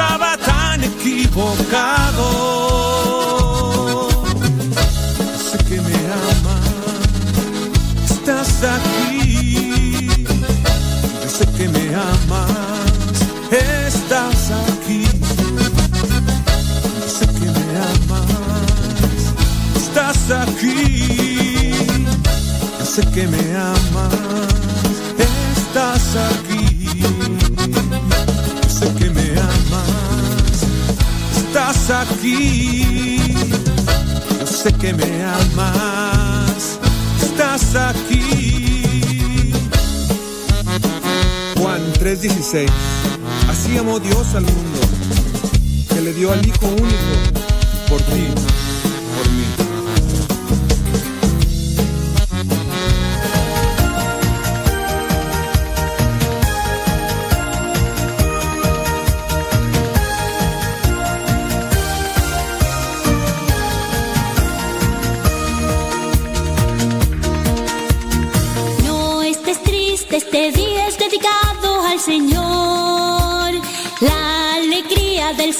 estaba 0.00 0.36
tan 0.38 0.82
equivocado. 0.84 2.28
Sé 5.50 5.58
que 5.68 5.80
me 5.80 5.98
amas, 6.24 6.66
estás 8.10 8.62
aquí. 8.76 10.08
Yo 11.22 11.28
sé 11.28 11.46
que 11.56 11.68
me 11.68 11.94
amas, 11.94 13.16
estás 13.50 14.50
aquí. 14.68 15.04
Sé 17.16 17.26
que 17.38 17.48
me 17.56 17.66
amas, 17.92 19.22
estás 19.76 20.30
aquí. 20.42 20.78
Sé 22.94 23.02
que 23.14 23.26
me 23.26 23.44
amas, 23.56 24.14
estás 25.18 26.16
aquí. 26.16 26.49
Aquí. 31.70 33.18
Yo 34.40 34.46
sé 34.46 34.72
que 34.72 34.92
me 34.92 35.22
amas, 35.22 36.78
estás 37.22 37.74
aquí. 37.76 39.52
Juan 41.56 41.80
3:16. 42.00 42.68
Así 43.48 43.78
amó 43.78 44.00
Dios 44.00 44.34
al 44.34 44.42
mundo, 44.42 44.80
que 45.88 46.00
le 46.00 46.12
dio 46.12 46.32
al 46.32 46.44
Hijo 46.44 46.66
único 46.66 47.12
por 47.88 48.00
ti 48.02 48.26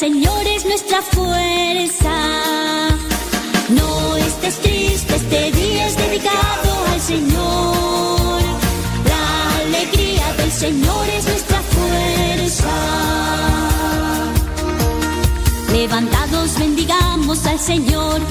Señor 0.01 0.47
es 0.47 0.65
nuestra 0.65 1.03
fuerza. 1.03 2.15
No 3.69 4.17
estés 4.17 4.59
triste, 4.61 5.15
este 5.15 5.53
día 5.53 5.87
es 5.89 5.97
dedicado 5.99 6.87
al 6.91 7.01
Señor. 7.03 8.41
La 9.07 9.57
alegría 9.57 10.33
del 10.39 10.51
Señor 10.51 11.07
es 11.19 11.27
nuestra 11.27 11.61
fuerza. 11.75 12.71
Levantados 15.71 16.59
bendigamos 16.59 17.45
al 17.45 17.61
Señor. 17.61 18.23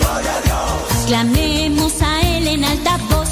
Clamemos 1.05 2.01
a 2.01 2.21
Él 2.21 2.47
en 2.47 2.63
alta 2.63 2.97
voz. 3.11 3.28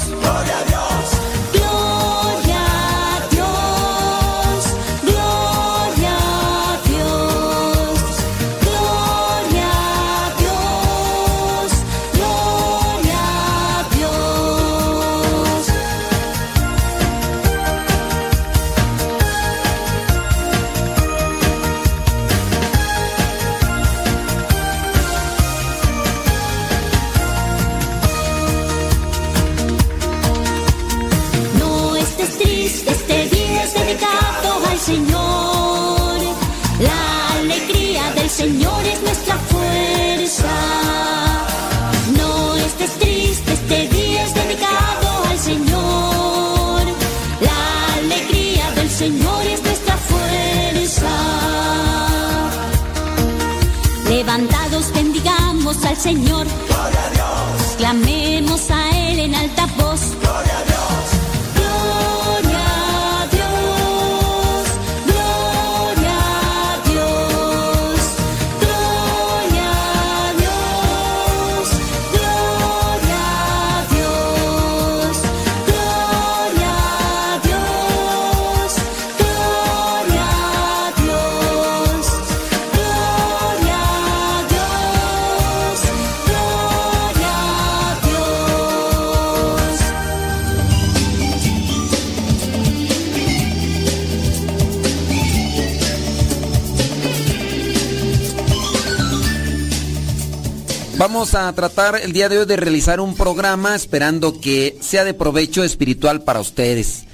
El 102.02 102.12
día 102.12 102.28
de 102.28 102.38
hoy 102.38 102.46
de 102.46 102.56
realizar 102.56 102.98
un 102.98 103.14
programa 103.14 103.74
esperando 103.74 104.40
que 104.40 104.78
sea 104.80 105.04
de 105.04 105.12
provecho 105.12 105.62
espiritual 105.62 106.22
para 106.22 106.40
ustedes. 106.40 107.04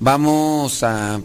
Vamos 0.00 0.82
a 0.82 1.22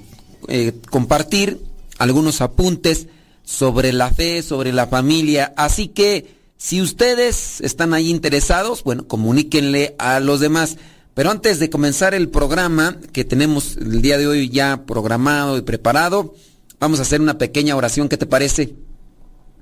eh, 0.47 0.73
compartir 0.89 1.59
algunos 1.97 2.39
apuntes 2.39 3.07
sobre 3.43 3.91
la 3.91 4.09
fe, 4.11 4.41
sobre 4.41 4.71
la 4.71 4.87
familia. 4.87 5.53
Así 5.57 5.89
que 5.89 6.37
si 6.57 6.81
ustedes 6.81 7.59
están 7.61 7.93
ahí 7.93 8.09
interesados, 8.09 8.83
bueno, 8.83 9.05
comuníquenle 9.05 9.95
a 9.99 10.21
los 10.21 10.39
demás. 10.39 10.77
Pero 11.13 11.29
antes 11.29 11.59
de 11.59 11.69
comenzar 11.69 12.13
el 12.13 12.29
programa 12.29 12.97
que 13.11 13.25
tenemos 13.25 13.75
el 13.77 14.01
día 14.01 14.17
de 14.17 14.27
hoy 14.27 14.49
ya 14.49 14.85
programado 14.85 15.57
y 15.57 15.61
preparado, 15.61 16.35
vamos 16.79 16.99
a 16.99 17.01
hacer 17.01 17.19
una 17.19 17.37
pequeña 17.37 17.75
oración. 17.75 18.07
¿Qué 18.07 18.17
te 18.17 18.27
parece? 18.27 18.75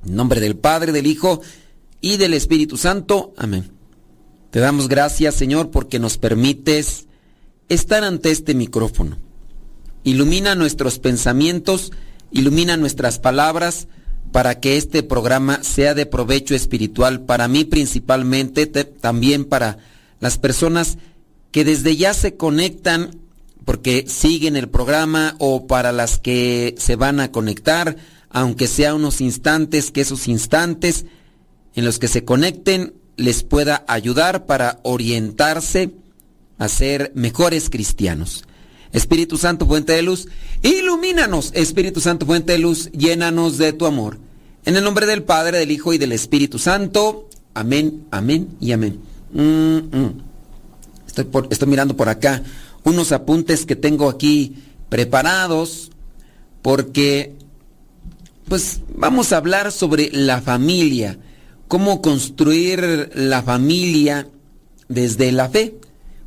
En 0.06 0.16
nombre 0.16 0.40
del 0.40 0.56
Padre, 0.56 0.92
del 0.92 1.08
Hijo 1.08 1.42
y 2.06 2.18
del 2.18 2.36
Espíritu 2.36 2.78
Santo. 2.78 3.34
Amén. 3.36 3.72
Te 4.52 4.60
damos 4.60 4.88
gracias, 4.88 5.34
Señor, 5.34 5.72
porque 5.72 5.98
nos 5.98 6.20
permites 6.20 7.08
estar 7.68 8.04
ante 8.04 8.30
este 8.30 8.54
micrófono. 8.54 9.18
Ilumina 10.04 10.54
nuestros 10.54 11.00
pensamientos, 11.00 11.92
ilumina 12.30 12.78
nuestras 12.78 13.18
palabras 13.18 13.88
para 14.32 14.60
que 14.60 14.78
este 14.78 15.02
programa 15.02 15.64
sea 15.64 15.96
de 15.96 16.06
provecho 16.06 16.54
espiritual 16.54 17.22
para 17.22 17.48
mí 17.48 17.64
principalmente, 17.64 18.68
también 18.68 19.44
para 19.44 19.80
las 20.20 20.38
personas 20.38 21.00
que 21.50 21.66
desde 21.66 21.96
ya 21.96 22.14
se 22.14 22.36
conectan 22.36 23.20
porque 23.66 24.06
siguen 24.08 24.58
el 24.58 24.70
programa 24.70 25.36
o 25.40 25.66
para 25.66 25.92
las 25.92 26.20
que 26.20 26.76
se 26.78 26.98
van 26.98 27.20
a 27.20 27.32
conectar, 27.32 27.98
aunque 28.30 28.68
sea 28.68 28.94
unos 28.94 29.22
instantes, 29.22 29.90
que 29.90 30.02
esos 30.02 30.28
instantes 30.28 31.08
en 31.76 31.86
los 31.86 32.00
que 32.00 32.08
se 32.08 32.26
conecten 32.26 32.94
les 33.18 33.44
pueda 33.44 33.84
ayudar 33.88 34.46
para 34.46 34.80
orientarse 34.84 35.92
a 36.58 36.68
ser 36.68 37.12
mejores 37.16 37.70
cristianos. 37.70 38.46
Espíritu 38.92 39.38
Santo, 39.38 39.68
fuente 39.68 39.94
de 39.94 40.02
luz, 40.02 40.28
ilumínanos. 40.62 41.52
Espíritu 41.54 42.00
Santo, 42.00 42.26
fuente 42.26 42.54
de 42.54 42.60
luz, 42.60 42.92
llénanos 42.92 43.58
de 43.58 43.74
tu 43.74 43.86
amor. 43.86 44.20
En 44.64 44.76
el 44.76 44.84
nombre 44.84 45.06
del 45.06 45.24
Padre, 45.24 45.60
del 45.60 45.72
Hijo 45.72 45.94
y 45.94 45.98
del 45.98 46.14
Espíritu 46.14 46.60
Santo. 46.60 47.30
Amén, 47.54 48.06
amén 48.12 48.56
y 48.60 48.72
amén. 48.72 49.00
Mm, 49.34 49.98
mm. 49.98 50.22
Estoy, 51.08 51.28
estoy 51.50 51.68
mirando 51.68 51.96
por 51.96 52.10
acá 52.10 52.42
unos 52.84 53.12
apuntes 53.12 53.66
que 53.66 53.76
tengo 53.76 54.10
aquí 54.10 54.56
preparados 54.90 55.92
porque 56.62 57.36
pues 58.48 58.82
vamos 58.96 59.34
a 59.34 59.38
hablar 59.38 59.72
sobre 59.72 60.10
la 60.12 60.42
familia, 60.42 61.18
cómo 61.68 62.02
construir 62.02 63.12
la 63.14 63.42
familia 63.42 64.28
desde 64.88 65.32
la 65.32 65.50
fe, 65.50 65.76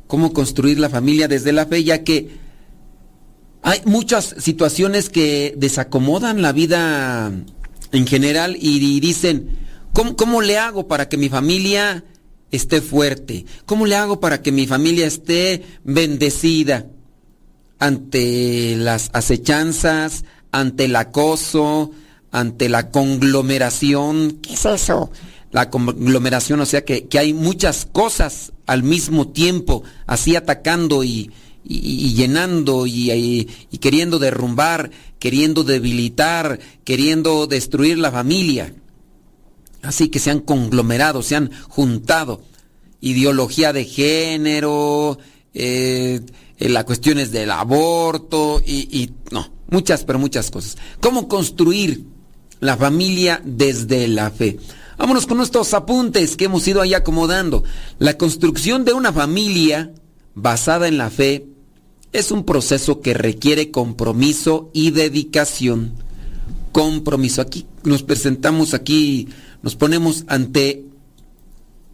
cómo 0.07 0.33
construir 0.33 0.79
la 0.79 0.89
familia 0.89 1.27
desde 1.27 1.51
la 1.51 1.65
fe, 1.65 1.83
ya 1.83 2.03
que 2.03 2.29
hay 3.61 3.81
muchas 3.85 4.35
situaciones 4.37 5.09
que 5.09 5.53
desacomodan 5.57 6.41
la 6.41 6.51
vida 6.51 7.31
en 7.91 8.07
general 8.07 8.57
y, 8.59 8.99
dicen, 8.99 9.49
¿cómo, 9.93 10.15
¿cómo, 10.15 10.41
le 10.41 10.57
hago 10.57 10.87
para 10.87 11.09
que 11.09 11.17
mi 11.17 11.29
familia 11.29 12.03
esté 12.51 12.81
fuerte? 12.81 13.45
¿Cómo 13.65 13.85
le 13.85 13.95
hago 13.95 14.19
para 14.19 14.41
que 14.41 14.51
mi 14.51 14.67
familia 14.67 15.07
esté 15.07 15.63
bendecida 15.83 16.87
ante 17.79 18.75
las 18.77 19.09
acechanzas, 19.13 20.25
ante 20.51 20.85
el 20.85 20.95
acoso, 20.95 21.91
ante 22.31 22.69
la 22.69 22.91
conglomeración? 22.91 24.39
¿Qué 24.41 24.53
es 24.53 24.65
eso? 24.65 25.11
La 25.51 25.69
conglomeración, 25.69 26.59
o 26.59 26.65
sea 26.65 26.85
que, 26.85 27.07
que 27.07 27.19
hay 27.19 27.33
muchas 27.33 27.85
cosas 27.85 28.53
al 28.67 28.83
mismo 28.83 29.29
tiempo, 29.29 29.83
así 30.05 30.35
atacando 30.35 31.03
y, 31.03 31.31
y, 31.63 32.13
llenando 32.13 32.85
y, 32.87 33.47
queriendo 33.79 34.19
derrumbar, 34.19 34.91
queriendo 35.19 35.63
debilitar, 35.63 36.59
queriendo 36.83 37.47
destruir 37.47 37.97
la 37.97 38.11
familia. 38.11 38.73
Así 39.81 40.09
que 40.09 40.19
se 40.19 40.31
han 40.31 40.39
conglomerado, 40.39 41.21
se 41.23 41.35
han 41.35 41.51
juntado. 41.69 42.41
Ideología 43.01 43.71
de 43.71 43.85
género, 43.85 45.19
eh, 45.53 46.21
eh, 46.57 46.69
las 46.69 46.83
cuestiones 46.83 47.31
del 47.31 47.51
aborto 47.51 48.61
y, 48.65 48.89
y 48.91 49.13
no, 49.31 49.49
muchas, 49.69 50.03
pero 50.03 50.19
muchas 50.19 50.51
cosas. 50.51 50.77
¿Cómo 50.99 51.27
construir 51.27 52.03
la 52.59 52.77
familia 52.77 53.41
desde 53.43 54.07
la 54.07 54.31
fe? 54.31 54.59
Vámonos 54.97 55.27
con 55.27 55.37
nuestros 55.37 55.73
apuntes 55.73 56.35
que 56.35 56.45
hemos 56.45 56.67
ido 56.67 56.81
ahí 56.81 56.93
acomodando. 56.93 57.63
La 57.99 58.17
construcción 58.17 58.83
de 58.83 58.93
una 58.93 59.13
familia 59.13 59.93
basada 60.35 60.89
en 60.89 60.97
la 60.97 61.09
fe 61.09 61.47
es 62.11 62.31
un 62.31 62.43
proceso 62.43 63.01
que 63.01 63.13
requiere 63.13 63.71
compromiso 63.71 64.69
y 64.73 64.91
dedicación. 64.91 65.93
Compromiso. 66.71 67.41
Aquí 67.41 67.65
nos 67.83 68.03
presentamos, 68.03 68.73
aquí 68.73 69.29
nos 69.61 69.75
ponemos 69.75 70.25
ante 70.27 70.85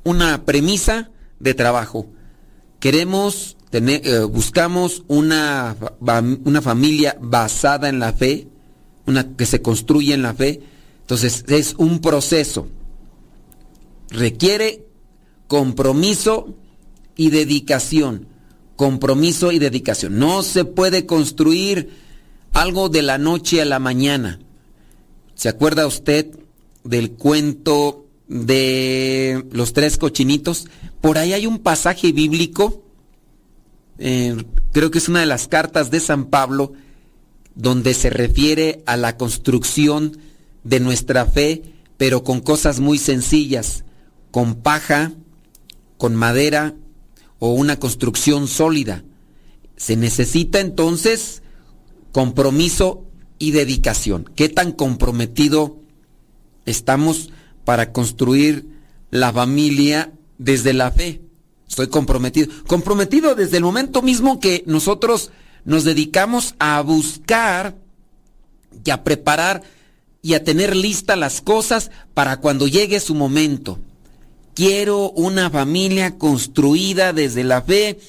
una 0.03 0.43
premisa 0.45 1.11
de 1.39 1.53
trabajo. 1.53 2.07
Queremos 2.79 3.57
tener, 3.69 4.01
eh, 4.03 4.23
buscamos 4.23 5.03
una, 5.07 5.75
una 6.43 6.61
familia 6.61 7.17
basada 7.21 7.89
en 7.89 7.99
la 7.99 8.13
fe, 8.13 8.47
una 9.07 9.35
que 9.35 9.45
se 9.45 9.61
construye 9.61 10.13
en 10.13 10.21
la 10.21 10.33
fe. 10.33 10.61
Entonces 11.01 11.45
es 11.47 11.75
un 11.77 11.99
proceso. 11.99 12.67
Requiere 14.09 14.85
compromiso 15.47 16.55
y 17.15 17.29
dedicación 17.29 18.27
compromiso 18.75 19.51
y 19.51 19.59
dedicación. 19.59 20.19
No 20.19 20.43
se 20.43 20.65
puede 20.65 21.05
construir 21.05 21.89
algo 22.53 22.89
de 22.89 23.01
la 23.01 23.17
noche 23.17 23.61
a 23.61 23.65
la 23.65 23.79
mañana. 23.79 24.39
¿Se 25.33 25.49
acuerda 25.49 25.87
usted 25.87 26.37
del 26.83 27.11
cuento 27.11 28.05
de 28.27 29.45
los 29.51 29.73
tres 29.73 29.97
cochinitos? 29.97 30.67
Por 31.01 31.17
ahí 31.17 31.33
hay 31.33 31.45
un 31.45 31.59
pasaje 31.59 32.11
bíblico, 32.11 32.83
eh, 33.97 34.35
creo 34.71 34.91
que 34.91 34.97
es 34.97 35.09
una 35.09 35.21
de 35.21 35.25
las 35.25 35.47
cartas 35.47 35.91
de 35.91 35.99
San 35.99 36.25
Pablo, 36.25 36.73
donde 37.55 37.93
se 37.93 38.09
refiere 38.09 38.83
a 38.85 38.97
la 38.97 39.17
construcción 39.17 40.17
de 40.63 40.79
nuestra 40.79 41.25
fe, 41.25 41.63
pero 41.97 42.23
con 42.23 42.41
cosas 42.41 42.79
muy 42.79 42.97
sencillas, 42.97 43.85
con 44.31 44.55
paja, 44.55 45.13
con 45.97 46.15
madera 46.15 46.75
o 47.39 47.53
una 47.53 47.79
construcción 47.79 48.47
sólida. 48.47 49.03
Se 49.77 49.95
necesita 49.95 50.59
entonces 50.59 51.41
compromiso 52.11 53.05
y 53.39 53.51
dedicación. 53.51 54.29
¿Qué 54.35 54.49
tan 54.49 54.71
comprometido 54.71 55.77
estamos 56.65 57.31
para 57.63 57.91
construir 57.91 58.67
la 59.11 59.31
familia 59.31 60.13
desde 60.37 60.73
la 60.73 60.91
fe? 60.91 61.21
Estoy 61.67 61.87
comprometido. 61.87 62.51
Comprometido 62.67 63.35
desde 63.35 63.57
el 63.57 63.63
momento 63.63 64.01
mismo 64.01 64.39
que 64.39 64.63
nosotros 64.67 65.31
nos 65.65 65.83
dedicamos 65.83 66.55
a 66.59 66.79
buscar 66.81 67.75
y 68.83 68.91
a 68.91 69.03
preparar 69.03 69.63
y 70.21 70.33
a 70.35 70.43
tener 70.43 70.75
listas 70.75 71.17
las 71.17 71.41
cosas 71.41 71.91
para 72.13 72.37
cuando 72.37 72.67
llegue 72.67 72.99
su 72.99 73.15
momento. 73.15 73.79
Quiero 74.53 75.11
una 75.11 75.49
familia 75.49 76.17
construida 76.17 77.13
desde 77.13 77.43
la 77.43 77.61
fe. 77.61 77.99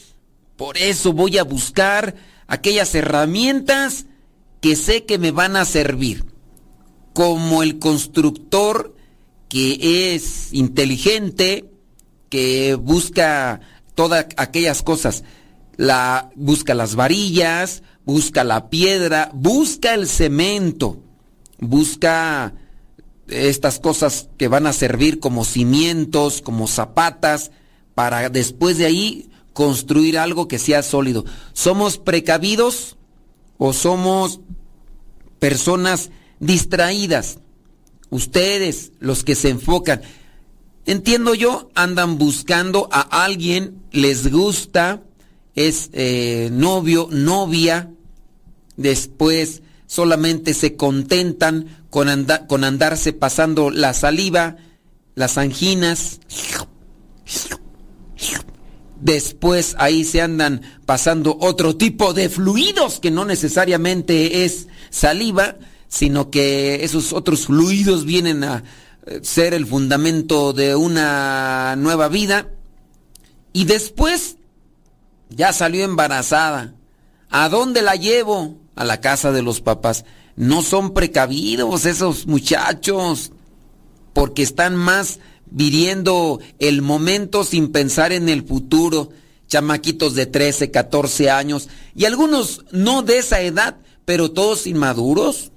Por 0.56 0.78
eso 0.78 1.12
voy 1.12 1.38
a 1.38 1.44
buscar 1.44 2.14
aquellas 2.46 2.94
herramientas 2.94 4.06
que 4.60 4.76
sé 4.76 5.04
que 5.04 5.18
me 5.18 5.30
van 5.30 5.56
a 5.56 5.64
servir. 5.64 6.25
Como 7.12 7.62
el 7.62 7.78
constructor 7.78 8.94
que 9.48 10.14
es 10.14 10.52
inteligente, 10.52 11.64
que 12.28 12.75
busca 12.75 13.60
todas 13.94 14.26
aquellas 14.36 14.82
cosas. 14.82 15.25
La, 15.76 16.30
busca 16.35 16.75
las 16.75 16.95
varillas, 16.95 17.83
busca 18.04 18.45
la 18.45 18.71
piedra, 18.71 19.30
busca 19.35 19.95
el 19.95 20.06
cemento, 20.06 20.99
busca 21.59 22.54
estas 23.28 23.78
cosas 23.80 24.28
que 24.38 24.49
van 24.49 24.66
a 24.66 24.73
servir 24.73 25.18
como 25.18 25.45
cimientos, 25.45 26.40
como 26.40 26.68
zapatas, 26.68 27.50
para 27.95 28.28
después 28.28 28.78
de 28.78 28.87
ahí 28.87 29.30
construir 29.52 30.18
algo 30.18 30.49
que 30.49 30.59
sea 30.59 30.83
sólido. 30.83 31.25
¿Somos 31.52 31.99
precavidos 31.99 32.97
o 33.59 33.73
somos 33.73 34.40
personas 35.38 36.11
distraídas? 36.38 37.38
Ustedes, 38.11 38.92
los 39.00 39.25
que 39.25 39.35
se 39.35 39.49
enfocan, 39.49 40.02
entiendo 40.85 41.35
yo, 41.35 41.71
andan 41.75 42.18
buscando 42.18 42.88
a 42.92 43.25
alguien, 43.25 43.83
les 43.90 44.30
gusta, 44.30 45.02
es 45.56 45.90
eh, 45.94 46.50
novio, 46.52 47.08
novia, 47.10 47.90
después 48.76 49.62
solamente 49.86 50.54
se 50.54 50.76
contentan 50.76 51.86
con, 51.90 52.08
con 52.46 52.64
andarse 52.64 53.12
pasando 53.12 53.70
la 53.70 53.94
saliva, 53.94 54.56
las 55.14 55.38
anginas. 55.38 56.20
Después 59.00 59.75
ahí 59.78 60.04
se 60.04 60.20
andan 60.20 60.62
pasando 60.84 61.36
otro 61.40 61.76
tipo 61.76 62.12
de 62.12 62.28
fluidos 62.28 63.00
que 63.00 63.10
no 63.10 63.25
necesariamente 63.25 64.44
es 64.44 64.68
saliva, 64.90 65.56
sino 65.88 66.30
que 66.30 66.84
esos 66.84 67.12
otros 67.12 67.46
fluidos 67.46 68.04
vienen 68.04 68.44
a 68.44 68.62
eh, 69.06 69.20
ser 69.22 69.54
el 69.54 69.66
fundamento 69.66 70.52
de 70.52 70.76
una 70.76 71.76
nueva 71.76 72.08
vida. 72.08 72.50
Y 73.52 73.64
después 73.64 74.36
ya 75.28 75.52
salió 75.52 75.85
embarazada. 75.85 76.75
¿A 77.30 77.49
dónde 77.49 77.83
la 77.83 77.97
llevo? 77.97 78.56
A 78.75 78.85
la 78.85 79.00
casa 79.00 79.33
de 79.33 79.42
los 79.42 79.61
papás. 79.61 80.04
No 80.37 80.62
son 80.62 80.92
precavidos 80.92 81.87
esos 81.87 82.26
muchachos, 82.26 83.33
porque 84.12 84.42
están 84.42 84.76
más 84.76 85.18
viviendo 85.47 86.40
el 86.59 86.83
momento 86.83 87.45
sin 87.45 87.73
pensar 87.73 88.12
en 88.12 88.28
el 88.28 88.45
futuro. 88.45 89.11
Chamaquitos 89.49 90.14
de 90.14 90.26
13, 90.26 90.73
14 90.73 91.30
años, 91.30 91.68
y 91.95 92.04
algunos 92.04 92.64
no 92.73 93.02
de 93.02 93.18
esa 93.18 93.40
edad, 93.40 93.76
pero 94.04 94.33
todos 94.33 94.66
inmaduros. 94.66 95.52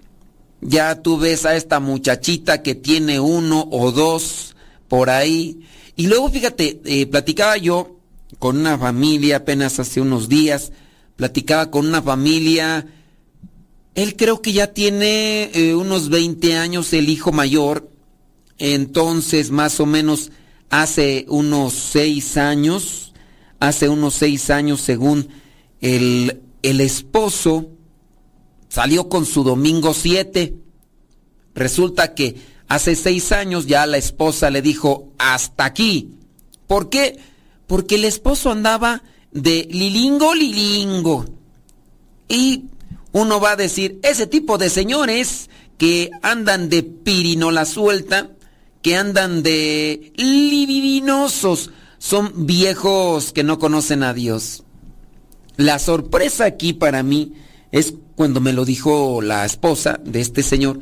Ya 0.61 1.01
tú 1.01 1.17
ves 1.17 1.45
a 1.45 1.55
esta 1.55 1.79
muchachita 1.79 2.61
que 2.61 2.75
tiene 2.75 3.19
uno 3.19 3.67
o 3.71 3.91
dos 3.91 4.55
por 4.87 5.09
ahí. 5.09 5.61
Y 5.95 6.07
luego, 6.07 6.29
fíjate, 6.29 6.81
eh, 6.85 7.07
platicaba 7.07 7.57
yo 7.57 7.98
con 8.37 8.57
una 8.57 8.77
familia 8.77 9.37
apenas 9.37 9.79
hace 9.79 10.01
unos 10.01 10.29
días, 10.29 10.71
platicaba 11.15 11.71
con 11.71 11.87
una 11.87 12.01
familia, 12.01 12.85
él 13.95 14.15
creo 14.15 14.41
que 14.41 14.53
ya 14.53 14.67
tiene 14.73 15.51
eh, 15.53 15.75
unos 15.75 16.09
20 16.09 16.55
años, 16.55 16.93
el 16.93 17.09
hijo 17.09 17.31
mayor, 17.31 17.89
entonces 18.57 19.51
más 19.51 19.79
o 19.79 19.85
menos 19.85 20.31
hace 20.69 21.25
unos 21.27 21.73
6 21.73 22.37
años, 22.37 23.13
hace 23.59 23.89
unos 23.89 24.13
6 24.15 24.49
años 24.51 24.81
según 24.81 25.29
el, 25.81 26.41
el 26.61 26.81
esposo 26.81 27.71
salió 28.69 29.09
con 29.09 29.25
su 29.25 29.43
domingo 29.43 29.93
7. 29.93 30.53
Resulta 31.55 32.13
que 32.13 32.35
hace 32.67 32.95
6 32.95 33.31
años 33.31 33.65
ya 33.65 33.85
la 33.85 33.97
esposa 33.97 34.49
le 34.49 34.61
dijo, 34.61 35.11
hasta 35.17 35.65
aquí. 35.65 36.11
¿Por 36.67 36.89
qué? 36.89 37.19
Porque 37.69 37.95
el 37.95 38.05
esposo 38.05 38.49
andaba 38.49 39.03
de 39.31 39.67
lilingo, 39.69 40.33
lilingo. 40.33 41.25
Y 42.27 42.63
uno 43.11 43.39
va 43.39 43.51
a 43.51 43.55
decir, 43.55 43.99
ese 44.01 44.25
tipo 44.25 44.57
de 44.57 44.71
señores 44.71 45.51
que 45.77 46.09
andan 46.23 46.69
de 46.69 46.81
pirinola 46.81 47.65
suelta, 47.65 48.31
que 48.81 48.95
andan 48.95 49.43
de 49.43 50.11
libidinosos, 50.15 51.69
son 51.99 52.47
viejos 52.47 53.33
que 53.33 53.43
no 53.43 53.59
conocen 53.59 54.01
a 54.01 54.15
Dios. 54.15 54.63
La 55.55 55.77
sorpresa 55.77 56.45
aquí 56.45 56.73
para 56.73 57.03
mí 57.03 57.33
es 57.71 57.93
cuando 58.15 58.41
me 58.41 58.51
lo 58.51 58.65
dijo 58.65 59.21
la 59.21 59.45
esposa 59.45 59.99
de 60.03 60.21
este 60.21 60.41
señor, 60.41 60.79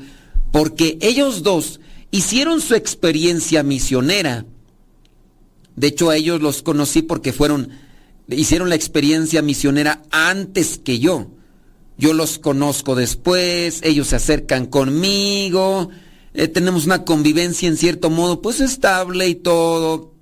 porque 0.53 0.97
ellos 1.01 1.43
dos 1.43 1.81
hicieron 2.11 2.61
su 2.61 2.75
experiencia 2.75 3.61
misionera 3.61 4.45
de 5.77 5.87
hecho, 5.87 6.09
a 6.09 6.17
ellos 6.17 6.41
los 6.41 6.63
conocí 6.63 7.03
porque 7.03 7.31
fueron, 7.31 7.69
hicieron 8.27 8.67
la 8.67 8.75
experiencia 8.75 9.43
misionera 9.43 10.01
antes 10.09 10.79
que 10.79 10.97
yo. 10.97 11.27
Yo 11.99 12.13
los 12.13 12.39
conozco 12.39 12.95
después, 12.95 13.81
ellos 13.83 14.07
se 14.07 14.15
acercan 14.15 14.65
conmigo, 14.65 15.89
eh, 16.33 16.47
tenemos 16.47 16.87
una 16.87 17.05
convivencia 17.05 17.69
en 17.69 17.77
cierto 17.77 18.09
modo, 18.09 18.41
pues 18.41 18.59
estable 18.59 19.27
y 19.27 19.35
todo. 19.35 20.15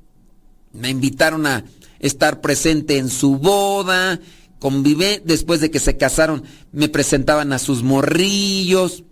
Me 0.74 0.90
invitaron 0.90 1.48
a 1.48 1.64
estar 2.00 2.42
presente 2.42 2.98
en 2.98 3.10
su 3.10 3.38
boda, 3.38 4.20
convivé, 4.60 5.22
después 5.24 5.62
de 5.62 5.72
que 5.72 5.80
se 5.80 5.96
casaron, 5.96 6.44
me 6.74 6.90
presentaban 6.90 7.54
a 7.54 7.60
sus 7.60 7.82
morrillos 7.82 9.06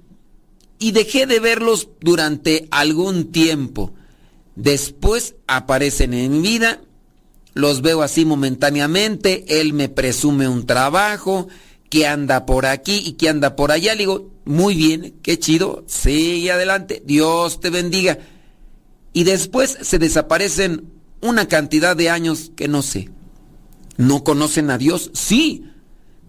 y 0.78 0.92
dejé 0.92 1.26
de 1.26 1.40
verlos 1.40 1.88
durante 2.02 2.68
algún 2.70 3.32
tiempo. 3.32 3.94
Después 4.56 5.36
aparecen 5.48 6.14
en 6.14 6.32
mi 6.32 6.42
vida, 6.42 6.82
los 7.54 7.82
veo 7.82 8.02
así 8.02 8.26
momentáneamente, 8.26 9.46
él 9.60 9.74
me 9.74 9.90
presume 9.90 10.48
un 10.48 10.66
trabajo, 10.66 11.48
que 11.90 12.08
anda 12.08 12.48
por 12.48 12.66
aquí 12.66 13.04
y 13.06 13.14
que 13.14 13.30
anda 13.30 13.56
por 13.56 13.72
allá. 13.72 13.94
Le 13.94 14.00
digo, 14.00 14.32
muy 14.46 14.76
bien, 14.76 15.16
qué 15.22 15.38
chido, 15.38 15.84
sigue 15.88 16.52
adelante, 16.52 17.04
Dios 17.06 17.60
te 17.60 17.70
bendiga. 17.70 18.20
Y 19.14 19.26
después 19.26 19.78
se 19.82 20.00
desaparecen 20.00 20.90
una 21.22 21.48
cantidad 21.48 21.96
de 21.96 22.10
años 22.10 22.52
que 22.56 22.68
no 22.68 22.82
sé. 22.82 23.10
¿No 23.98 24.24
conocen 24.24 24.72
a 24.72 24.80
Dios? 24.80 25.12
Sí. 25.14 25.66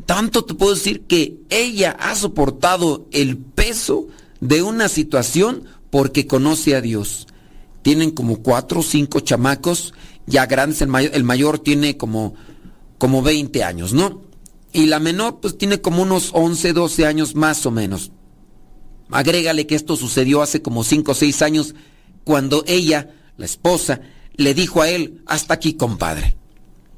Tanto 0.05 0.45
te 0.45 0.53
puedo 0.53 0.75
decir 0.75 1.03
que 1.03 1.39
ella 1.49 1.97
ha 1.99 2.15
soportado 2.15 3.07
el 3.11 3.39
peso 3.39 4.09
de 4.41 4.63
una 4.63 4.89
situación 4.89 5.65
porque 5.89 6.27
conoce 6.27 6.77
a 6.77 6.83
Dios 6.83 7.27
tienen 7.85 8.13
como 8.13 8.43
cuatro 8.43 8.81
o 8.81 8.83
cinco 8.83 9.21
chamacos 9.21 9.93
ya 10.27 10.47
grandes, 10.47 10.81
el 10.81 11.25
mayor, 11.25 11.59
tiene 11.59 11.99
como, 11.99 12.35
como 12.97 13.21
20 13.21 13.63
años, 13.63 13.93
¿no? 13.93 14.23
Y 14.73 14.87
la 14.87 14.99
menor 14.99 15.41
pues 15.41 15.59
tiene 15.59 15.83
como 15.83 16.03
unos 16.03 16.31
11, 16.33 16.73
12 16.73 17.07
años 17.07 17.35
más 17.35 17.67
o 17.67 17.71
menos. 17.71 18.11
Agrégale 19.11 19.67
que 19.67 19.75
esto 19.75 19.97
sucedió 19.97 20.41
hace 20.41 20.63
como 20.63 20.83
5 20.83 21.13
o 21.13 21.15
6 21.15 21.43
años 21.43 21.75
cuando 22.25 22.65
ella, 22.67 23.11
la 23.37 23.45
esposa, 23.45 24.01
le 24.35 24.55
dijo 24.55 24.81
a 24.81 24.89
él, 24.89 25.23
hasta 25.27 25.53
aquí 25.53 25.75
compadre, 25.75 26.37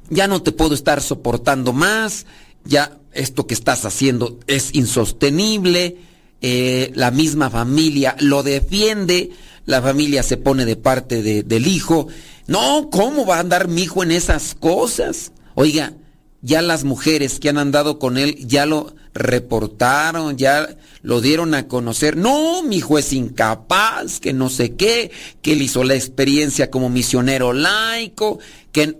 ya 0.09 0.27
no 0.27 0.41
te 0.41 0.53
puedo 0.53 0.73
estar 0.73 1.01
soportando 1.01 1.73
más, 1.73 2.25
ya 2.63 2.97
esto 3.11 3.45
que 3.45 3.53
estás 3.53 3.83
haciendo 3.83 4.39
es 4.47 4.73
insostenible, 4.73 5.97
eh, 6.39 6.93
la 6.95 7.11
misma 7.11 7.49
familia 7.49 8.15
lo 8.19 8.41
defiende, 8.41 9.31
la 9.67 9.81
familia 9.81 10.23
se 10.23 10.37
pone 10.37 10.65
de 10.65 10.77
parte 10.77 11.43
del 11.43 11.67
hijo. 11.67 12.07
No, 12.47 12.89
¿cómo 12.89 13.25
va 13.25 13.35
a 13.35 13.41
andar 13.41 13.67
mi 13.67 13.83
hijo 13.83 14.01
en 14.01 14.11
esas 14.11 14.55
cosas? 14.55 15.33
Oiga, 15.55 15.93
ya 16.41 16.61
las 16.61 16.85
mujeres 16.85 17.39
que 17.39 17.49
han 17.49 17.57
andado 17.57 17.99
con 17.99 18.17
él 18.17 18.37
ya 18.47 18.65
lo 18.65 18.95
reportaron, 19.13 20.37
ya 20.37 20.77
lo 21.01 21.19
dieron 21.19 21.53
a 21.53 21.67
conocer. 21.67 22.15
No, 22.15 22.63
mi 22.63 22.77
hijo 22.77 22.97
es 22.97 23.11
incapaz, 23.11 24.21
que 24.21 24.31
no 24.31 24.49
sé 24.49 24.75
qué, 24.75 25.11
que 25.41 25.51
él 25.51 25.61
hizo 25.61 25.83
la 25.83 25.95
experiencia 25.95 26.71
como 26.71 26.89
misionero 26.89 27.51
laico, 27.51 28.39
que... 28.71 28.97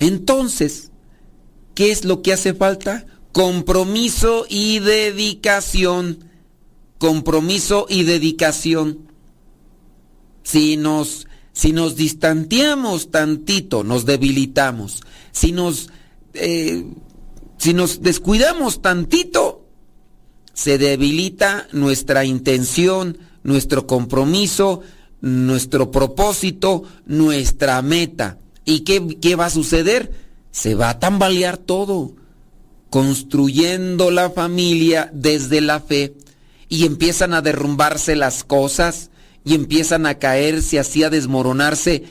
Entonces, 0.00 0.90
¿qué 1.76 1.92
es 1.92 2.04
lo 2.04 2.22
que 2.22 2.32
hace 2.32 2.54
falta? 2.54 3.06
Compromiso 3.30 4.46
y 4.48 4.80
dedicación. 4.80 6.24
Compromiso 6.98 7.86
y 7.88 8.02
dedicación 8.02 9.13
si 10.44 10.76
nos, 10.76 11.26
si 11.52 11.72
nos 11.72 11.96
tantito, 13.10 13.82
nos 13.82 14.04
debilitamos. 14.04 15.02
Si 15.32 15.50
nos, 15.50 15.90
eh, 16.34 16.84
si 17.58 17.74
nos 17.74 18.02
descuidamos 18.02 18.80
tantito, 18.80 19.66
se 20.52 20.78
debilita 20.78 21.66
nuestra 21.72 22.24
intención, 22.24 23.18
nuestro 23.42 23.86
compromiso, 23.88 24.82
nuestro 25.20 25.90
propósito, 25.90 26.84
nuestra 27.06 27.82
meta. 27.82 28.38
¿Y 28.64 28.80
qué, 28.80 29.18
qué 29.20 29.34
va 29.34 29.46
a 29.46 29.50
suceder? 29.50 30.12
Se 30.52 30.74
va 30.74 30.90
a 30.90 30.98
tambalear 31.00 31.56
todo, 31.56 32.14
construyendo 32.90 34.10
la 34.10 34.30
familia 34.30 35.10
desde 35.12 35.60
la 35.60 35.80
fe 35.80 36.14
y 36.68 36.84
empiezan 36.84 37.34
a 37.34 37.42
derrumbarse 37.42 38.14
las 38.14 38.44
cosas 38.44 39.10
y 39.44 39.54
empiezan 39.54 40.06
a 40.06 40.18
caerse, 40.18 40.78
así 40.78 41.02
a 41.02 41.10
desmoronarse 41.10 42.04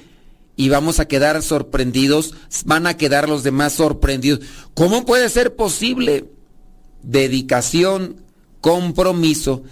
y 0.56 0.70
vamos 0.70 1.00
a 1.00 1.08
quedar 1.08 1.42
sorprendidos, 1.42 2.36
van 2.66 2.86
a 2.86 2.96
quedar 2.96 3.28
los 3.28 3.44
demás 3.44 3.74
sorprendidos. 3.74 4.42
¿Cómo 4.74 5.06
puede 5.06 5.30
ser 5.30 5.56
posible? 5.56 6.26
Dedicación, 7.02 8.22
compromiso. 8.62 9.64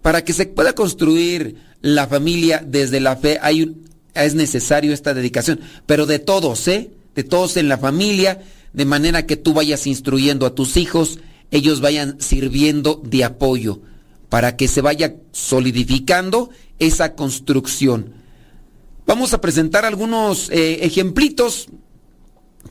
Para 0.00 0.22
que 0.24 0.32
se 0.32 0.46
pueda 0.46 0.74
construir 0.74 1.56
la 1.80 2.06
familia 2.06 2.62
desde 2.64 3.00
la 3.00 3.16
fe 3.16 3.38
hay 3.42 3.76
es 4.14 4.34
necesario 4.34 4.92
esta 4.92 5.14
dedicación, 5.14 5.60
pero 5.86 6.06
de 6.06 6.18
todos, 6.18 6.66
¿eh? 6.66 6.90
De 7.14 7.22
todos 7.24 7.56
en 7.56 7.68
la 7.68 7.78
familia, 7.78 8.42
de 8.72 8.84
manera 8.84 9.26
que 9.26 9.36
tú 9.36 9.54
vayas 9.54 9.86
instruyendo 9.86 10.44
a 10.44 10.54
tus 10.54 10.76
hijos, 10.76 11.20
ellos 11.50 11.80
vayan 11.80 12.20
sirviendo 12.20 13.00
de 13.04 13.22
apoyo, 13.24 13.80
para 14.28 14.56
que 14.56 14.66
se 14.66 14.80
vaya 14.80 15.14
solidificando 15.30 16.50
esa 16.78 17.14
construcción. 17.14 18.14
Vamos 19.06 19.32
a 19.32 19.40
presentar 19.40 19.84
algunos 19.84 20.50
eh, 20.50 20.84
ejemplitos 20.84 21.68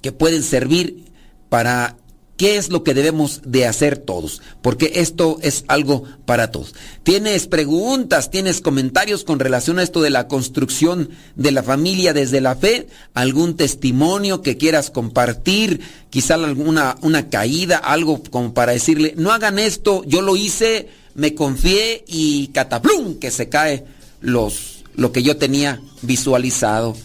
que 0.02 0.12
pueden 0.12 0.44
servir 0.44 1.06
para 1.50 1.98
qué 2.38 2.58
es 2.58 2.70
lo 2.70 2.84
que 2.84 2.94
debemos 2.94 3.42
de 3.44 3.66
hacer 3.66 3.98
todos, 3.98 4.42
porque 4.62 4.92
esto 4.96 5.40
es 5.42 5.66
algo 5.68 6.04
para 6.26 6.52
todos. 6.52 6.76
¿Tienes 7.04 7.48
preguntas, 7.48 8.30
tienes 8.30 8.62
comentarios 8.62 9.24
con 9.24 9.40
relación 9.40 9.80
a 9.80 9.84
esto 9.84 10.02
de 10.02 10.12
la 10.12 10.28
construcción 10.28 11.10
de 11.36 11.52
la 11.52 11.64
familia 11.64 12.14
desde 12.14 12.40
la 12.40 12.56
fe? 12.56 12.88
¿Algún 13.16 13.58
testimonio 13.58 14.44
que 14.44 14.58
quieras 14.58 14.92
compartir? 14.92 15.82
Quizá 16.12 16.36
alguna 16.36 16.98
una 17.02 17.30
caída, 17.30 17.78
algo 17.78 18.22
como 18.30 18.54
para 18.54 18.74
decirle, 18.74 19.16
no 19.18 19.32
hagan 19.32 19.58
esto, 19.58 20.04
yo 20.06 20.22
lo 20.22 20.36
hice, 20.36 20.90
me 21.16 21.34
confié 21.34 22.04
y 22.08 22.50
cataplum, 22.50 23.16
que 23.16 23.32
se 23.32 23.50
cae 23.50 23.97
los, 24.22 24.84
lo 24.96 25.12
que 25.12 25.24
yo 25.24 25.38
tenía 25.38 25.82
visualizado. 26.02 26.96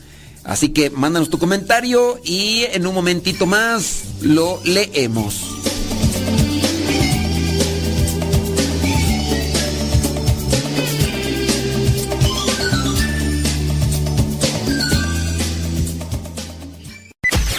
Así 0.45 0.71
que 0.71 0.91
mándanos 0.91 1.31
tu 1.31 1.39
comentario 1.39 2.21
y 2.25 2.65
en 2.73 2.87
un 2.87 2.95
momentito 2.95 3.47
más 3.47 4.05
lo 4.23 4.61
leemos. 4.65 5.47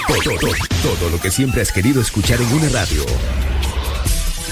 Todo, 0.08 0.38
todo, 0.40 0.52
todo 0.82 1.10
lo 1.10 1.20
que 1.20 1.32
siempre 1.32 1.62
has 1.62 1.72
querido 1.72 2.02
escuchar 2.02 2.42
en 2.42 2.54
una 2.54 2.70
radio. 2.70 3.06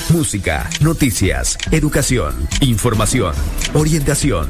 Música, 0.10 0.70
noticias, 0.81 1.58
educación, 1.72 2.36
información, 2.60 3.34
orientación, 3.74 4.50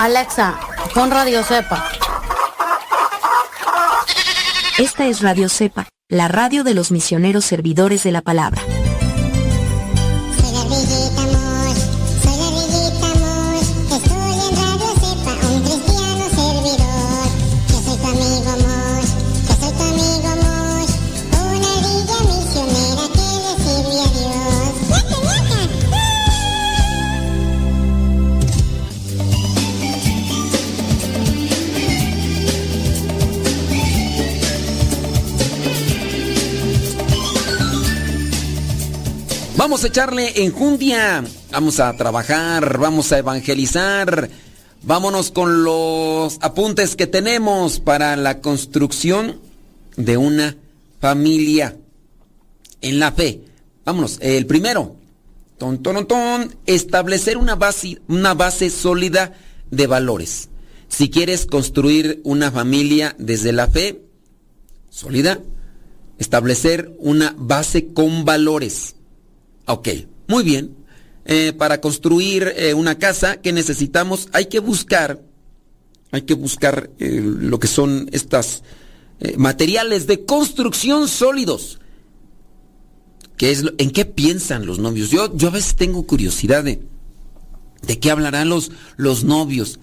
Alexa, 0.00 0.58
pon 0.94 1.10
Radio 1.10 1.42
Cepa. 1.44 1.84
Esta 4.78 5.04
es 5.04 5.20
Radio 5.20 5.50
Cepa, 5.50 5.88
la 6.08 6.26
radio 6.26 6.64
de 6.64 6.72
los 6.72 6.90
misioneros 6.90 7.44
servidores 7.44 8.02
de 8.02 8.10
la 8.10 8.22
palabra. 8.22 8.62
Vamos 39.70 39.84
a 39.84 39.86
echarle 39.86 40.42
enjundia, 40.42 41.22
vamos 41.52 41.78
a 41.78 41.96
trabajar, 41.96 42.76
vamos 42.76 43.12
a 43.12 43.18
evangelizar. 43.18 44.28
Vámonos 44.82 45.30
con 45.30 45.62
los 45.62 46.38
apuntes 46.40 46.96
que 46.96 47.06
tenemos 47.06 47.78
para 47.78 48.16
la 48.16 48.40
construcción 48.40 49.40
de 49.96 50.16
una 50.16 50.56
familia 50.98 51.76
en 52.80 52.98
la 52.98 53.12
fe. 53.12 53.42
Vámonos, 53.84 54.18
el 54.20 54.44
primero. 54.46 54.96
Ton, 55.56 55.80
ton, 55.80 56.04
ton, 56.04 56.52
establecer 56.66 57.36
una 57.36 57.54
base, 57.54 58.02
una 58.08 58.34
base 58.34 58.70
sólida 58.70 59.34
de 59.70 59.86
valores. 59.86 60.48
Si 60.88 61.10
quieres 61.10 61.46
construir 61.46 62.20
una 62.24 62.50
familia 62.50 63.14
desde 63.20 63.52
la 63.52 63.68
fe 63.68 64.02
sólida, 64.88 65.38
establecer 66.18 66.92
una 66.98 67.36
base 67.38 67.92
con 67.92 68.24
valores. 68.24 68.96
Ok, 69.72 69.88
muy 70.28 70.42
bien. 70.42 70.74
Eh, 71.24 71.52
para 71.56 71.80
construir 71.80 72.52
eh, 72.56 72.74
una 72.74 72.98
casa, 72.98 73.36
¿qué 73.40 73.52
necesitamos? 73.52 74.28
Hay 74.32 74.46
que 74.46 74.58
buscar, 74.58 75.20
hay 76.10 76.22
que 76.22 76.34
buscar 76.34 76.90
eh, 76.98 77.20
lo 77.22 77.58
que 77.60 77.68
son 77.68 78.08
estas 78.12 78.62
materiales 79.36 80.06
de 80.06 80.24
construcción 80.24 81.06
sólidos. 81.06 81.78
¿Qué 83.36 83.50
es 83.50 83.62
lo- 83.62 83.72
¿En 83.76 83.90
qué 83.90 84.06
piensan 84.06 84.64
los 84.64 84.78
novios? 84.78 85.10
Yo, 85.10 85.36
yo 85.36 85.48
a 85.48 85.50
veces 85.50 85.76
tengo 85.76 86.06
curiosidad 86.06 86.64
de, 86.64 86.80
de 87.86 87.98
qué 87.98 88.10
hablarán 88.10 88.48
los, 88.48 88.70
los 88.96 89.22
novios. 89.24 89.78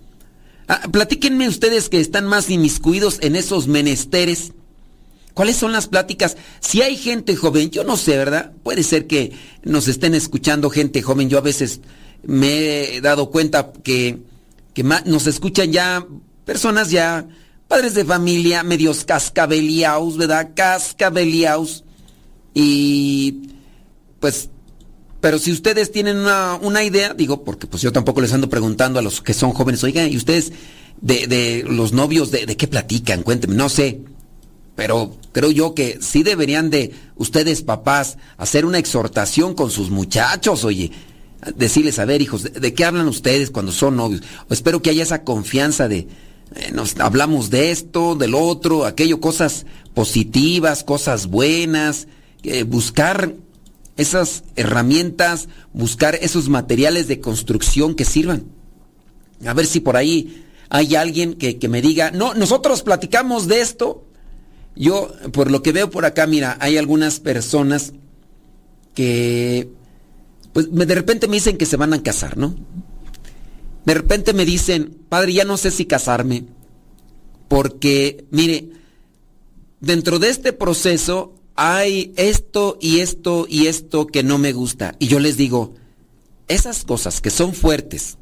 Ah, 0.67 0.81
platíquenme 0.91 1.47
ustedes 1.47 1.87
que 1.87 1.99
están 1.99 2.25
más 2.25 2.49
inmiscuidos 2.49 3.19
en 3.21 3.35
esos 3.35 3.67
menesteres. 3.67 4.53
¿Cuáles 5.37 5.57
son 5.57 5.71
las 5.71 5.87
pláticas? 5.87 6.35
Si 6.61 6.81
hay 6.81 6.97
gente 6.97 7.35
joven, 7.35 7.69
yo 7.69 7.83
no 7.83 7.95
sé, 7.95 8.17
¿verdad? 8.17 8.53
Puede 8.63 8.81
ser 8.81 9.05
que 9.05 9.33
nos 9.61 9.87
estén 9.87 10.15
escuchando 10.15 10.71
gente 10.71 11.03
joven. 11.03 11.29
Yo 11.29 11.37
a 11.37 11.41
veces 11.41 11.81
me 12.23 12.95
he 12.95 13.01
dado 13.01 13.29
cuenta 13.29 13.71
que, 13.83 14.17
que 14.73 14.81
nos 14.81 15.27
escuchan 15.27 15.71
ya 15.71 16.07
personas 16.43 16.89
ya, 16.89 17.27
padres 17.67 17.93
de 17.93 18.03
familia, 18.03 18.63
medios 18.63 19.05
cascabeliaos, 19.05 20.17
¿verdad? 20.17 20.53
Cascabeliaos. 20.55 21.83
Y 22.55 23.51
pues, 24.19 24.49
pero 25.21 25.37
si 25.37 25.51
ustedes 25.51 25.91
tienen 25.91 26.17
una, 26.17 26.55
una 26.55 26.83
idea, 26.83 27.13
digo, 27.13 27.43
porque 27.43 27.67
pues 27.67 27.83
yo 27.83 27.91
tampoco 27.91 28.21
les 28.21 28.33
ando 28.33 28.49
preguntando 28.49 28.97
a 28.97 29.03
los 29.03 29.21
que 29.21 29.35
son 29.35 29.51
jóvenes, 29.51 29.83
oigan, 29.83 30.11
¿y 30.11 30.17
ustedes 30.17 30.51
de, 30.99 31.27
de 31.27 31.63
los 31.63 31.93
novios 31.93 32.31
de, 32.31 32.47
de 32.47 32.57
qué 32.57 32.67
platican? 32.67 33.21
Cuéntenme, 33.21 33.55
no 33.55 33.69
sé. 33.69 34.01
Pero 34.77 35.17
creo 35.31 35.49
yo 35.49 35.73
que 35.73 35.97
sí 36.01 36.21
deberían 36.21 36.69
de 36.69 36.93
ustedes, 37.15 37.63
papás, 37.63 38.19
hacer 38.37 38.63
una 38.63 38.77
exhortación 38.77 39.55
con 39.55 39.71
sus 39.71 39.89
muchachos, 39.89 40.63
oye. 40.63 40.91
Decirles, 41.55 41.97
a 41.97 42.05
ver, 42.05 42.21
hijos, 42.21 42.43
¿de, 42.43 42.73
qué 42.75 42.85
hablan 42.85 43.07
ustedes 43.07 43.49
cuando 43.49 43.71
son 43.71 43.95
novios? 43.95 44.21
O 44.47 44.53
espero 44.53 44.83
que 44.83 44.91
haya 44.91 45.01
esa 45.01 45.23
confianza 45.23 45.87
de, 45.87 46.07
eh, 46.55 46.71
nos 46.73 46.99
hablamos 46.99 47.49
de 47.49 47.71
esto, 47.71 48.13
del 48.13 48.35
otro, 48.35 48.85
aquello, 48.85 49.19
cosas 49.19 49.65
positivas, 49.95 50.83
cosas 50.83 51.25
buenas, 51.25 52.07
eh, 52.43 52.61
buscar 52.61 53.33
esas 53.97 54.43
herramientas, 54.55 55.47
buscar 55.73 56.19
esos 56.21 56.49
materiales 56.49 57.07
de 57.07 57.19
construcción 57.19 57.95
que 57.95 58.05
sirvan. 58.05 58.45
A 59.43 59.55
ver 59.55 59.65
si 59.65 59.79
por 59.79 59.97
ahí 59.97 60.45
hay 60.69 60.95
alguien 60.95 61.33
que, 61.33 61.57
que 61.57 61.67
me 61.67 61.81
diga, 61.81 62.11
no, 62.11 62.35
nosotros 62.35 62.83
platicamos 62.83 63.47
de 63.47 63.61
esto. 63.61 64.06
Yo, 64.77 65.11
por 65.33 65.49
lo 65.49 65.63
que 65.63 65.71
veo 65.71 65.89
por 65.89 66.05
acá, 66.05 66.27
mira, 66.27 66.57
hay 66.59 66.77
algunas 66.77 67.19
personas 67.19 67.93
que, 68.93 69.69
pues 70.53 70.67
de 70.71 70.95
repente 70.95 71.27
me 71.27 71.35
dicen 71.35 71.57
que 71.57 71.65
se 71.65 71.77
van 71.77 71.93
a 71.93 72.03
casar, 72.03 72.37
¿no? 72.37 72.55
De 73.85 73.93
repente 73.93 74.33
me 74.33 74.45
dicen, 74.45 74.97
padre, 75.09 75.33
ya 75.33 75.45
no 75.45 75.57
sé 75.57 75.71
si 75.71 75.85
casarme, 75.85 76.45
porque, 77.47 78.25
mire, 78.31 78.69
dentro 79.79 80.19
de 80.19 80.29
este 80.29 80.53
proceso 80.53 81.35
hay 81.55 82.13
esto 82.15 82.77
y 82.79 82.99
esto 82.99 83.47
y 83.49 83.67
esto 83.67 84.05
que 84.07 84.23
no 84.23 84.37
me 84.37 84.53
gusta. 84.53 84.95
Y 84.99 85.07
yo 85.07 85.19
les 85.19 85.37
digo, 85.37 85.73
esas 86.47 86.83
cosas 86.83 87.19
que 87.21 87.29
son 87.29 87.53
fuertes 87.53 88.17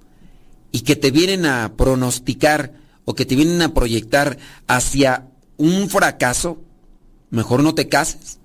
y 0.71 0.81
que 0.81 0.95
te 0.95 1.11
vienen 1.11 1.45
a 1.45 1.73
pronosticar 1.75 2.73
o 3.03 3.13
que 3.13 3.25
te 3.25 3.35
vienen 3.35 3.61
a 3.61 3.73
proyectar 3.73 4.37
hacia 4.67 5.27
un 5.57 5.89
fracaso, 5.89 6.61
mejor 7.29 7.63
no 7.63 7.75
te 7.75 7.87
cases. 7.89 8.39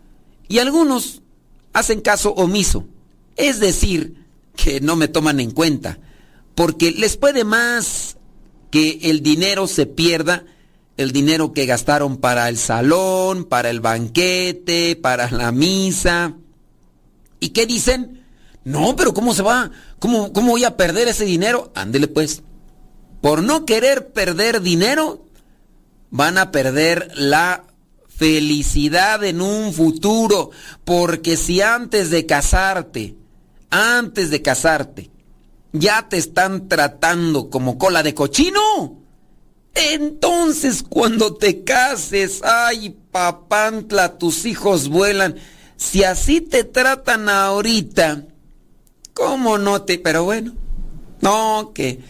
Y 0.49 0.59
algunos 0.59 1.23
hacen 1.73 2.01
caso 2.01 2.33
omiso, 2.33 2.87
es 3.37 3.61
decir, 3.61 4.27
que 4.57 4.81
no 4.81 4.96
me 4.96 5.09
toman 5.09 5.40
en 5.40 5.51
cuenta, 5.53 5.99
porque 6.55 6.90
les 6.90 7.16
puede 7.16 7.44
más 7.44 8.16
que 8.70 8.99
el 9.05 9.23
dinero 9.23 9.66
se 9.66 9.87
pierda, 9.87 10.44
el 10.96 11.12
dinero 11.12 11.53
que 11.53 11.66
gastaron 11.66 12.18
para 12.18 12.49
el 12.49 12.59
salón, 12.59 13.44
para 13.44 13.70
el 13.70 13.81
banquete, 13.81 14.96
para 14.96 15.31
la 15.31 15.51
misa. 15.51 16.35
¿Y 17.40 17.51
qué 17.51 17.66
dicen? 17.66 18.25
No, 18.64 18.94
pero 18.96 19.14
¿cómo 19.14 19.35
se 19.35 19.42
va? 19.42 19.70
¿Cómo, 19.99 20.33
cómo 20.33 20.53
voy 20.53 20.64
a 20.64 20.77
perder 20.77 21.09
ese 21.09 21.25
dinero? 21.25 21.73
Ándele 21.75 22.07
pues. 22.07 22.42
Por 23.23 23.42
no 23.42 23.64
querer 23.64 24.12
perder 24.12 24.61
dinero, 24.61 25.27
van 26.11 26.38
a 26.38 26.51
perder 26.51 27.11
la 27.14 27.64
felicidad 28.09 29.25
en 29.25 29.40
un 29.40 29.73
futuro. 29.73 30.51
Porque 30.85 31.37
si 31.37 31.61
antes 31.61 32.11
de 32.11 32.27
casarte, 32.27 33.16
antes 33.70 34.31
de 34.31 34.42
casarte, 34.42 35.11
ya 35.73 36.09
te 36.09 36.16
están 36.16 36.68
tratando 36.68 37.49
como 37.49 37.79
cola 37.79 38.03
de 38.03 38.14
cochino, 38.14 38.99
entonces 39.75 40.83
cuando 40.83 41.37
te 41.37 41.62
cases, 41.62 42.40
ay 42.42 42.96
papantla, 43.12 44.18
tus 44.18 44.44
hijos 44.44 44.88
vuelan, 44.88 45.37
si 45.77 46.05
así 46.05 46.40
te 46.40 46.64
tratan 46.64 47.29
ahorita, 47.29 48.25
¿cómo 49.14 49.59
no 49.59 49.83
te...? 49.83 49.99
Pero 49.99 50.25
bueno, 50.25 50.55
no, 51.20 51.73
que, 51.75 52.01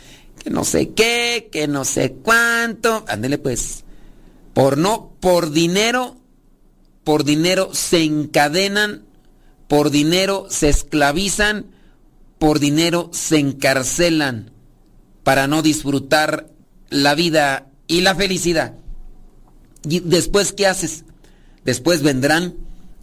que 0.43 0.51
no 0.51 0.65
sé 0.65 0.91
qué, 0.91 1.49
que 1.53 1.69
no 1.69 1.85
sé 1.85 2.15
cuánto. 2.23 3.05
Ándele 3.07 3.39
pues. 3.39 3.85
Por 4.61 4.77
no, 4.77 5.17
por 5.21 5.53
dinero, 5.53 6.19
por 7.03 7.25
dinero 7.25 7.71
se 7.73 8.05
encadenan, 8.05 9.07
por 9.69 9.91
dinero 9.91 10.49
se 10.51 10.69
esclavizan, 10.69 11.65
por 12.39 12.59
dinero 12.59 13.09
se 13.11 13.39
encarcelan 13.39 14.51
para 15.23 15.47
no 15.47 15.63
disfrutar 15.63 16.51
la 16.91 17.15
vida 17.15 17.71
y 17.87 18.03
la 18.03 18.15
felicidad. 18.15 18.75
Y 19.89 20.01
después, 20.01 20.53
¿qué 20.53 20.67
haces? 20.67 21.05
Después 21.65 22.03
vendrán 22.03 22.55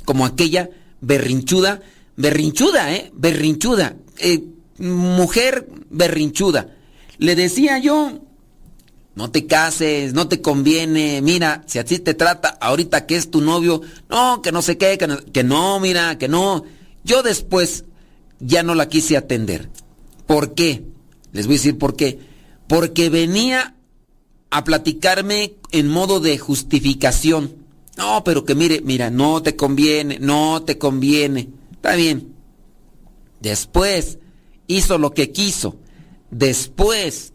como 0.05 0.27
aquella 0.27 0.69
berrinchuda, 1.01 1.81
berrinchuda, 2.17 2.93
¿eh? 2.93 3.11
Berrinchuda, 3.15 3.95
eh, 4.19 4.43
mujer 4.77 5.67
berrinchuda. 5.89 6.75
Le 7.17 7.35
decía 7.35 7.79
yo, 7.79 8.26
no 9.17 9.31
te 9.31 9.47
cases, 9.47 10.13
no 10.13 10.27
te 10.27 10.43
conviene, 10.43 11.23
mira, 11.23 11.63
si 11.65 11.79
así 11.79 11.97
te 11.97 12.13
trata 12.13 12.49
ahorita 12.61 13.07
que 13.07 13.15
es 13.15 13.31
tu 13.31 13.41
novio, 13.41 13.81
no, 14.11 14.43
que 14.43 14.51
no 14.51 14.61
sé 14.61 14.77
qué, 14.77 14.99
que 14.99 15.07
no, 15.07 15.17
que 15.17 15.43
no, 15.43 15.79
mira, 15.79 16.19
que 16.19 16.27
no. 16.27 16.65
Yo 17.03 17.23
después 17.23 17.85
ya 18.39 18.61
no 18.61 18.75
la 18.75 18.89
quise 18.89 19.17
atender. 19.17 19.71
¿Por 20.27 20.53
qué? 20.53 20.83
Les 21.31 21.47
voy 21.47 21.55
a 21.55 21.57
decir 21.57 21.79
por 21.79 21.95
qué. 21.95 22.19
Porque 22.67 23.09
venía 23.09 23.75
a 24.51 24.63
platicarme 24.63 25.55
en 25.71 25.87
modo 25.87 26.19
de 26.19 26.37
justificación. 26.37 27.55
No, 27.97 28.23
pero 28.23 28.45
que 28.45 28.53
mire, 28.53 28.81
mira, 28.81 29.09
no 29.09 29.41
te 29.41 29.55
conviene, 29.55 30.19
no 30.19 30.61
te 30.61 30.77
conviene. 30.77 31.49
Está 31.71 31.95
bien. 31.95 32.35
Después 33.39 34.19
hizo 34.67 34.99
lo 34.99 35.15
que 35.15 35.31
quiso. 35.31 35.75
Después 36.29 37.33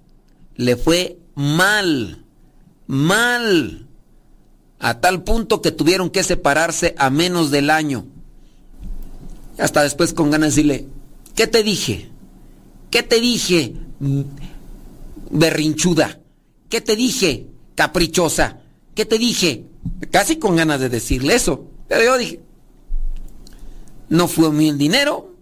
le 0.54 0.76
fue 0.76 1.18
mal, 1.34 2.24
mal, 2.86 3.86
a 4.78 5.00
tal 5.00 5.22
punto 5.22 5.62
que 5.62 5.70
tuvieron 5.70 6.10
que 6.10 6.22
separarse 6.22 6.94
a 6.98 7.10
menos 7.10 7.50
del 7.50 7.70
año. 7.70 8.06
Hasta 9.58 9.82
después 9.82 10.12
con 10.12 10.30
ganas 10.30 10.54
de 10.54 10.62
decirle, 10.62 10.88
¿qué 11.34 11.46
te 11.46 11.62
dije? 11.62 12.10
¿Qué 12.90 13.02
te 13.02 13.20
dije, 13.20 13.74
berrinchuda? 15.30 16.20
¿Qué 16.68 16.80
te 16.80 16.96
dije, 16.96 17.46
caprichosa? 17.74 18.60
¿Qué 18.94 19.04
te 19.04 19.18
dije? 19.18 19.66
Casi 20.10 20.36
con 20.36 20.56
ganas 20.56 20.80
de 20.80 20.88
decirle 20.88 21.34
eso. 21.34 21.66
Pero 21.88 22.04
yo 22.04 22.18
dije, 22.18 22.40
no 24.08 24.28
fue 24.28 24.50
mi 24.52 24.72
dinero, 24.72 25.34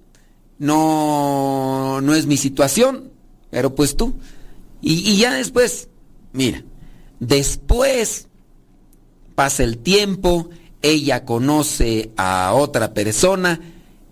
no, 0.58 2.00
no 2.00 2.14
es 2.14 2.26
mi 2.26 2.36
situación, 2.36 3.10
pero 3.50 3.74
pues 3.74 3.96
tú. 3.96 4.14
Y, 4.82 5.16
ya 5.16 5.34
después, 5.34 5.88
mira, 6.32 6.64
después 7.18 8.28
pasa 9.34 9.62
el 9.62 9.78
tiempo, 9.78 10.48
ella 10.82 11.24
conoce 11.24 12.10
a 12.16 12.52
otra 12.54 12.94
persona 12.94 13.60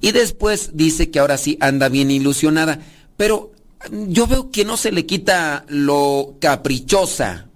y 0.01 0.13
después 0.13 0.71
dice 0.75 1.11
que 1.11 1.19
ahora 1.19 1.39
sí 1.39 1.57
anda 1.61 1.89
bien 1.89 2.11
ilusionada. 2.11 2.81
Pero 3.17 3.53
yo 3.91 4.27
veo 4.27 4.51
que 4.51 4.65
no 4.65 4.77
se 4.77 4.93
le 4.93 5.07
quita 5.07 5.65
lo 5.69 6.37
caprichosa. 6.41 7.49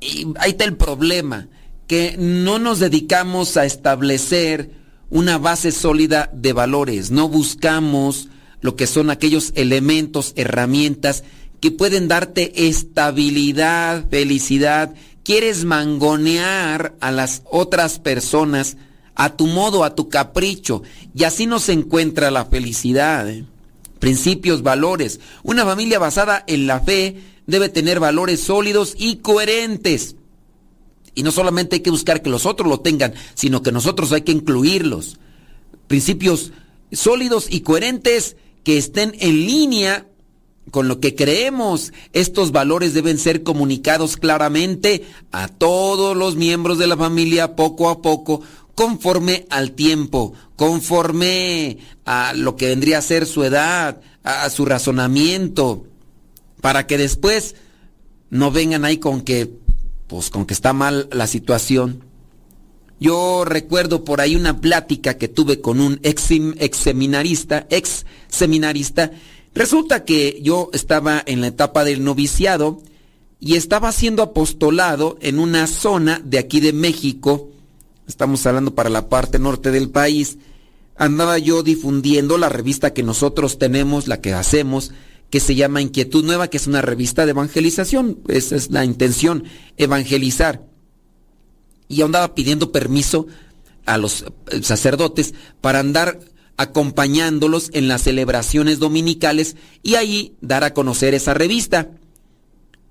Y 0.00 0.26
ahí 0.38 0.50
está 0.50 0.64
el 0.64 0.76
problema, 0.76 1.48
que 1.86 2.16
no 2.18 2.58
nos 2.58 2.80
dedicamos 2.80 3.56
a 3.56 3.64
establecer 3.64 4.70
una 5.10 5.38
base 5.38 5.72
sólida 5.72 6.30
de 6.32 6.52
valores, 6.52 7.10
no 7.10 7.28
buscamos 7.28 8.28
lo 8.62 8.76
que 8.76 8.86
son 8.86 9.10
aquellos 9.10 9.52
elementos, 9.56 10.32
herramientas 10.36 11.22
que 11.62 11.70
pueden 11.70 12.08
darte 12.08 12.66
estabilidad, 12.66 14.08
felicidad. 14.10 14.94
Quieres 15.22 15.64
mangonear 15.64 16.96
a 17.00 17.12
las 17.12 17.42
otras 17.48 18.00
personas 18.00 18.76
a 19.14 19.36
tu 19.36 19.46
modo, 19.46 19.84
a 19.84 19.94
tu 19.94 20.08
capricho, 20.08 20.82
y 21.14 21.22
así 21.22 21.46
no 21.46 21.60
se 21.60 21.72
encuentra 21.72 22.32
la 22.32 22.46
felicidad. 22.46 23.30
¿eh? 23.30 23.44
Principios, 24.00 24.64
valores. 24.64 25.20
Una 25.44 25.64
familia 25.64 26.00
basada 26.00 26.42
en 26.48 26.66
la 26.66 26.80
fe 26.80 27.22
debe 27.46 27.68
tener 27.68 28.00
valores 28.00 28.40
sólidos 28.40 28.96
y 28.98 29.18
coherentes. 29.18 30.16
Y 31.14 31.22
no 31.22 31.30
solamente 31.30 31.76
hay 31.76 31.82
que 31.82 31.90
buscar 31.90 32.22
que 32.22 32.30
los 32.30 32.44
otros 32.44 32.68
lo 32.68 32.80
tengan, 32.80 33.14
sino 33.34 33.62
que 33.62 33.70
nosotros 33.70 34.10
hay 34.10 34.22
que 34.22 34.32
incluirlos. 34.32 35.16
Principios 35.86 36.50
sólidos 36.90 37.46
y 37.48 37.60
coherentes 37.60 38.34
que 38.64 38.78
estén 38.78 39.14
en 39.20 39.46
línea 39.46 40.08
con 40.70 40.88
lo 40.88 41.00
que 41.00 41.14
creemos. 41.14 41.92
Estos 42.12 42.52
valores 42.52 42.94
deben 42.94 43.18
ser 43.18 43.42
comunicados 43.42 44.16
claramente 44.16 45.04
a 45.30 45.48
todos 45.48 46.16
los 46.16 46.36
miembros 46.36 46.78
de 46.78 46.86
la 46.86 46.96
familia 46.96 47.56
poco 47.56 47.88
a 47.90 48.00
poco, 48.02 48.42
conforme 48.74 49.46
al 49.50 49.72
tiempo, 49.72 50.34
conforme 50.56 51.78
a 52.04 52.32
lo 52.34 52.56
que 52.56 52.68
vendría 52.68 52.98
a 52.98 53.02
ser 53.02 53.26
su 53.26 53.44
edad, 53.44 54.00
a, 54.22 54.48
su 54.50 54.64
razonamiento, 54.64 55.86
para 56.60 56.86
que 56.86 56.98
después 56.98 57.54
no 58.30 58.50
vengan 58.50 58.84
ahí 58.84 58.98
con 58.98 59.20
que, 59.22 59.50
pues 60.06 60.30
con 60.30 60.46
que 60.46 60.54
está 60.54 60.72
mal 60.72 61.08
la 61.12 61.26
situación. 61.26 62.04
Yo 62.98 63.44
recuerdo 63.44 64.04
por 64.04 64.20
ahí 64.20 64.36
una 64.36 64.60
plática 64.60 65.18
que 65.18 65.26
tuve 65.26 65.60
con 65.60 65.80
un 65.80 65.98
ex, 66.04 66.30
ex 66.30 66.76
seminarista, 66.76 67.66
ex 67.68 68.06
seminarista. 68.28 69.10
Resulta 69.54 70.04
que 70.04 70.40
yo 70.42 70.70
estaba 70.72 71.22
en 71.26 71.40
la 71.40 71.48
etapa 71.48 71.84
del 71.84 72.04
noviciado 72.04 72.80
y 73.38 73.56
estaba 73.56 73.88
haciendo 73.88 74.22
apostolado 74.22 75.18
en 75.20 75.38
una 75.38 75.66
zona 75.66 76.22
de 76.24 76.38
aquí 76.38 76.60
de 76.60 76.72
México, 76.72 77.50
estamos 78.06 78.46
hablando 78.46 78.74
para 78.74 78.88
la 78.88 79.08
parte 79.08 79.38
norte 79.38 79.70
del 79.70 79.90
país, 79.90 80.38
andaba 80.96 81.38
yo 81.38 81.62
difundiendo 81.62 82.38
la 82.38 82.48
revista 82.48 82.94
que 82.94 83.02
nosotros 83.02 83.58
tenemos, 83.58 84.08
la 84.08 84.20
que 84.20 84.32
hacemos, 84.32 84.92
que 85.28 85.40
se 85.40 85.54
llama 85.54 85.82
Inquietud 85.82 86.24
Nueva, 86.24 86.48
que 86.48 86.58
es 86.58 86.66
una 86.66 86.82
revista 86.82 87.24
de 87.24 87.30
evangelización. 87.30 88.18
Esa 88.28 88.54
es 88.54 88.70
la 88.70 88.84
intención, 88.84 89.44
evangelizar. 89.76 90.62
Y 91.88 92.02
andaba 92.02 92.34
pidiendo 92.34 92.70
permiso 92.70 93.26
a 93.86 93.98
los 93.98 94.24
eh, 94.50 94.62
sacerdotes 94.62 95.34
para 95.60 95.80
andar 95.80 96.20
acompañándolos 96.56 97.70
en 97.72 97.88
las 97.88 98.02
celebraciones 98.02 98.78
dominicales 98.78 99.56
y 99.82 99.94
ahí 99.94 100.34
dar 100.40 100.64
a 100.64 100.74
conocer 100.74 101.14
esa 101.14 101.34
revista. 101.34 101.90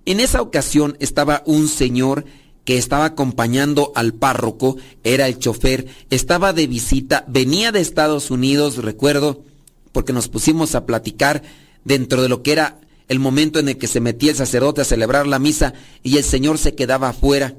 En 0.05 0.19
esa 0.19 0.41
ocasión 0.41 0.97
estaba 0.99 1.43
un 1.45 1.67
señor 1.67 2.25
que 2.65 2.77
estaba 2.77 3.05
acompañando 3.05 3.91
al 3.95 4.13
párroco, 4.13 4.77
era 5.03 5.27
el 5.27 5.39
chofer, 5.39 5.87
estaba 6.09 6.53
de 6.53 6.67
visita, 6.67 7.25
venía 7.27 7.71
de 7.71 7.81
Estados 7.81 8.29
Unidos, 8.31 8.77
recuerdo, 8.77 9.43
porque 9.91 10.13
nos 10.13 10.27
pusimos 10.27 10.75
a 10.75 10.85
platicar 10.85 11.43
dentro 11.83 12.21
de 12.21 12.29
lo 12.29 12.43
que 12.43 12.51
era 12.51 12.79
el 13.07 13.19
momento 13.19 13.59
en 13.59 13.67
el 13.67 13.77
que 13.77 13.87
se 13.87 13.99
metía 13.99 14.31
el 14.31 14.37
sacerdote 14.37 14.81
a 14.81 14.85
celebrar 14.85 15.27
la 15.27 15.39
misa 15.39 15.73
y 16.03 16.17
el 16.17 16.23
Señor 16.23 16.57
se 16.57 16.75
quedaba 16.75 17.09
afuera. 17.09 17.55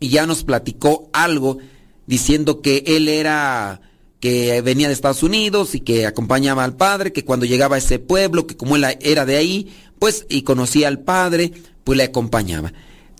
Y 0.00 0.08
ya 0.08 0.26
nos 0.26 0.44
platicó 0.44 1.10
algo 1.12 1.58
diciendo 2.06 2.62
que 2.62 2.84
él 2.86 3.08
era 3.08 3.82
que 4.20 4.60
venía 4.62 4.88
de 4.88 4.94
Estados 4.94 5.22
Unidos 5.22 5.74
y 5.74 5.80
que 5.80 6.06
acompañaba 6.06 6.64
al 6.64 6.76
padre, 6.76 7.12
que 7.12 7.24
cuando 7.24 7.46
llegaba 7.46 7.76
a 7.76 7.78
ese 7.78 7.98
pueblo, 7.98 8.46
que 8.46 8.56
como 8.56 8.76
él 8.76 8.84
era 9.00 9.24
de 9.24 9.36
ahí, 9.36 9.72
pues 9.98 10.26
y 10.28 10.42
conocía 10.42 10.88
al 10.88 11.00
padre, 11.00 11.52
pues 11.84 11.96
le 11.96 12.04
acompañaba. 12.04 12.72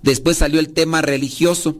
Después 0.03 0.39
salió 0.39 0.61
el 0.61 0.71
tema 0.71 1.03
religioso 1.03 1.79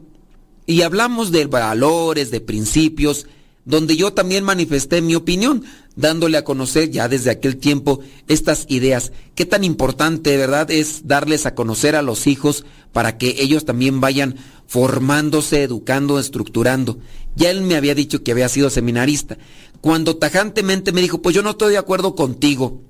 y 0.65 0.81
hablamos 0.83 1.31
de 1.31 1.45
valores, 1.45 2.31
de 2.31 2.41
principios, 2.41 3.27
donde 3.65 3.97
yo 3.97 4.13
también 4.13 4.43
manifesté 4.43 5.01
mi 5.01 5.15
opinión, 5.15 5.63
dándole 5.95 6.37
a 6.37 6.43
conocer 6.43 6.89
ya 6.89 7.07
desde 7.07 7.29
aquel 7.29 7.57
tiempo 7.57 7.99
estas 8.27 8.65
ideas. 8.67 9.11
Qué 9.35 9.45
tan 9.45 9.63
importante, 9.63 10.37
¿verdad?, 10.37 10.71
es 10.71 11.07
darles 11.07 11.45
a 11.45 11.55
conocer 11.55 11.95
a 11.95 12.01
los 12.01 12.25
hijos 12.25 12.65
para 12.91 13.17
que 13.17 13.35
ellos 13.39 13.65
también 13.65 14.01
vayan 14.01 14.35
formándose, 14.67 15.63
educando, 15.63 16.19
estructurando. 16.19 16.99
Ya 17.35 17.49
él 17.49 17.61
me 17.61 17.75
había 17.75 17.95
dicho 17.95 18.23
que 18.23 18.31
había 18.31 18.49
sido 18.49 18.69
seminarista. 18.69 19.37
Cuando 19.81 20.17
tajantemente 20.17 20.91
me 20.91 21.01
dijo, 21.01 21.21
pues 21.21 21.35
yo 21.35 21.41
no 21.41 21.51
estoy 21.51 21.71
de 21.71 21.77
acuerdo 21.77 22.15
contigo, 22.15 22.81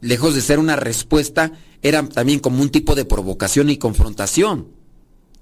lejos 0.00 0.34
de 0.34 0.40
ser 0.40 0.58
una 0.58 0.76
respuesta, 0.76 1.52
era 1.82 2.06
también 2.08 2.40
como 2.40 2.62
un 2.62 2.70
tipo 2.70 2.94
de 2.94 3.04
provocación 3.04 3.70
y 3.70 3.78
confrontación. 3.78 4.68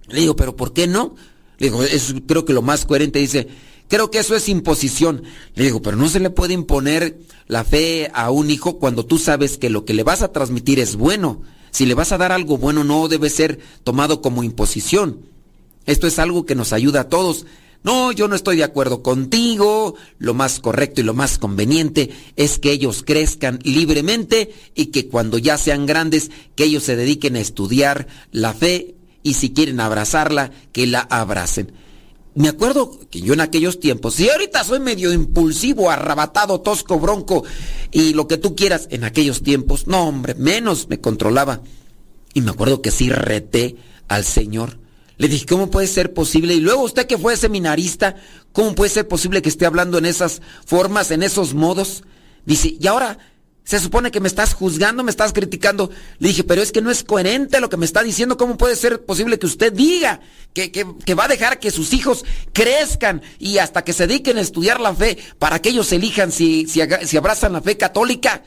Le 0.08 0.20
digo, 0.20 0.36
pero 0.36 0.56
¿por 0.56 0.72
qué 0.72 0.86
no? 0.86 1.14
Le 1.58 1.68
digo, 1.68 1.82
es 1.82 2.14
creo 2.26 2.44
que 2.44 2.52
lo 2.52 2.62
más 2.62 2.84
coherente 2.84 3.18
dice, 3.18 3.48
creo 3.88 4.10
que 4.10 4.18
eso 4.18 4.36
es 4.36 4.48
imposición. 4.48 5.24
Le 5.54 5.64
digo, 5.64 5.82
pero 5.82 5.96
no 5.96 6.08
se 6.08 6.20
le 6.20 6.30
puede 6.30 6.54
imponer 6.54 7.18
la 7.46 7.64
fe 7.64 8.10
a 8.14 8.30
un 8.30 8.50
hijo 8.50 8.78
cuando 8.78 9.04
tú 9.04 9.18
sabes 9.18 9.58
que 9.58 9.70
lo 9.70 9.84
que 9.84 9.94
le 9.94 10.04
vas 10.04 10.22
a 10.22 10.32
transmitir 10.32 10.78
es 10.78 10.96
bueno. 10.96 11.42
Si 11.70 11.86
le 11.86 11.94
vas 11.94 12.12
a 12.12 12.18
dar 12.18 12.32
algo 12.32 12.58
bueno 12.58 12.84
no 12.84 13.08
debe 13.08 13.30
ser 13.30 13.58
tomado 13.84 14.20
como 14.20 14.42
imposición. 14.42 15.20
Esto 15.86 16.06
es 16.06 16.18
algo 16.18 16.44
que 16.44 16.54
nos 16.54 16.72
ayuda 16.72 17.02
a 17.02 17.08
todos. 17.08 17.46
No, 17.82 18.12
yo 18.12 18.28
no 18.28 18.34
estoy 18.34 18.56
de 18.56 18.64
acuerdo 18.64 19.02
contigo. 19.02 19.94
Lo 20.18 20.34
más 20.34 20.60
correcto 20.60 21.00
y 21.00 21.04
lo 21.04 21.14
más 21.14 21.38
conveniente 21.38 22.10
es 22.36 22.58
que 22.58 22.72
ellos 22.72 23.02
crezcan 23.06 23.58
libremente 23.62 24.52
y 24.74 24.86
que 24.86 25.08
cuando 25.08 25.38
ya 25.38 25.56
sean 25.56 25.86
grandes, 25.86 26.30
que 26.56 26.64
ellos 26.64 26.82
se 26.82 26.96
dediquen 26.96 27.36
a 27.36 27.40
estudiar 27.40 28.08
la 28.32 28.52
fe 28.52 28.96
y 29.22 29.34
si 29.34 29.52
quieren 29.52 29.80
abrazarla, 29.80 30.50
que 30.72 30.86
la 30.86 31.00
abracen. 31.00 31.72
Me 32.38 32.48
acuerdo 32.48 33.00
que 33.10 33.20
yo 33.20 33.32
en 33.32 33.40
aquellos 33.40 33.80
tiempos, 33.80 34.20
y 34.20 34.30
ahorita 34.30 34.62
soy 34.62 34.78
medio 34.78 35.12
impulsivo, 35.12 35.90
arrabatado, 35.90 36.60
tosco, 36.60 37.00
bronco 37.00 37.42
y 37.90 38.12
lo 38.12 38.28
que 38.28 38.36
tú 38.36 38.54
quieras, 38.54 38.86
en 38.92 39.02
aquellos 39.02 39.42
tiempos, 39.42 39.88
no 39.88 40.06
hombre, 40.06 40.36
menos 40.36 40.88
me 40.88 41.00
controlaba. 41.00 41.62
Y 42.34 42.42
me 42.42 42.52
acuerdo 42.52 42.80
que 42.80 42.92
sí 42.92 43.10
reté 43.10 43.74
al 44.06 44.22
Señor. 44.22 44.78
Le 45.16 45.26
dije, 45.26 45.46
¿cómo 45.46 45.68
puede 45.68 45.88
ser 45.88 46.14
posible? 46.14 46.54
Y 46.54 46.60
luego 46.60 46.84
usted 46.84 47.08
que 47.08 47.18
fue 47.18 47.36
seminarista, 47.36 48.14
¿cómo 48.52 48.76
puede 48.76 48.90
ser 48.90 49.08
posible 49.08 49.42
que 49.42 49.48
esté 49.48 49.66
hablando 49.66 49.98
en 49.98 50.06
esas 50.06 50.40
formas, 50.64 51.10
en 51.10 51.24
esos 51.24 51.54
modos? 51.54 52.04
Dice, 52.46 52.76
y 52.78 52.86
ahora 52.86 53.18
se 53.68 53.78
supone 53.80 54.10
que 54.10 54.20
me 54.20 54.28
estás 54.28 54.54
juzgando, 54.54 55.04
me 55.04 55.10
estás 55.10 55.34
criticando. 55.34 55.90
Le 56.18 56.28
dije, 56.28 56.42
pero 56.42 56.62
es 56.62 56.72
que 56.72 56.80
no 56.80 56.90
es 56.90 57.04
coherente 57.04 57.60
lo 57.60 57.68
que 57.68 57.76
me 57.76 57.84
está 57.84 58.02
diciendo. 58.02 58.38
¿Cómo 58.38 58.56
puede 58.56 58.76
ser 58.76 59.04
posible 59.04 59.38
que 59.38 59.44
usted 59.44 59.72
diga 59.72 60.20
que, 60.54 60.72
que, 60.72 61.14
va 61.14 61.26
a 61.26 61.28
dejar 61.28 61.60
que 61.60 61.70
sus 61.70 61.92
hijos 61.92 62.24
crezcan 62.54 63.20
y 63.38 63.58
hasta 63.58 63.84
que 63.84 63.92
se 63.92 64.06
dediquen 64.06 64.38
a 64.38 64.40
estudiar 64.40 64.80
la 64.80 64.94
fe 64.94 65.18
para 65.38 65.60
que 65.60 65.68
ellos 65.68 65.92
elijan 65.92 66.32
si, 66.32 66.66
si, 66.66 66.80
abrazan 67.16 67.52
la 67.52 67.60
fe 67.60 67.76
católica? 67.76 68.42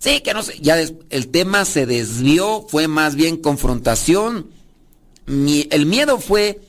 Sí, 0.00 0.22
que 0.22 0.34
no 0.34 0.42
sé. 0.42 0.58
Ya 0.60 0.76
el 0.76 1.28
tema 1.28 1.64
se 1.64 1.86
desvió, 1.86 2.66
fue 2.68 2.88
más 2.88 3.14
bien 3.14 3.36
confrontación 3.36 4.58
el 5.28 5.86
miedo 5.86 6.18
fue 6.18 6.60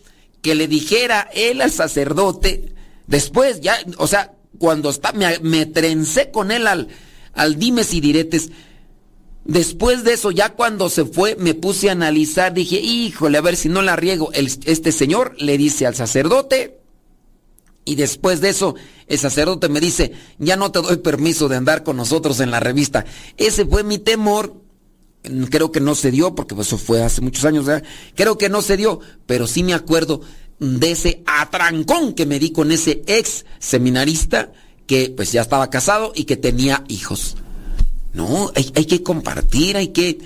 que 0.41 0.55
le 0.55 0.67
dijera 0.67 1.29
él 1.33 1.61
al 1.61 1.71
sacerdote, 1.71 2.73
después 3.07 3.61
ya, 3.61 3.77
o 3.97 4.07
sea, 4.07 4.33
cuando 4.57 4.89
está, 4.89 5.11
me, 5.13 5.39
me 5.39 5.65
trencé 5.65 6.31
con 6.31 6.51
él 6.51 6.67
al, 6.67 6.89
al 7.33 7.57
dimes 7.57 7.93
y 7.93 8.01
diretes. 8.01 8.51
Después 9.45 10.03
de 10.03 10.13
eso, 10.13 10.31
ya 10.31 10.49
cuando 10.49 10.89
se 10.89 11.05
fue, 11.05 11.35
me 11.35 11.53
puse 11.53 11.89
a 11.89 11.93
analizar, 11.93 12.53
dije, 12.53 12.79
híjole, 12.79 13.37
a 13.37 13.41
ver 13.41 13.55
si 13.55 13.69
no 13.69 13.81
la 13.81 13.95
riego. 13.95 14.31
este 14.33 14.91
señor 14.91 15.35
le 15.39 15.57
dice 15.57 15.85
al 15.87 15.95
sacerdote, 15.95 16.79
y 17.85 17.95
después 17.95 18.41
de 18.41 18.49
eso, 18.49 18.75
el 19.07 19.17
sacerdote 19.17 19.69
me 19.69 19.79
dice, 19.79 20.11
ya 20.37 20.55
no 20.55 20.71
te 20.71 20.81
doy 20.81 20.97
permiso 20.97 21.47
de 21.47 21.55
andar 21.55 21.83
con 21.83 21.97
nosotros 21.97 22.39
en 22.39 22.51
la 22.51 22.59
revista. 22.59 23.05
Ese 23.37 23.65
fue 23.65 23.83
mi 23.83 23.97
temor 23.97 24.53
creo 25.49 25.71
que 25.71 25.79
no 25.79 25.95
se 25.95 26.11
dio, 26.11 26.35
porque 26.35 26.55
eso 26.59 26.77
fue 26.77 27.03
hace 27.03 27.21
muchos 27.21 27.45
años, 27.45 27.65
creo 28.15 28.37
que 28.37 28.49
no 28.49 28.61
se 28.61 28.77
dio, 28.77 28.99
pero 29.25 29.47
sí 29.47 29.63
me 29.63 29.73
acuerdo 29.73 30.21
de 30.59 30.91
ese 30.91 31.23
atrancón 31.25 32.13
que 32.13 32.25
me 32.25 32.39
di 32.39 32.51
con 32.51 32.71
ese 32.71 33.01
ex 33.07 33.45
seminarista 33.59 34.51
que 34.89 35.13
pues 35.15 35.31
ya 35.31 35.41
estaba 35.41 35.69
casado 35.69 36.13
y 36.15 36.23
que 36.23 36.35
tenía 36.35 36.83
hijos. 36.87 37.37
No, 38.11 38.51
hay, 38.55 38.71
hay 38.73 38.85
que 38.85 39.03
compartir, 39.03 39.77
hay 39.77 39.89
que 39.89 40.17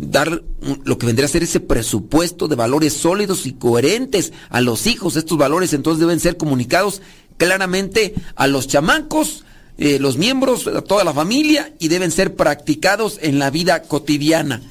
dar 0.00 0.42
lo 0.84 0.96
que 0.96 1.04
vendría 1.04 1.26
a 1.26 1.28
ser 1.28 1.42
ese 1.42 1.60
presupuesto 1.60 2.48
de 2.48 2.56
valores 2.56 2.94
sólidos 2.94 3.44
y 3.44 3.52
coherentes 3.52 4.32
a 4.48 4.62
los 4.62 4.86
hijos. 4.86 5.16
Estos 5.16 5.36
valores 5.36 5.74
entonces 5.74 6.00
deben 6.00 6.18
ser 6.18 6.38
comunicados 6.38 7.02
claramente 7.36 8.14
a 8.36 8.46
los 8.46 8.68
chamancos 8.68 9.44
eh, 9.76 9.98
los 9.98 10.16
miembros, 10.16 10.64
de 10.64 10.80
toda 10.80 11.04
la 11.04 11.12
familia 11.12 11.74
y 11.78 11.88
deben 11.88 12.10
ser 12.10 12.36
practicados 12.36 13.18
en 13.20 13.38
la 13.38 13.50
vida 13.50 13.82
cotidiana 13.82 14.62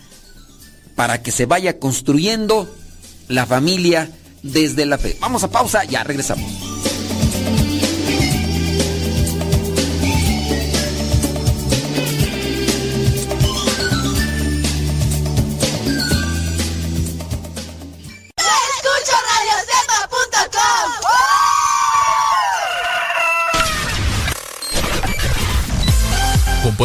para 0.95 1.21
que 1.21 1.31
se 1.31 1.45
vaya 1.45 1.77
construyendo 1.77 2.67
la 3.27 3.45
familia 3.45 4.10
desde 4.41 4.88
la 4.88 4.97
fe. 4.97 5.15
Vamos 5.21 5.43
a 5.43 5.51
pausa, 5.51 5.84
ya 5.84 6.03
regresamos. 6.03 6.94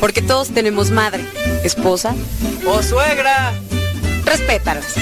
Porque 0.00 0.22
todos 0.22 0.48
tenemos 0.48 0.90
madre, 0.90 1.22
esposa 1.64 2.14
o 2.66 2.82
suegra. 2.82 3.52
Respétalas. 4.24 4.94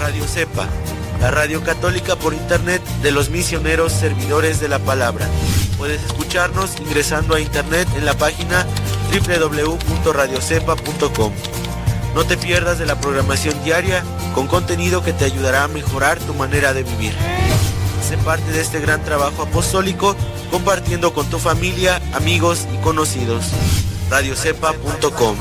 Radio 0.00 0.26
Cepa, 0.26 0.66
la 1.20 1.30
radio 1.30 1.62
católica 1.62 2.16
por 2.16 2.32
internet 2.32 2.82
de 3.02 3.12
los 3.12 3.28
misioneros 3.28 3.92
servidores 3.92 4.58
de 4.60 4.68
la 4.68 4.78
palabra. 4.78 5.28
Puedes 5.76 6.02
escucharnos 6.02 6.80
ingresando 6.80 7.34
a 7.34 7.40
internet 7.40 7.86
en 7.96 8.06
la 8.06 8.16
página 8.16 8.64
www.radiocepa.com. 9.12 11.32
No 12.14 12.24
te 12.24 12.36
pierdas 12.36 12.78
de 12.78 12.86
la 12.86 13.00
programación 13.00 13.54
diaria 13.64 14.02
con 14.34 14.46
contenido 14.46 15.02
que 15.02 15.12
te 15.12 15.24
ayudará 15.24 15.64
a 15.64 15.68
mejorar 15.68 16.18
tu 16.18 16.34
manera 16.34 16.72
de 16.72 16.82
vivir. 16.82 17.12
Sé 18.08 18.16
parte 18.18 18.50
de 18.52 18.60
este 18.60 18.80
gran 18.80 19.04
trabajo 19.04 19.42
apostólico 19.42 20.16
compartiendo 20.50 21.12
con 21.12 21.28
tu 21.28 21.38
familia, 21.38 22.00
amigos 22.14 22.66
y 22.72 22.78
conocidos. 22.78 23.44
radiocepa.com 24.10 25.36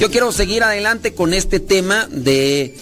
Yo 0.00 0.10
quiero 0.10 0.32
seguir 0.32 0.62
adelante 0.62 1.14
con 1.14 1.34
este 1.34 1.60
tema 1.60 2.08
de 2.10 2.74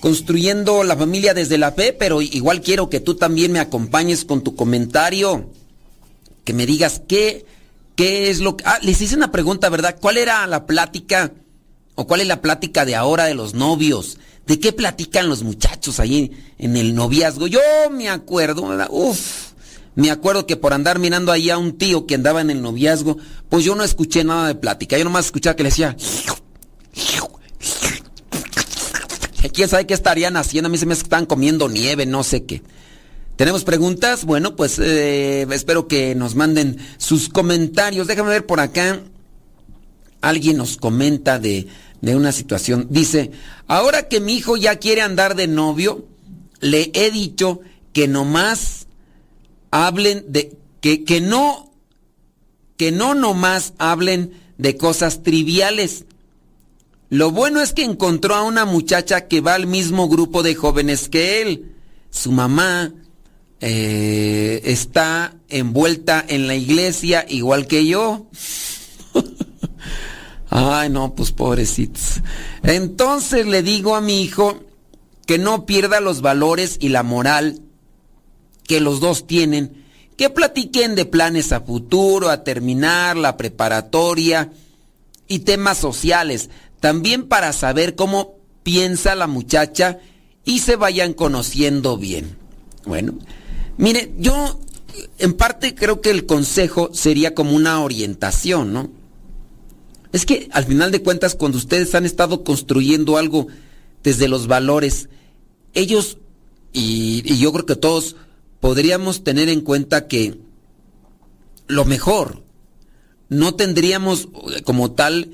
construyendo 0.00 0.84
la 0.84 0.98
familia 0.98 1.32
desde 1.32 1.56
la 1.56 1.72
fe, 1.72 1.94
pero 1.94 2.20
igual 2.20 2.60
quiero 2.60 2.90
que 2.90 3.00
tú 3.00 3.14
también 3.14 3.52
me 3.52 3.58
acompañes 3.58 4.26
con 4.26 4.44
tu 4.44 4.54
comentario, 4.54 5.48
que 6.44 6.52
me 6.52 6.66
digas 6.66 7.00
qué, 7.08 7.46
qué 7.96 8.28
es 8.28 8.40
lo 8.40 8.58
que... 8.58 8.64
Ah, 8.66 8.78
les 8.82 9.00
hice 9.00 9.16
una 9.16 9.32
pregunta, 9.32 9.70
¿verdad? 9.70 9.96
¿Cuál 9.98 10.18
era 10.18 10.46
la 10.46 10.66
plática 10.66 11.32
o 11.94 12.06
cuál 12.06 12.20
es 12.20 12.26
la 12.26 12.42
plática 12.42 12.84
de 12.84 12.96
ahora 12.96 13.24
de 13.24 13.32
los 13.32 13.54
novios? 13.54 14.18
¿De 14.46 14.60
qué 14.60 14.74
platican 14.74 15.30
los 15.30 15.42
muchachos 15.42 16.00
ahí 16.00 16.32
en 16.58 16.76
el 16.76 16.94
noviazgo? 16.94 17.46
Yo 17.46 17.60
me 17.90 18.10
acuerdo, 18.10 18.68
¿verdad? 18.68 18.88
Uf 18.90 19.53
me 19.96 20.10
acuerdo 20.10 20.46
que 20.46 20.56
por 20.56 20.72
andar 20.72 20.98
mirando 20.98 21.30
ahí 21.30 21.50
a 21.50 21.58
un 21.58 21.78
tío 21.78 22.06
que 22.06 22.16
andaba 22.16 22.40
en 22.40 22.50
el 22.50 22.62
noviazgo, 22.62 23.16
pues 23.48 23.64
yo 23.64 23.74
no 23.74 23.84
escuché 23.84 24.24
nada 24.24 24.48
de 24.48 24.54
plática. 24.56 24.98
Yo 24.98 25.04
nomás 25.04 25.26
escuchaba 25.26 25.54
que 25.54 25.62
le 25.62 25.68
decía. 25.68 25.96
¿Quién 29.52 29.68
sabe 29.68 29.86
qué 29.86 29.94
estarían 29.94 30.36
haciendo? 30.36 30.66
A 30.66 30.70
mí 30.70 30.78
se 30.78 30.86
me 30.86 30.94
estaban 30.94 31.26
comiendo 31.26 31.68
nieve, 31.68 32.06
no 32.06 32.24
sé 32.24 32.44
qué. 32.44 32.62
¿Tenemos 33.36 33.62
preguntas? 33.62 34.24
Bueno, 34.24 34.56
pues 34.56 34.80
eh, 34.80 35.46
espero 35.50 35.86
que 35.86 36.14
nos 36.16 36.34
manden 36.34 36.78
sus 36.98 37.28
comentarios. 37.28 38.08
Déjame 38.08 38.30
ver 38.30 38.46
por 38.46 38.58
acá. 38.58 39.00
Alguien 40.20 40.56
nos 40.56 40.76
comenta 40.76 41.38
de, 41.38 41.68
de 42.00 42.16
una 42.16 42.32
situación. 42.32 42.88
Dice, 42.90 43.30
ahora 43.68 44.08
que 44.08 44.20
mi 44.20 44.34
hijo 44.34 44.56
ya 44.56 44.76
quiere 44.76 45.02
andar 45.02 45.36
de 45.36 45.46
novio, 45.46 46.06
le 46.60 46.90
he 46.94 47.10
dicho 47.10 47.60
que 47.92 48.08
nomás 48.08 48.83
hablen 49.74 50.24
de, 50.28 50.56
que, 50.80 51.02
que 51.02 51.20
no, 51.20 51.72
que 52.76 52.92
no 52.92 53.14
nomás 53.14 53.74
hablen 53.78 54.32
de 54.56 54.76
cosas 54.76 55.24
triviales. 55.24 56.04
Lo 57.10 57.32
bueno 57.32 57.60
es 57.60 57.72
que 57.72 57.82
encontró 57.82 58.36
a 58.36 58.44
una 58.44 58.66
muchacha 58.66 59.26
que 59.26 59.40
va 59.40 59.54
al 59.54 59.66
mismo 59.66 60.08
grupo 60.08 60.44
de 60.44 60.54
jóvenes 60.54 61.08
que 61.08 61.42
él. 61.42 61.72
Su 62.10 62.30
mamá 62.30 62.94
eh, 63.60 64.60
está 64.62 65.34
envuelta 65.48 66.24
en 66.26 66.46
la 66.46 66.54
iglesia 66.54 67.26
igual 67.28 67.66
que 67.66 67.84
yo. 67.84 68.28
Ay, 70.50 70.88
no, 70.88 71.16
pues 71.16 71.32
pobrecitos. 71.32 72.20
Entonces 72.62 73.46
le 73.46 73.64
digo 73.64 73.96
a 73.96 74.00
mi 74.00 74.22
hijo 74.22 74.60
que 75.26 75.38
no 75.38 75.66
pierda 75.66 75.98
los 75.98 76.20
valores 76.20 76.76
y 76.78 76.90
la 76.90 77.02
moral 77.02 77.60
que 78.66 78.80
los 78.80 79.00
dos 79.00 79.26
tienen, 79.26 79.84
que 80.16 80.30
platiquen 80.30 80.94
de 80.94 81.04
planes 81.04 81.52
a 81.52 81.60
futuro, 81.60 82.30
a 82.30 82.44
terminar, 82.44 83.16
la 83.16 83.36
preparatoria 83.36 84.52
y 85.28 85.40
temas 85.40 85.78
sociales, 85.78 86.50
también 86.80 87.26
para 87.26 87.52
saber 87.52 87.94
cómo 87.94 88.34
piensa 88.62 89.14
la 89.14 89.26
muchacha 89.26 89.98
y 90.44 90.60
se 90.60 90.76
vayan 90.76 91.12
conociendo 91.12 91.96
bien. 91.96 92.36
Bueno, 92.84 93.14
mire, 93.76 94.12
yo 94.18 94.58
en 95.18 95.34
parte 95.34 95.74
creo 95.74 96.00
que 96.00 96.10
el 96.10 96.26
consejo 96.26 96.90
sería 96.92 97.34
como 97.34 97.56
una 97.56 97.80
orientación, 97.80 98.72
¿no? 98.72 98.90
Es 100.12 100.26
que 100.26 100.48
al 100.52 100.64
final 100.64 100.92
de 100.92 101.02
cuentas, 101.02 101.34
cuando 101.34 101.58
ustedes 101.58 101.94
han 101.94 102.04
estado 102.04 102.44
construyendo 102.44 103.16
algo 103.16 103.48
desde 104.04 104.28
los 104.28 104.46
valores, 104.46 105.08
ellos, 105.72 106.18
y, 106.72 107.22
yo 107.36 107.52
creo 107.52 107.66
que 107.66 107.74
todos, 107.74 108.14
podríamos 108.64 109.22
tener 109.22 109.50
en 109.50 109.60
cuenta 109.60 110.08
que 110.08 110.38
lo 111.66 111.84
mejor, 111.84 112.44
no 113.28 113.56
tendríamos 113.56 114.30
como 114.64 114.92
tal 114.92 115.32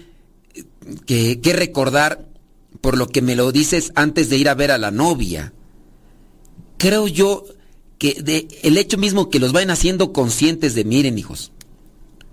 que, 1.06 1.38
recordar 1.44 2.26
por 2.80 2.98
lo 2.98 3.06
que 3.06 3.22
me 3.22 3.36
lo 3.36 3.52
dices 3.52 3.92
antes 3.94 4.30
de 4.30 4.36
ir 4.36 4.48
a 4.48 4.56
ver 4.56 4.72
a 4.72 4.78
la 4.78 4.90
novia. 4.90 5.52
Creo 6.76 7.06
yo 7.06 7.44
que 7.98 8.48
el 8.64 8.76
hecho 8.76 8.98
mismo 8.98 9.30
que 9.30 9.38
los 9.38 9.52
vayan 9.52 9.70
haciendo 9.70 10.12
conscientes 10.12 10.74
de, 10.74 10.84
miren 10.84 11.16
hijos, 11.16 11.52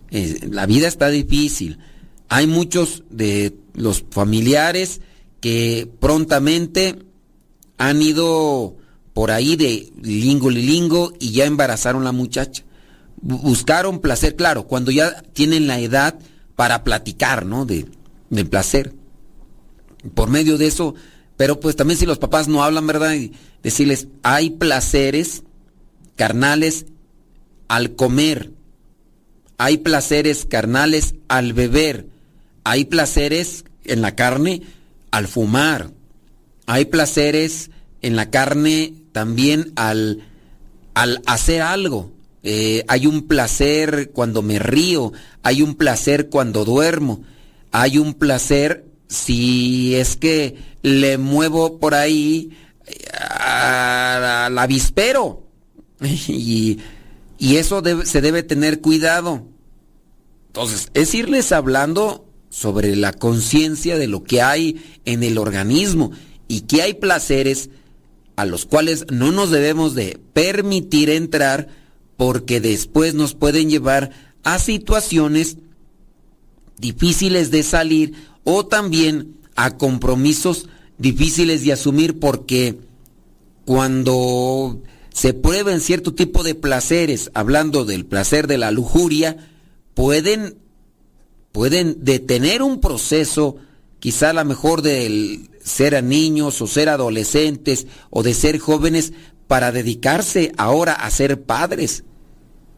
eh, 0.10 0.48
la 0.50 0.66
vida 0.66 0.88
está 0.88 1.10
difícil. 1.10 1.78
Hay 2.28 2.48
muchos 2.48 3.04
de 3.12 3.56
los 3.76 4.04
familiares 4.10 5.02
que 5.42 5.88
prontamente 6.00 6.98
han 7.78 8.02
ido 8.02 8.78
por 9.18 9.32
ahí 9.32 9.56
de 9.56 9.92
lingo 10.04 10.52
lilingo 10.52 11.12
y 11.20 11.32
ya 11.32 11.46
embarazaron 11.46 12.04
la 12.04 12.12
muchacha. 12.12 12.64
Buscaron 13.20 14.00
placer, 14.00 14.36
claro, 14.36 14.68
cuando 14.68 14.92
ya 14.92 15.24
tienen 15.34 15.66
la 15.66 15.80
edad 15.80 16.20
para 16.56 16.84
platicar, 16.84 17.44
¿no? 17.44 17.66
De, 17.66 17.88
placer. 18.46 18.94
Por 20.14 20.30
medio 20.30 20.60
de 20.60 20.68
eso, 20.68 20.94
pero 21.36 21.60
pues 21.60 21.76
también 21.76 21.98
si 21.98 22.06
los 22.06 22.20
papás 22.20 22.48
no 22.48 22.64
hablan, 22.64 22.86
¿verdad? 22.86 23.16
Y 23.16 23.32
decirles, 23.64 24.08
hay 24.22 24.52
placeres 24.52 25.42
carnales 26.16 26.86
al 27.70 27.96
comer, 27.96 28.52
hay 29.58 29.78
placeres 29.78 30.46
carnales 30.46 31.16
al 31.28 31.54
beber, 31.54 32.06
hay 32.64 32.86
placeres 32.86 33.66
en 33.84 34.04
la 34.04 34.14
carne 34.16 34.62
al 35.10 35.28
fumar, 35.28 35.90
hay 36.68 36.86
placeres 36.86 37.72
en 38.04 38.16
la 38.16 38.30
carne 38.30 38.94
también 39.18 39.74
al, 39.76 40.22
al 40.94 41.24
hacer 41.26 41.64
algo. 41.64 42.12
Eh, 42.44 42.86
hay 42.88 43.08
un 43.08 43.24
placer 43.24 44.12
cuando 44.14 44.44
me 44.44 44.60
río, 44.60 45.12
hay 45.42 45.64
un 45.64 45.74
placer 45.74 46.30
cuando 46.30 46.66
duermo, 46.66 47.24
hay 47.72 47.98
un 47.98 48.14
placer 48.14 48.86
si 49.08 49.96
es 49.96 50.18
que 50.18 50.56
le 50.84 51.18
muevo 51.18 51.80
por 51.80 51.96
ahí 51.96 52.52
al 53.40 54.56
avispero. 54.56 55.42
Y, 56.28 56.78
y 57.40 57.56
eso 57.56 57.82
se 58.06 58.22
debe 58.22 58.44
tener 58.44 58.82
cuidado. 58.82 59.48
Entonces, 60.50 60.92
es 60.94 61.16
irles 61.16 61.52
hablando 61.52 62.28
sobre 62.50 62.96
la 62.96 63.14
conciencia 63.14 63.98
de 63.98 64.06
lo 64.06 64.24
que 64.24 64.44
hay 64.44 64.80
en 65.06 65.24
el 65.24 65.40
organismo 65.40 66.12
y 66.48 66.62
que 66.62 66.84
hay 66.84 66.94
placeres 66.94 67.72
a 68.38 68.46
los 68.46 68.66
cuales 68.66 69.06
no 69.12 69.34
nos 69.34 69.50
debemos 69.52 69.96
de 69.96 70.20
permitir 70.32 71.10
entrar 71.10 71.68
porque 72.16 72.62
después 72.62 73.16
nos 73.16 73.34
pueden 73.34 73.70
llevar 73.70 74.12
a 74.44 74.60
situaciones 74.60 75.58
difíciles 76.78 77.52
de 77.52 77.64
salir 77.64 78.14
o 78.44 78.66
también 78.66 79.36
a 79.56 79.76
compromisos 79.76 80.70
difíciles 81.00 81.66
de 81.66 81.74
asumir 81.74 82.20
porque 82.20 82.78
cuando 83.66 84.82
se 85.12 85.34
prueben 85.34 85.82
cierto 85.82 86.14
tipo 86.14 86.44
de 86.44 86.54
placeres, 86.54 87.32
hablando 87.34 87.86
del 87.86 88.06
placer 88.06 88.46
de 88.46 88.60
la 88.60 88.70
lujuria, 88.70 89.36
pueden, 89.96 90.58
pueden 91.52 92.06
detener 92.06 92.62
un 92.62 92.80
proceso, 92.82 93.58
quizá 94.00 94.32
a 94.32 94.34
lo 94.34 94.46
mejor 94.46 94.82
del 94.82 95.50
ser 95.64 96.02
niños 96.04 96.62
o 96.62 96.68
ser 96.68 96.90
adolescentes 96.90 97.88
o 98.10 98.24
de 98.24 98.34
ser 98.34 98.60
jóvenes 98.60 99.14
para 99.48 99.72
dedicarse 99.72 100.52
ahora 100.58 100.94
a 100.94 101.10
ser 101.10 101.44
padres. 101.44 102.04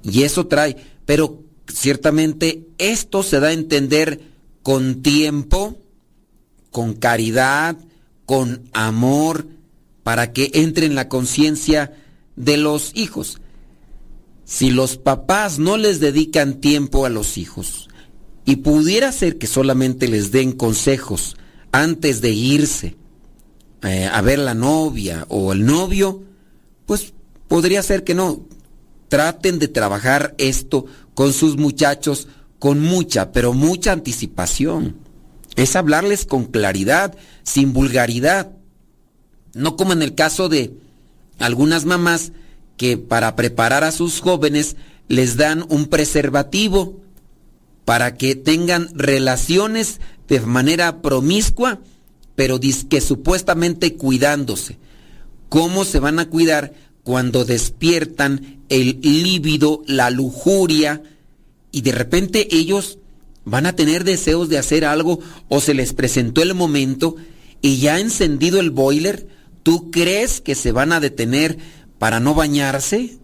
Y 0.03 0.23
eso 0.23 0.47
trae, 0.47 0.77
pero 1.05 1.43
ciertamente 1.67 2.67
esto 2.77 3.23
se 3.23 3.39
da 3.39 3.49
a 3.49 3.53
entender 3.53 4.21
con 4.63 5.01
tiempo, 5.01 5.77
con 6.71 6.93
caridad, 6.93 7.77
con 8.25 8.69
amor, 8.73 9.47
para 10.03 10.31
que 10.31 10.51
entre 10.53 10.85
en 10.85 10.95
la 10.95 11.09
conciencia 11.09 11.93
de 12.35 12.57
los 12.57 12.91
hijos. 12.95 13.41
Si 14.45 14.71
los 14.71 14.97
papás 14.97 15.59
no 15.59 15.77
les 15.77 15.99
dedican 15.99 16.61
tiempo 16.61 17.05
a 17.05 17.09
los 17.09 17.37
hijos, 17.37 17.88
y 18.49 18.55
pudiera 18.55 19.11
ser 19.11 19.37
que 19.37 19.45
solamente 19.45 20.07
les 20.07 20.31
den 20.31 20.53
consejos 20.53 21.37
antes 21.71 22.19
de 22.19 22.31
irse 22.31 22.95
eh, 23.83 24.09
a 24.11 24.21
ver 24.21 24.39
la 24.39 24.55
novia 24.55 25.27
o 25.29 25.53
el 25.53 25.67
novio, 25.67 26.23
pues 26.87 27.13
podría 27.47 27.83
ser 27.83 28.03
que 28.03 28.15
no. 28.15 28.41
Traten 29.07 29.59
de 29.59 29.67
trabajar 29.67 30.33
esto 30.39 30.87
con 31.13 31.31
sus 31.31 31.57
muchachos 31.57 32.27
con 32.57 32.79
mucha, 32.79 33.31
pero 33.33 33.53
mucha 33.53 33.91
anticipación. 33.91 34.95
Es 35.55 35.75
hablarles 35.75 36.25
con 36.25 36.45
claridad, 36.45 37.15
sin 37.43 37.71
vulgaridad. 37.71 38.49
No 39.53 39.75
como 39.75 39.93
en 39.93 40.01
el 40.01 40.15
caso 40.15 40.49
de 40.49 40.73
algunas 41.37 41.85
mamás 41.85 42.31
que 42.77 42.97
para 42.97 43.35
preparar 43.35 43.83
a 43.83 43.91
sus 43.91 44.21
jóvenes 44.21 44.75
les 45.07 45.37
dan 45.37 45.67
un 45.69 45.85
preservativo 45.85 46.99
para 47.89 48.13
que 48.13 48.35
tengan 48.35 48.87
relaciones 48.93 49.99
de 50.27 50.39
manera 50.41 51.01
promiscua, 51.01 51.79
pero 52.35 52.59
que 52.87 53.01
supuestamente 53.01 53.95
cuidándose. 53.95 54.77
¿Cómo 55.49 55.83
se 55.85 55.99
van 55.99 56.19
a 56.19 56.29
cuidar 56.29 56.71
cuando 57.01 57.45
despiertan 57.45 58.59
el 58.69 58.99
líbido, 59.01 59.81
la 59.87 60.11
lujuria, 60.11 61.01
y 61.71 61.81
de 61.81 61.91
repente 61.91 62.55
ellos 62.55 62.99
van 63.43 63.65
a 63.65 63.75
tener 63.75 64.03
deseos 64.03 64.49
de 64.49 64.59
hacer 64.59 64.85
algo 64.85 65.19
o 65.47 65.59
se 65.59 65.73
les 65.73 65.93
presentó 65.93 66.43
el 66.43 66.53
momento 66.53 67.15
y 67.59 67.77
ya 67.77 67.95
ha 67.95 67.99
encendido 67.99 68.59
el 68.59 68.69
boiler? 68.69 69.27
¿Tú 69.63 69.89
crees 69.89 70.41
que 70.41 70.53
se 70.53 70.71
van 70.71 70.91
a 70.91 70.99
detener 70.99 71.57
para 71.97 72.19
no 72.19 72.35
bañarse? 72.35 73.17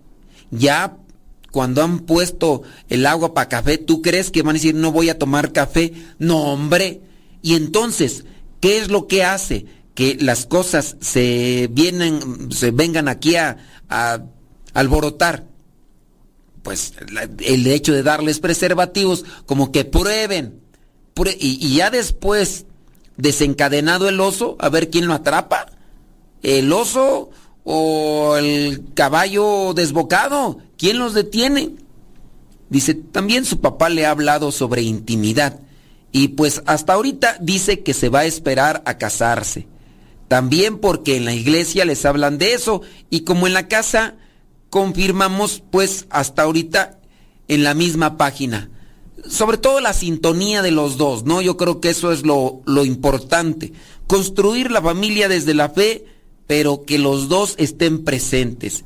Ya 0.49 0.97
cuando 1.55 1.81
han 1.81 1.99
puesto 1.99 2.63
el 2.89 3.05
agua 3.05 3.33
para 3.33 3.47
café, 3.47 3.77
¿tú 3.77 4.01
crees 4.01 4.29
que 4.29 4.41
van 4.41 4.57
a 4.57 4.59
decir 4.59 4.75
no 4.75 4.91
voy 4.91 5.07
a 5.07 5.17
tomar 5.17 5.53
café? 5.53 5.93
No, 6.19 6.51
hombre. 6.51 6.99
Y 7.41 7.55
entonces, 7.55 8.25
¿qué 8.59 8.77
es 8.77 8.89
lo 8.89 9.07
que 9.07 9.23
hace? 9.23 9.65
Que 9.93 10.17
las 10.19 10.45
cosas 10.47 10.97
se 10.99 11.69
vienen, 11.71 12.51
se 12.51 12.71
vengan 12.71 13.07
aquí 13.07 13.37
a, 13.37 13.55
a 13.87 14.21
alborotar. 14.73 15.45
Pues 16.61 16.91
el 17.39 17.65
hecho 17.67 17.93
de 17.93 18.03
darles 18.03 18.39
preservativos, 18.39 19.23
como 19.45 19.71
que 19.71 19.85
prueben. 19.85 20.59
y 21.39 21.73
ya 21.73 21.89
después, 21.89 22.65
desencadenado 23.15 24.09
el 24.09 24.19
oso, 24.19 24.57
a 24.59 24.67
ver 24.67 24.89
quién 24.89 25.07
lo 25.07 25.13
atrapa. 25.13 25.67
El 26.43 26.73
oso 26.73 27.29
o 27.65 28.37
el 28.37 28.93
caballo 28.93 29.73
desbocado. 29.73 30.59
¿Quién 30.77 30.99
los 30.99 31.13
detiene? 31.13 31.71
Dice, 32.69 32.93
también 32.93 33.43
su 33.43 33.59
papá 33.59 33.89
le 33.89 34.05
ha 34.05 34.11
hablado 34.11 34.53
sobre 34.53 34.83
intimidad 34.83 35.59
y 36.11 36.29
pues 36.29 36.63
hasta 36.65 36.93
ahorita 36.93 37.37
dice 37.41 37.83
que 37.83 37.93
se 37.93 38.07
va 38.07 38.19
a 38.19 38.25
esperar 38.25 38.81
a 38.85 38.97
casarse. 38.97 39.67
También 40.29 40.77
porque 40.77 41.17
en 41.17 41.25
la 41.25 41.33
iglesia 41.33 41.83
les 41.83 42.05
hablan 42.05 42.37
de 42.37 42.53
eso 42.53 42.81
y 43.09 43.21
como 43.21 43.47
en 43.47 43.53
la 43.53 43.67
casa 43.67 44.15
confirmamos 44.69 45.61
pues 45.71 46.05
hasta 46.09 46.43
ahorita 46.43 46.99
en 47.49 47.63
la 47.63 47.73
misma 47.73 48.15
página. 48.15 48.69
Sobre 49.27 49.57
todo 49.57 49.81
la 49.81 49.93
sintonía 49.93 50.61
de 50.61 50.71
los 50.71 50.95
dos, 50.95 51.25
¿no? 51.25 51.41
Yo 51.41 51.57
creo 51.57 51.81
que 51.81 51.89
eso 51.89 52.13
es 52.13 52.25
lo, 52.25 52.61
lo 52.65 52.85
importante. 52.85 53.73
Construir 54.07 54.71
la 54.71 54.81
familia 54.81 55.27
desde 55.27 55.53
la 55.53 55.69
fe, 55.69 56.05
pero 56.47 56.83
que 56.85 56.99
los 56.99 57.29
dos 57.29 57.55
estén 57.57 58.03
presentes. 58.03 58.83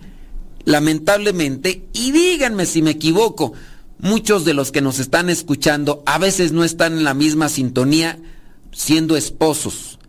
Lamentablemente, 0.65 1.87
y 1.93 2.11
díganme 2.11 2.65
si 2.65 2.81
me 2.81 2.91
equivoco, 2.91 3.53
muchos 3.99 4.45
de 4.45 4.53
los 4.53 4.71
que 4.71 4.81
nos 4.81 4.99
están 4.99 5.29
escuchando 5.29 6.03
a 6.05 6.17
veces 6.17 6.51
no 6.51 6.63
están 6.63 6.93
en 6.93 7.03
la 7.03 7.13
misma 7.13 7.49
sintonía 7.49 8.19
siendo 8.71 9.17
esposos. 9.17 9.99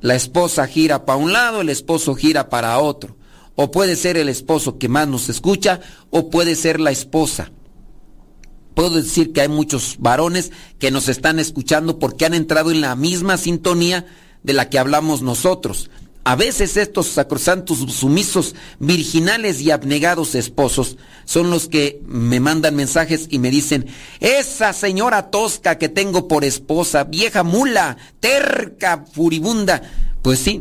La 0.00 0.14
esposa 0.14 0.66
gira 0.66 1.04
para 1.04 1.18
un 1.18 1.32
lado, 1.32 1.60
el 1.60 1.68
esposo 1.68 2.14
gira 2.14 2.48
para 2.48 2.78
otro. 2.78 3.16
O 3.54 3.70
puede 3.70 3.96
ser 3.96 4.16
el 4.16 4.28
esposo 4.28 4.78
que 4.78 4.88
más 4.88 5.08
nos 5.08 5.28
escucha, 5.28 5.80
o 6.10 6.30
puede 6.30 6.54
ser 6.54 6.78
la 6.78 6.92
esposa. 6.92 7.50
Puedo 8.74 8.90
decir 8.90 9.32
que 9.32 9.40
hay 9.40 9.48
muchos 9.48 9.96
varones 9.98 10.52
que 10.78 10.92
nos 10.92 11.08
están 11.08 11.40
escuchando 11.40 11.98
porque 11.98 12.26
han 12.26 12.34
entrado 12.34 12.70
en 12.70 12.80
la 12.80 12.94
misma 12.94 13.36
sintonía 13.36 14.06
de 14.44 14.52
la 14.52 14.70
que 14.70 14.78
hablamos 14.78 15.22
nosotros. 15.22 15.90
A 16.28 16.36
veces 16.36 16.76
estos 16.76 17.06
sacrosantos, 17.06 17.78
sumisos, 17.90 18.54
virginales 18.78 19.62
y 19.62 19.70
abnegados 19.70 20.34
esposos 20.34 20.98
son 21.24 21.48
los 21.48 21.68
que 21.68 22.02
me 22.06 22.38
mandan 22.38 22.76
mensajes 22.76 23.28
y 23.30 23.38
me 23.38 23.50
dicen, 23.50 23.86
esa 24.20 24.74
señora 24.74 25.30
tosca 25.30 25.78
que 25.78 25.88
tengo 25.88 26.28
por 26.28 26.44
esposa, 26.44 27.04
vieja 27.04 27.44
mula, 27.44 27.96
terca, 28.20 29.06
furibunda. 29.10 29.80
Pues 30.20 30.40
sí, 30.40 30.60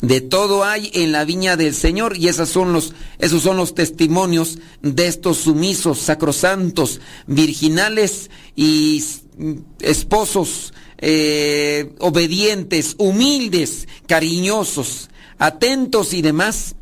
de 0.00 0.22
todo 0.22 0.64
hay 0.64 0.90
en 0.92 1.12
la 1.12 1.24
viña 1.24 1.56
del 1.56 1.76
Señor 1.76 2.16
y 2.16 2.26
esos 2.26 2.48
son 2.48 2.72
los, 2.72 2.92
esos 3.20 3.42
son 3.42 3.58
los 3.58 3.76
testimonios 3.76 4.58
de 4.82 5.06
estos 5.06 5.36
sumisos, 5.36 6.00
sacrosantos, 6.00 7.00
virginales 7.28 8.28
y 8.56 9.04
esposos 9.78 10.72
eh, 10.98 11.94
obedientes, 11.98 12.94
humildes, 12.98 13.86
cariñosos, 14.06 15.10
atentos 15.38 16.14
y 16.14 16.22
demás. 16.22 16.74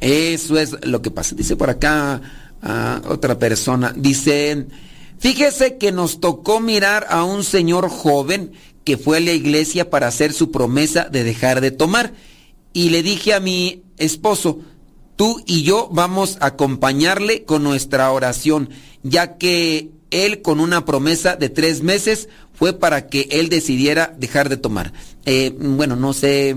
Eso 0.00 0.58
es 0.58 0.76
lo 0.84 1.02
que 1.02 1.10
pasa. 1.10 1.34
Dice 1.34 1.56
por 1.56 1.70
acá 1.70 2.20
otra 3.08 3.38
persona, 3.38 3.94
dice, 3.96 4.66
fíjese 5.18 5.78
que 5.78 5.92
nos 5.92 6.20
tocó 6.20 6.60
mirar 6.60 7.06
a 7.08 7.24
un 7.24 7.42
señor 7.42 7.88
joven 7.88 8.52
que 8.84 8.98
fue 8.98 9.18
a 9.18 9.20
la 9.20 9.32
iglesia 9.32 9.88
para 9.88 10.08
hacer 10.08 10.32
su 10.32 10.50
promesa 10.50 11.04
de 11.04 11.24
dejar 11.24 11.60
de 11.60 11.70
tomar. 11.70 12.12
Y 12.72 12.90
le 12.90 13.02
dije 13.02 13.34
a 13.34 13.40
mi 13.40 13.82
esposo, 13.96 14.60
tú 15.16 15.42
y 15.46 15.62
yo 15.62 15.88
vamos 15.92 16.36
a 16.40 16.46
acompañarle 16.46 17.44
con 17.44 17.62
nuestra 17.62 18.10
oración, 18.10 18.70
ya 19.02 19.36
que 19.38 19.90
él 20.10 20.42
con 20.42 20.60
una 20.60 20.84
promesa 20.84 21.36
de 21.36 21.48
tres 21.48 21.82
meses 21.82 22.28
fue 22.54 22.72
para 22.78 23.08
que 23.08 23.28
él 23.30 23.48
decidiera 23.48 24.14
dejar 24.18 24.48
de 24.48 24.56
tomar. 24.56 24.92
Eh, 25.24 25.54
bueno, 25.58 25.96
no 25.96 26.12
sé, 26.12 26.56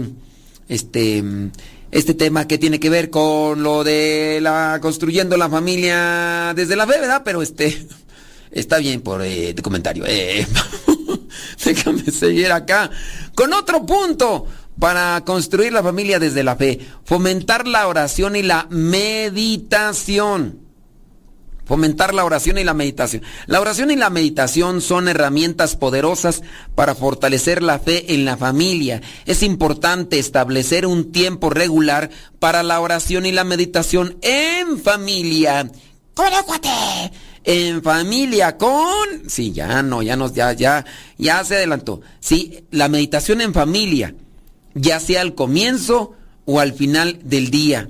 este, 0.68 1.24
este 1.92 2.14
tema 2.14 2.48
que 2.48 2.58
tiene 2.58 2.80
que 2.80 2.90
ver 2.90 3.10
con 3.10 3.64
lo 3.64 3.84
de 3.84 4.40
la 4.42 4.80
construyendo 4.82 5.38
la 5.38 5.50
familia 5.50 6.54
desde 6.56 6.76
la 6.76 6.88
fe, 6.88 7.00
¿verdad? 7.00 7.22
Pero 7.24 7.42
este, 7.42 7.88
está 8.52 8.80
bien 8.80 9.02
por 9.02 9.22
eh, 9.22 9.54
tu 9.54 9.62
comentario. 9.62 10.04
Eh, 10.08 10.46
déjame 11.66 12.04
seguir 12.12 12.52
acá 12.52 12.90
con 13.36 13.54
otro 13.54 13.86
punto 13.86 14.48
para 14.80 15.22
construir 15.24 15.72
la 15.72 15.84
familia 15.84 16.20
desde 16.20 16.44
la 16.44 16.56
fe, 16.56 16.80
fomentar 17.06 17.68
la 17.68 17.88
oración 17.88 18.36
y 18.36 18.42
la 18.44 18.68
meditación. 18.70 20.63
Fomentar 21.66 22.14
la 22.14 22.26
oración 22.26 22.58
y 22.58 22.64
la 22.64 22.74
meditación. 22.74 23.24
La 23.46 23.62
oración 23.62 23.90
y 23.90 23.96
la 23.96 24.10
meditación 24.10 24.82
son 24.82 25.08
herramientas 25.08 25.78
poderosas 25.78 26.42
para 26.76 26.94
fortalecer 26.94 27.64
la 27.64 27.80
fe 27.80 28.14
en 28.14 28.26
la 28.26 28.36
familia. 28.36 29.02
Es 29.26 29.44
importante 29.44 30.20
establecer 30.20 30.86
un 30.86 31.12
tiempo 31.12 31.50
regular 31.50 32.10
para 32.40 32.64
la 32.64 32.82
oración 32.82 33.26
y 33.26 33.32
la 33.32 33.46
meditación 33.46 34.18
en 34.22 34.78
familia. 34.80 35.72
¡Conéctate! 36.14 37.14
En 37.46 37.82
familia 37.82 38.58
con... 38.58 39.30
Sí, 39.30 39.52
ya 39.54 39.82
no, 39.84 40.02
ya 40.02 40.16
nos, 40.16 40.34
ya, 40.34 40.54
ya, 40.54 40.86
ya 41.18 41.44
se 41.44 41.56
adelantó. 41.56 42.02
Sí, 42.20 42.66
la 42.72 42.88
meditación 42.90 43.42
en 43.42 43.54
familia, 43.54 44.16
ya 44.74 45.00
sea 45.00 45.22
al 45.22 45.34
comienzo 45.34 46.14
o 46.46 46.60
al 46.60 46.74
final 46.74 47.20
del 47.24 47.52
día. 47.52 47.90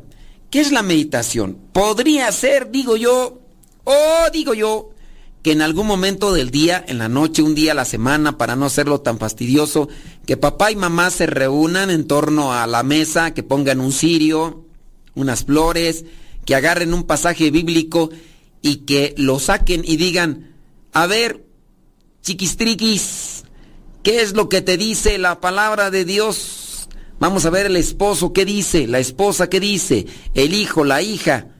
¿Qué 0.49 0.59
es 0.59 0.71
la 0.71 0.83
meditación? 0.83 1.57
Podría 1.71 2.31
ser, 2.31 2.71
digo 2.71 2.97
yo, 2.97 3.42
o 3.83 4.29
digo 4.31 4.53
yo 4.53 4.89
que 5.43 5.51
en 5.51 5.61
algún 5.61 5.85
momento 5.85 6.33
del 6.33 6.51
día, 6.51 6.83
en 6.87 6.97
la 6.97 7.09
noche, 7.09 7.43
un 7.43 7.53
día 7.53 7.73
a 7.73 7.75
la 7.75 7.83
semana, 7.83 8.37
para 8.37 8.55
no 8.55 8.65
hacerlo 8.65 9.01
tan 9.01 9.19
fastidioso, 9.19 9.89
que 10.25 10.37
papá 10.37 10.71
y 10.71 10.77
mamá 10.77 11.11
se 11.11 11.25
reúnan 11.25 11.91
en 11.91 12.07
torno 12.07 12.53
a 12.53 12.65
la 12.65 12.81
mesa, 12.81 13.33
que 13.33 13.43
pongan 13.43 13.81
un 13.81 13.91
cirio, 13.91 14.63
unas 15.15 15.43
flores, 15.43 16.05
que 16.45 16.55
agarren 16.55 16.93
un 16.93 17.03
pasaje 17.03 17.51
bíblico 17.51 18.09
y 18.61 18.77
que 18.85 19.13
lo 19.17 19.37
saquen 19.37 19.83
y 19.85 19.97
digan, 19.97 20.53
a 20.93 21.07
ver, 21.07 21.43
chiquistriquis, 22.21 23.43
¿qué 24.01 24.21
es 24.21 24.33
lo 24.33 24.47
que 24.47 24.61
te 24.61 24.77
dice 24.77 25.17
la 25.17 25.41
palabra 25.41 25.91
de 25.91 26.05
Dios? 26.05 26.87
Vamos 27.19 27.45
a 27.45 27.49
ver 27.49 27.65
el 27.65 27.75
esposo, 27.75 28.31
¿qué 28.31 28.45
dice? 28.45 28.87
La 28.87 28.99
esposa, 28.99 29.49
¿qué 29.49 29.59
dice? 29.59 30.07
El 30.35 30.53
hijo, 30.53 30.85
la 30.85 31.01
hija 31.01 31.52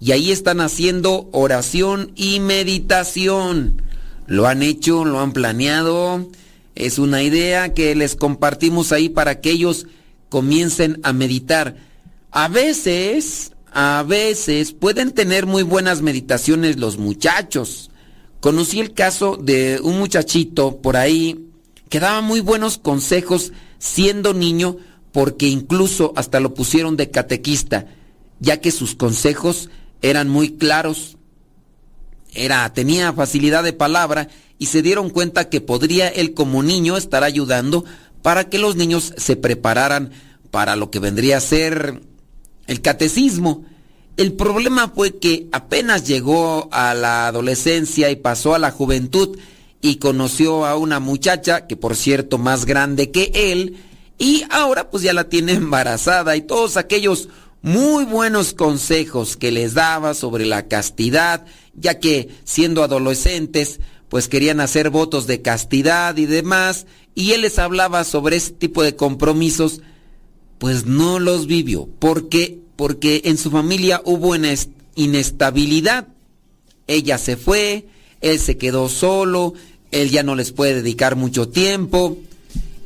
y 0.00 0.12
ahí 0.12 0.30
están 0.30 0.60
haciendo 0.60 1.28
oración 1.32 2.12
y 2.14 2.40
meditación. 2.40 3.82
Lo 4.26 4.46
han 4.46 4.62
hecho, 4.62 5.04
lo 5.04 5.20
han 5.20 5.32
planeado. 5.32 6.28
Es 6.74 6.98
una 6.98 7.22
idea 7.22 7.74
que 7.74 7.94
les 7.94 8.16
compartimos 8.16 8.92
ahí 8.92 9.08
para 9.08 9.40
que 9.40 9.50
ellos 9.50 9.86
comiencen 10.28 11.00
a 11.02 11.12
meditar. 11.12 11.76
A 12.30 12.48
veces, 12.48 13.52
a 13.72 14.04
veces 14.06 14.72
pueden 14.72 15.12
tener 15.12 15.46
muy 15.46 15.62
buenas 15.62 16.02
meditaciones 16.02 16.78
los 16.78 16.98
muchachos. 16.98 17.90
Conocí 18.40 18.80
el 18.80 18.92
caso 18.92 19.36
de 19.36 19.80
un 19.82 19.98
muchachito 19.98 20.78
por 20.78 20.96
ahí 20.96 21.46
que 21.88 22.00
daba 22.00 22.20
muy 22.20 22.40
buenos 22.40 22.76
consejos 22.76 23.52
siendo 23.78 24.34
niño 24.34 24.76
porque 25.12 25.46
incluso 25.46 26.12
hasta 26.16 26.40
lo 26.40 26.54
pusieron 26.54 26.96
de 26.96 27.10
catequista, 27.10 27.86
ya 28.40 28.60
que 28.60 28.72
sus 28.72 28.96
consejos 28.96 29.70
eran 30.04 30.28
muy 30.28 30.50
claros, 30.50 31.16
era, 32.34 32.70
tenía 32.74 33.14
facilidad 33.14 33.64
de 33.64 33.72
palabra 33.72 34.28
y 34.58 34.66
se 34.66 34.82
dieron 34.82 35.08
cuenta 35.08 35.48
que 35.48 35.62
podría 35.62 36.08
él 36.08 36.34
como 36.34 36.62
niño 36.62 36.98
estar 36.98 37.24
ayudando 37.24 37.86
para 38.20 38.50
que 38.50 38.58
los 38.58 38.76
niños 38.76 39.14
se 39.16 39.36
prepararan 39.36 40.10
para 40.50 40.76
lo 40.76 40.90
que 40.90 40.98
vendría 40.98 41.38
a 41.38 41.40
ser 41.40 42.02
el 42.66 42.82
catecismo. 42.82 43.64
El 44.18 44.34
problema 44.34 44.92
fue 44.94 45.18
que 45.18 45.48
apenas 45.52 46.06
llegó 46.06 46.68
a 46.70 46.92
la 46.92 47.26
adolescencia 47.26 48.10
y 48.10 48.16
pasó 48.16 48.54
a 48.54 48.58
la 48.58 48.72
juventud 48.72 49.38
y 49.80 49.96
conoció 49.96 50.66
a 50.66 50.76
una 50.76 51.00
muchacha, 51.00 51.66
que 51.66 51.76
por 51.76 51.96
cierto 51.96 52.36
más 52.36 52.66
grande 52.66 53.10
que 53.10 53.32
él, 53.34 53.78
y 54.18 54.44
ahora 54.50 54.90
pues 54.90 55.02
ya 55.02 55.14
la 55.14 55.30
tiene 55.30 55.52
embarazada 55.54 56.36
y 56.36 56.42
todos 56.42 56.76
aquellos 56.76 57.30
muy 57.64 58.04
buenos 58.04 58.52
consejos 58.52 59.38
que 59.38 59.50
les 59.50 59.72
daba 59.72 60.12
sobre 60.12 60.44
la 60.44 60.68
castidad, 60.68 61.46
ya 61.74 61.98
que 61.98 62.28
siendo 62.44 62.82
adolescentes, 62.82 63.80
pues 64.10 64.28
querían 64.28 64.60
hacer 64.60 64.90
votos 64.90 65.26
de 65.26 65.40
castidad 65.40 66.14
y 66.18 66.26
demás, 66.26 66.84
y 67.14 67.32
él 67.32 67.40
les 67.40 67.58
hablaba 67.58 68.04
sobre 68.04 68.36
ese 68.36 68.50
tipo 68.50 68.82
de 68.82 68.96
compromisos, 68.96 69.80
pues 70.58 70.84
no 70.84 71.18
los 71.18 71.46
vivió. 71.46 71.86
¿Por 71.86 72.28
qué? 72.28 72.58
Porque 72.76 73.22
en 73.24 73.38
su 73.38 73.50
familia 73.50 74.02
hubo 74.04 74.36
inestabilidad. 74.94 76.08
Ella 76.86 77.16
se 77.16 77.38
fue, 77.38 77.86
él 78.20 78.40
se 78.40 78.58
quedó 78.58 78.90
solo, 78.90 79.54
él 79.90 80.10
ya 80.10 80.22
no 80.22 80.34
les 80.34 80.52
puede 80.52 80.74
dedicar 80.74 81.16
mucho 81.16 81.48
tiempo 81.48 82.18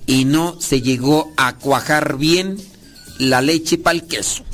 y 0.06 0.24
no 0.24 0.60
se 0.60 0.82
llegó 0.82 1.32
a 1.36 1.56
cuajar 1.56 2.16
bien 2.16 2.58
la 3.18 3.42
leche 3.42 3.76
para 3.76 3.98
el 3.98 4.06
queso. 4.06 4.44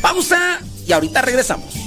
Pausa 0.00 0.60
y 0.86 0.92
ahorita 0.92 1.22
regresamos. 1.22 1.84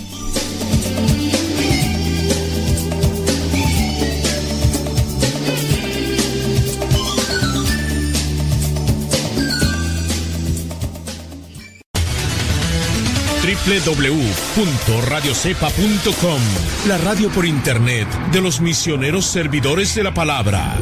www.radiocepa.com, 13.67 16.41
la 16.87 16.97
radio 16.99 17.29
por 17.29 17.45
internet 17.45 18.07
de 18.31 18.41
los 18.41 18.61
misioneros 18.61 19.25
servidores 19.25 19.93
de 19.95 20.03
la 20.03 20.13
palabra. 20.13 20.77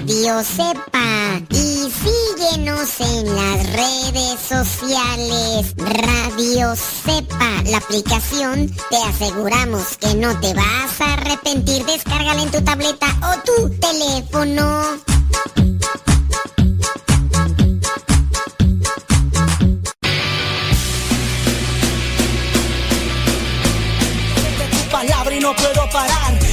Radio 0.00 0.42
Cepa 0.42 1.42
y 1.50 1.90
síguenos 1.90 3.00
en 3.00 3.36
las 3.36 3.66
redes 3.70 4.40
sociales. 4.48 5.74
Radio 5.76 6.74
Cepa, 6.74 7.62
la 7.66 7.76
aplicación, 7.76 8.74
te 8.88 8.96
aseguramos 8.96 9.98
que 9.98 10.14
no 10.14 10.40
te 10.40 10.54
vas 10.54 11.00
a 11.00 11.12
arrepentir. 11.12 11.84
Descárgala 11.84 12.42
en 12.42 12.50
tu 12.50 12.62
tableta 12.62 13.08
o 13.20 13.40
tu 13.44 13.68
teléfono. 13.78 14.84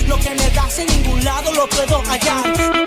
Lo 0.08 0.18
que 0.20 0.30
me 0.32 0.50
das 0.50 0.80
en 0.80 0.88
ningún 0.88 1.24
lado 1.24 1.54
lo 1.54 1.68
puedo. 1.70 2.87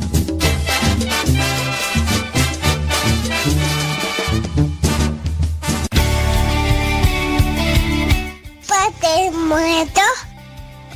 Muerto. 9.51 9.99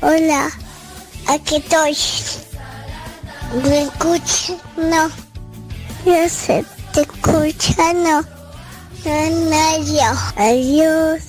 Hola, 0.01 0.49
aquí 1.27 1.57
estoy. 1.57 1.97
¿Me 3.65 3.81
escuchas? 3.81 4.53
No. 4.77 5.09
Yo 6.05 6.29
sé, 6.29 6.63
te 6.93 7.01
escucha, 7.01 7.91
no. 7.91 8.21
No, 9.03 9.29
no, 9.49 9.83
yo. 9.83 10.05
Adiós. 10.37 11.21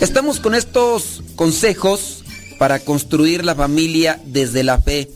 Estamos 0.00 0.40
con 0.40 0.54
estos 0.54 1.22
consejos 1.36 2.19
para 2.60 2.78
construir 2.78 3.42
la 3.42 3.54
familia 3.54 4.20
desde 4.26 4.62
la 4.62 4.82
fe. 4.82 5.08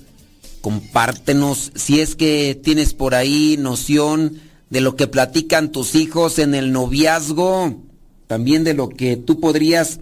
Compártenos 0.62 1.72
si 1.74 2.00
es 2.00 2.16
que 2.16 2.58
tienes 2.64 2.94
por 2.94 3.14
ahí 3.14 3.56
noción 3.58 4.40
de 4.70 4.80
lo 4.80 4.96
que 4.96 5.08
platican 5.08 5.70
tus 5.70 5.94
hijos 5.94 6.38
en 6.38 6.54
el 6.54 6.72
noviazgo, 6.72 7.82
también 8.28 8.64
de 8.64 8.72
lo 8.72 8.88
que 8.88 9.18
tú 9.18 9.40
podrías 9.40 10.00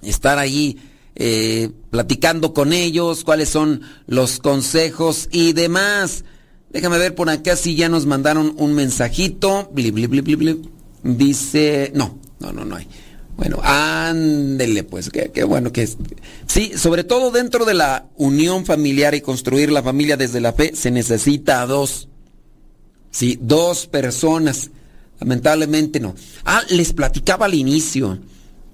estar 0.00 0.38
ahí 0.38 0.78
eh, 1.16 1.68
platicando 1.90 2.54
con 2.54 2.72
ellos, 2.72 3.24
cuáles 3.24 3.50
son 3.50 3.82
los 4.06 4.38
consejos 4.38 5.28
y 5.30 5.52
demás. 5.52 6.24
Déjame 6.70 6.96
ver 6.96 7.14
por 7.14 7.28
acá 7.28 7.56
si 7.56 7.74
ya 7.74 7.90
nos 7.90 8.06
mandaron 8.06 8.54
un 8.56 8.72
mensajito. 8.72 9.68
Bli, 9.74 9.90
bli, 9.90 10.06
bli. 10.06 10.62
Dice, 11.02 11.92
no, 11.94 12.18
no, 12.40 12.52
no, 12.52 12.64
no 12.64 12.76
hay. 12.76 12.88
Bueno, 13.38 13.60
ándele 13.62 14.82
pues, 14.82 15.10
qué, 15.10 15.44
bueno 15.44 15.72
que 15.72 15.84
es. 15.84 15.96
Sí, 16.48 16.72
sobre 16.76 17.04
todo 17.04 17.30
dentro 17.30 17.64
de 17.64 17.72
la 17.72 18.08
unión 18.16 18.66
familiar 18.66 19.14
y 19.14 19.20
construir 19.20 19.70
la 19.70 19.80
familia 19.80 20.16
desde 20.16 20.40
la 20.40 20.52
fe 20.52 20.72
se 20.74 20.90
necesita 20.90 21.62
a 21.62 21.66
dos. 21.66 22.08
Sí, 23.12 23.38
dos 23.40 23.86
personas. 23.86 24.72
Lamentablemente 25.20 26.00
no. 26.00 26.16
Ah, 26.44 26.62
les 26.68 26.92
platicaba 26.92 27.46
al 27.46 27.54
inicio 27.54 28.18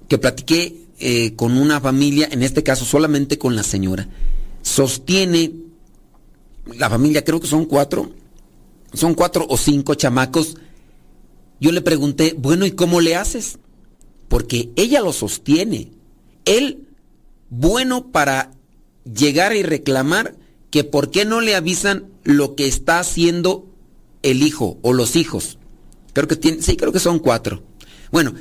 que 0.09 0.17
platiqué 0.17 0.87
eh, 0.97 1.35
con 1.35 1.57
una 1.57 1.79
familia, 1.79 2.27
en 2.31 2.41
este 2.41 2.63
caso 2.63 2.85
solamente 2.85 3.37
con 3.37 3.55
la 3.55 3.61
señora. 3.61 4.07
Sostiene 4.63 5.53
la 6.75 6.89
familia, 6.89 7.23
creo 7.23 7.39
que 7.39 7.45
son 7.45 7.65
cuatro, 7.65 8.13
son 8.93 9.13
cuatro 9.13 9.45
o 9.47 9.57
cinco 9.57 9.93
chamacos. 9.93 10.57
Yo 11.59 11.71
le 11.71 11.81
pregunté, 11.81 12.33
bueno, 12.35 12.65
¿y 12.65 12.71
cómo 12.71 12.99
le 12.99 13.15
haces? 13.15 13.59
Porque 14.27 14.69
ella 14.75 15.01
lo 15.01 15.13
sostiene. 15.13 15.91
Él, 16.45 16.87
bueno 17.49 18.11
para 18.11 18.51
llegar 19.05 19.55
y 19.55 19.63
reclamar 19.63 20.35
que 20.71 20.83
por 20.83 21.11
qué 21.11 21.25
no 21.25 21.41
le 21.41 21.55
avisan 21.55 22.07
lo 22.23 22.55
que 22.55 22.67
está 22.67 22.99
haciendo 22.99 23.67
el 24.23 24.43
hijo 24.43 24.77
o 24.81 24.93
los 24.93 25.15
hijos. 25.15 25.57
Creo 26.13 26.27
que 26.27 26.35
tiene, 26.35 26.61
sí, 26.61 26.75
creo 26.75 26.91
que 26.91 26.99
son 26.99 27.19
cuatro. 27.19 27.63
Bueno, 28.11 28.33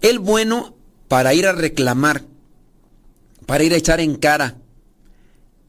él 0.00 0.18
bueno 0.18 0.76
para 1.08 1.34
ir 1.34 1.46
a 1.46 1.52
reclamar, 1.52 2.24
para 3.46 3.64
ir 3.64 3.72
a 3.72 3.76
echar 3.76 4.00
en 4.00 4.16
cara. 4.16 4.58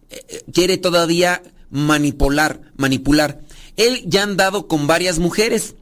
Eh, 0.09 0.43
Quiere 0.53 0.77
todavía 0.77 1.41
manipular, 1.69 2.61
manipular. 2.75 3.41
Él 3.77 4.03
ya 4.05 4.21
ha 4.21 4.23
andado 4.23 4.67
con 4.67 4.87
varias 4.87 5.19
mujeres. 5.19 5.75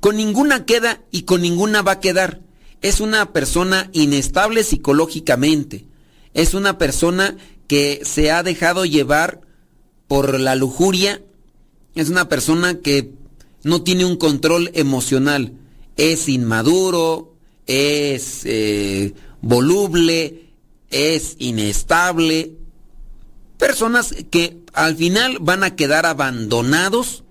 Con 0.00 0.16
ninguna 0.16 0.64
queda 0.64 1.00
y 1.10 1.22
con 1.22 1.40
ninguna 1.40 1.82
va 1.82 1.92
a 1.92 2.00
quedar. 2.00 2.40
Es 2.80 3.00
una 3.00 3.32
persona 3.32 3.90
inestable 3.92 4.62
psicológicamente. 4.64 5.84
Es 6.34 6.54
una 6.54 6.78
persona 6.78 7.36
que 7.66 8.00
se 8.04 8.30
ha 8.30 8.42
dejado 8.42 8.84
llevar 8.84 9.40
por 10.06 10.38
la 10.38 10.54
lujuria. 10.54 11.22
Es 11.94 12.08
una 12.08 12.28
persona 12.28 12.78
que 12.78 13.12
no 13.64 13.82
tiene 13.82 14.04
un 14.04 14.16
control 14.16 14.70
emocional. 14.74 15.52
Es 15.96 16.28
inmaduro, 16.28 17.34
es 17.66 18.42
eh, 18.44 19.14
voluble, 19.42 20.52
es 20.90 21.36
inestable. 21.38 22.52
Personas 23.58 24.14
que 24.30 24.58
al 24.72 24.96
final 24.96 25.38
van 25.40 25.64
a 25.64 25.74
quedar 25.74 26.06
abandonados, 26.06 27.24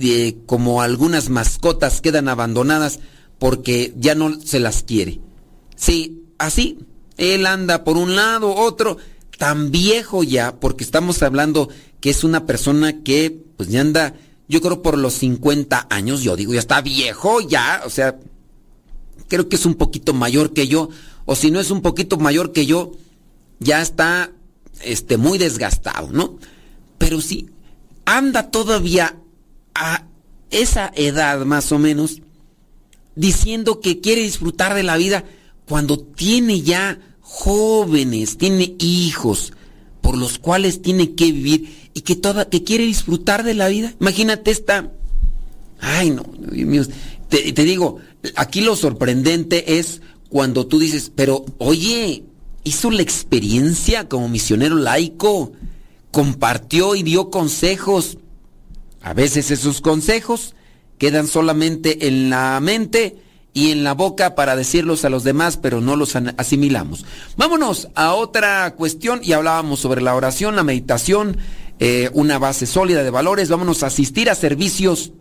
eh, 0.00 0.36
como 0.46 0.82
algunas 0.82 1.28
mascotas 1.28 2.00
quedan 2.00 2.28
abandonadas 2.28 3.00
porque 3.40 3.92
ya 3.98 4.14
no 4.14 4.40
se 4.40 4.60
las 4.60 4.84
quiere. 4.84 5.18
Sí, 5.74 6.22
así. 6.38 6.78
Él 7.16 7.46
anda 7.46 7.82
por 7.82 7.96
un 7.96 8.14
lado, 8.14 8.54
otro, 8.54 8.98
tan 9.36 9.72
viejo 9.72 10.22
ya, 10.22 10.60
porque 10.60 10.84
estamos 10.84 11.22
hablando 11.22 11.68
que 12.00 12.10
es 12.10 12.22
una 12.22 12.46
persona 12.46 13.02
que 13.02 13.36
pues 13.56 13.68
ya 13.68 13.80
anda, 13.80 14.14
yo 14.48 14.60
creo 14.60 14.80
por 14.80 14.96
los 14.96 15.14
50 15.14 15.88
años, 15.90 16.22
yo 16.22 16.36
digo, 16.36 16.54
ya 16.54 16.60
está 16.60 16.80
viejo 16.80 17.40
ya, 17.40 17.82
o 17.84 17.90
sea, 17.90 18.18
creo 19.28 19.48
que 19.48 19.56
es 19.56 19.66
un 19.66 19.74
poquito 19.74 20.14
mayor 20.14 20.54
que 20.54 20.66
yo, 20.66 20.88
o 21.26 21.34
si 21.34 21.50
no 21.50 21.60
es 21.60 21.70
un 21.70 21.82
poquito 21.82 22.16
mayor 22.16 22.52
que 22.52 22.64
yo, 22.64 22.92
ya 23.58 23.82
está 23.82 24.32
este 24.82 25.18
muy 25.18 25.36
desgastado, 25.36 26.08
¿no? 26.10 26.38
Pero 26.96 27.20
sí 27.20 27.50
anda 28.06 28.50
todavía 28.50 29.16
a 29.74 30.04
esa 30.50 30.90
edad 30.94 31.44
más 31.44 31.70
o 31.70 31.78
menos 31.78 32.22
diciendo 33.20 33.80
que 33.80 34.00
quiere 34.00 34.22
disfrutar 34.22 34.74
de 34.74 34.82
la 34.82 34.96
vida 34.96 35.24
cuando 35.66 35.98
tiene 35.98 36.62
ya 36.62 36.98
jóvenes, 37.20 38.38
tiene 38.38 38.74
hijos 38.78 39.52
por 40.00 40.16
los 40.16 40.38
cuales 40.38 40.80
tiene 40.80 41.14
que 41.14 41.26
vivir 41.26 41.90
y 41.92 42.00
que 42.00 42.16
toda 42.16 42.48
que 42.48 42.64
quiere 42.64 42.86
disfrutar 42.86 43.44
de 43.44 43.52
la 43.52 43.68
vida. 43.68 43.94
Imagínate 44.00 44.50
esta 44.50 44.90
Ay, 45.80 46.10
no, 46.10 46.24
Dios 46.50 46.68
mío. 46.68 46.82
Te, 47.28 47.52
te 47.52 47.64
digo, 47.64 47.98
aquí 48.36 48.62
lo 48.62 48.74
sorprendente 48.74 49.78
es 49.78 50.00
cuando 50.30 50.66
tú 50.66 50.78
dices, 50.78 51.12
pero 51.14 51.44
oye, 51.58 52.24
hizo 52.64 52.90
la 52.90 53.02
experiencia 53.02 54.08
como 54.08 54.28
misionero 54.28 54.76
laico, 54.76 55.52
compartió 56.10 56.94
y 56.94 57.02
dio 57.02 57.30
consejos. 57.30 58.16
A 59.02 59.12
veces 59.12 59.50
esos 59.50 59.80
consejos 59.80 60.54
quedan 61.00 61.26
solamente 61.26 62.06
en 62.06 62.28
la 62.28 62.60
mente 62.60 63.16
y 63.54 63.70
en 63.70 63.82
la 63.82 63.94
boca 63.94 64.34
para 64.34 64.54
decirlos 64.54 65.04
a 65.04 65.08
los 65.08 65.24
demás, 65.24 65.56
pero 65.56 65.80
no 65.80 65.96
los 65.96 66.14
asimilamos. 66.36 67.06
Vámonos 67.38 67.88
a 67.94 68.12
otra 68.12 68.74
cuestión 68.76 69.20
y 69.24 69.32
hablábamos 69.32 69.80
sobre 69.80 70.02
la 70.02 70.14
oración, 70.14 70.56
la 70.56 70.62
meditación, 70.62 71.38
eh, 71.78 72.10
una 72.12 72.38
base 72.38 72.66
sólida 72.66 73.02
de 73.02 73.08
valores. 73.08 73.48
Vámonos 73.48 73.82
a 73.82 73.86
asistir 73.86 74.28
a 74.28 74.34
servicios 74.34 75.12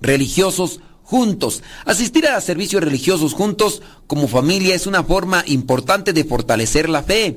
religiosos 0.00 0.80
juntos. 1.02 1.64
Asistir 1.84 2.28
a 2.28 2.40
servicios 2.40 2.82
religiosos 2.82 3.34
juntos 3.34 3.82
como 4.06 4.28
familia 4.28 4.76
es 4.76 4.86
una 4.86 5.02
forma 5.02 5.42
importante 5.48 6.12
de 6.12 6.24
fortalecer 6.24 6.88
la 6.88 7.02
fe. 7.02 7.34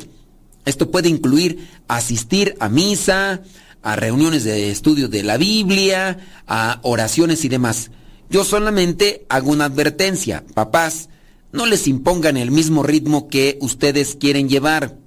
Esto 0.63 0.91
puede 0.91 1.09
incluir 1.09 1.67
asistir 1.87 2.55
a 2.59 2.69
misa, 2.69 3.41
a 3.81 3.95
reuniones 3.95 4.43
de 4.43 4.71
estudio 4.71 5.07
de 5.07 5.23
la 5.23 5.37
Biblia, 5.37 6.17
a 6.47 6.79
oraciones 6.83 7.45
y 7.45 7.49
demás. 7.49 7.91
Yo 8.29 8.43
solamente 8.43 9.25
hago 9.29 9.51
una 9.51 9.65
advertencia, 9.65 10.43
papás, 10.53 11.09
no 11.51 11.65
les 11.65 11.87
impongan 11.87 12.37
el 12.37 12.51
mismo 12.51 12.83
ritmo 12.83 13.27
que 13.27 13.57
ustedes 13.61 14.15
quieren 14.15 14.49
llevar. 14.49 14.97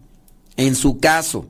En 0.56 0.74
su 0.74 0.98
caso, 0.98 1.48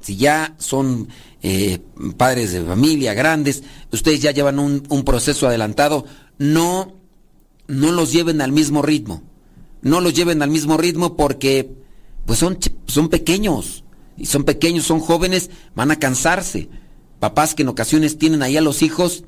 si 0.00 0.16
ya 0.16 0.54
son 0.58 1.08
eh, 1.42 1.80
padres 2.16 2.52
de 2.52 2.64
familia 2.64 3.14
grandes, 3.14 3.62
ustedes 3.92 4.20
ya 4.20 4.30
llevan 4.30 4.58
un, 4.58 4.84
un, 4.88 5.04
proceso 5.04 5.46
adelantado, 5.46 6.04
no, 6.38 6.94
no 7.66 7.92
los 7.92 8.12
lleven 8.12 8.40
al 8.40 8.52
mismo 8.52 8.82
ritmo. 8.82 9.22
No 9.82 10.00
los 10.00 10.14
lleven 10.14 10.42
al 10.42 10.50
mismo 10.50 10.76
ritmo 10.76 11.16
porque 11.16 11.70
pues 12.24 12.38
son, 12.38 12.58
son 12.86 13.08
pequeños. 13.08 13.84
Y 14.16 14.26
son 14.26 14.44
pequeños, 14.44 14.84
son 14.84 15.00
jóvenes, 15.00 15.50
van 15.74 15.90
a 15.90 15.98
cansarse. 15.98 16.68
Papás 17.20 17.54
que 17.54 17.62
en 17.62 17.68
ocasiones 17.68 18.18
tienen 18.18 18.42
ahí 18.42 18.56
a 18.56 18.62
los 18.62 18.82
hijos 18.82 19.24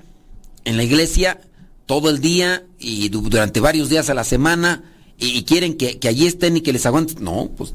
en 0.64 0.76
la 0.76 0.84
iglesia 0.84 1.41
todo 1.86 2.11
el 2.11 2.20
día 2.20 2.66
y 2.78 3.09
durante 3.09 3.61
varios 3.61 3.89
días 3.89 4.11
a 4.11 4.14
la 4.14 4.24
semana 4.24 4.84
y, 5.18 5.43
quieren 5.45 5.76
que, 5.76 5.99
allí 6.07 6.26
estén 6.26 6.59
y 6.59 6.61
que 6.61 6.72
les 6.72 6.86
aguanten. 6.86 7.24
No, 7.24 7.51
pues. 7.57 7.74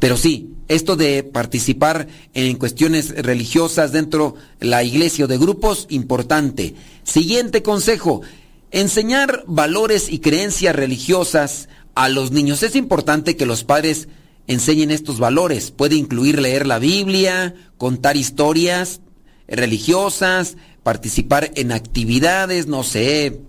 Pero 0.00 0.16
sí, 0.16 0.50
esto 0.68 0.96
de 0.96 1.22
participar 1.22 2.08
en 2.34 2.56
cuestiones 2.56 3.10
religiosas 3.10 3.92
dentro 3.92 4.34
de 4.60 4.66
la 4.66 4.82
iglesia 4.82 5.24
o 5.24 5.28
de 5.28 5.38
grupos, 5.38 5.86
importante. 5.88 6.74
Siguiente 7.04 7.62
consejo, 7.62 8.22
enseñar 8.70 9.44
valores 9.46 10.10
y 10.10 10.18
creencias 10.18 10.74
religiosas 10.74 11.68
a 11.94 12.08
los 12.08 12.32
niños. 12.32 12.62
Es 12.62 12.74
importante 12.74 13.36
que 13.36 13.46
los 13.46 13.64
padres 13.64 14.08
enseñen 14.46 14.90
estos 14.90 15.18
valores. 15.18 15.70
Puede 15.70 15.96
incluir 15.96 16.40
leer 16.40 16.66
la 16.66 16.78
Biblia, 16.78 17.54
contar 17.78 18.16
historias 18.16 19.00
religiosas, 19.46 20.56
participar 20.82 21.50
en 21.54 21.72
actividades, 21.72 22.66
no 22.66 22.82
sé, 22.82 23.40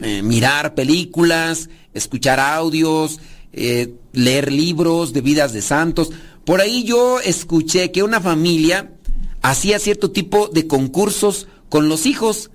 eh, 0.00 0.22
mirar 0.22 0.74
películas, 0.74 1.70
escuchar 1.92 2.40
audios, 2.40 3.20
eh, 3.52 3.94
leer 4.12 4.52
libros 4.52 5.12
de 5.12 5.20
vidas 5.20 5.52
de 5.52 5.62
santos. 5.62 6.10
Por 6.44 6.60
ahí 6.60 6.84
yo 6.84 7.20
escuché 7.20 7.92
que 7.92 8.02
una 8.02 8.20
familia 8.20 8.92
hacía 9.42 9.78
cierto 9.78 10.10
tipo 10.10 10.48
de 10.48 10.66
concursos 10.66 11.46
con 11.68 11.88
los 11.88 12.06
hijos. 12.06 12.50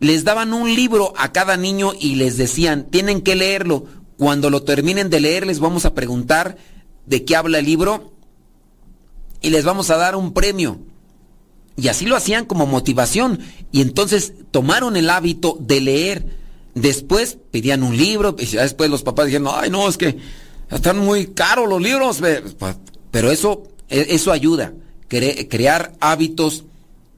Les 0.00 0.24
daban 0.24 0.52
un 0.52 0.74
libro 0.74 1.14
a 1.16 1.32
cada 1.32 1.56
niño 1.56 1.92
y 1.98 2.16
les 2.16 2.36
decían, 2.36 2.90
tienen 2.90 3.22
que 3.22 3.34
leerlo. 3.34 3.86
Cuando 4.18 4.50
lo 4.50 4.62
terminen 4.62 5.10
de 5.10 5.20
leer 5.20 5.46
les 5.46 5.60
vamos 5.60 5.84
a 5.84 5.94
preguntar 5.94 6.56
de 7.06 7.24
qué 7.24 7.36
habla 7.36 7.58
el 7.58 7.66
libro 7.66 8.12
y 9.44 9.50
les 9.50 9.64
vamos 9.64 9.90
a 9.90 9.96
dar 9.96 10.16
un 10.16 10.32
premio. 10.32 10.78
Y 11.76 11.88
así 11.88 12.06
lo 12.06 12.16
hacían 12.16 12.46
como 12.46 12.66
motivación. 12.66 13.40
Y 13.72 13.82
entonces 13.82 14.32
tomaron 14.50 14.96
el 14.96 15.10
hábito 15.10 15.58
de 15.60 15.80
leer. 15.80 16.26
Después 16.74 17.36
pedían 17.50 17.82
un 17.82 17.96
libro. 17.96 18.36
Y 18.38 18.46
después 18.46 18.88
los 18.88 19.02
papás 19.02 19.26
dijeron, 19.26 19.48
ay, 19.52 19.70
no, 19.70 19.88
es 19.88 19.98
que 19.98 20.16
están 20.70 20.98
muy 20.98 21.26
caros 21.26 21.68
los 21.68 21.82
libros. 21.82 22.20
Pero 23.10 23.30
eso, 23.30 23.64
e, 23.90 24.06
eso 24.10 24.32
ayuda. 24.32 24.72
crear 25.08 25.92
hábitos 26.00 26.64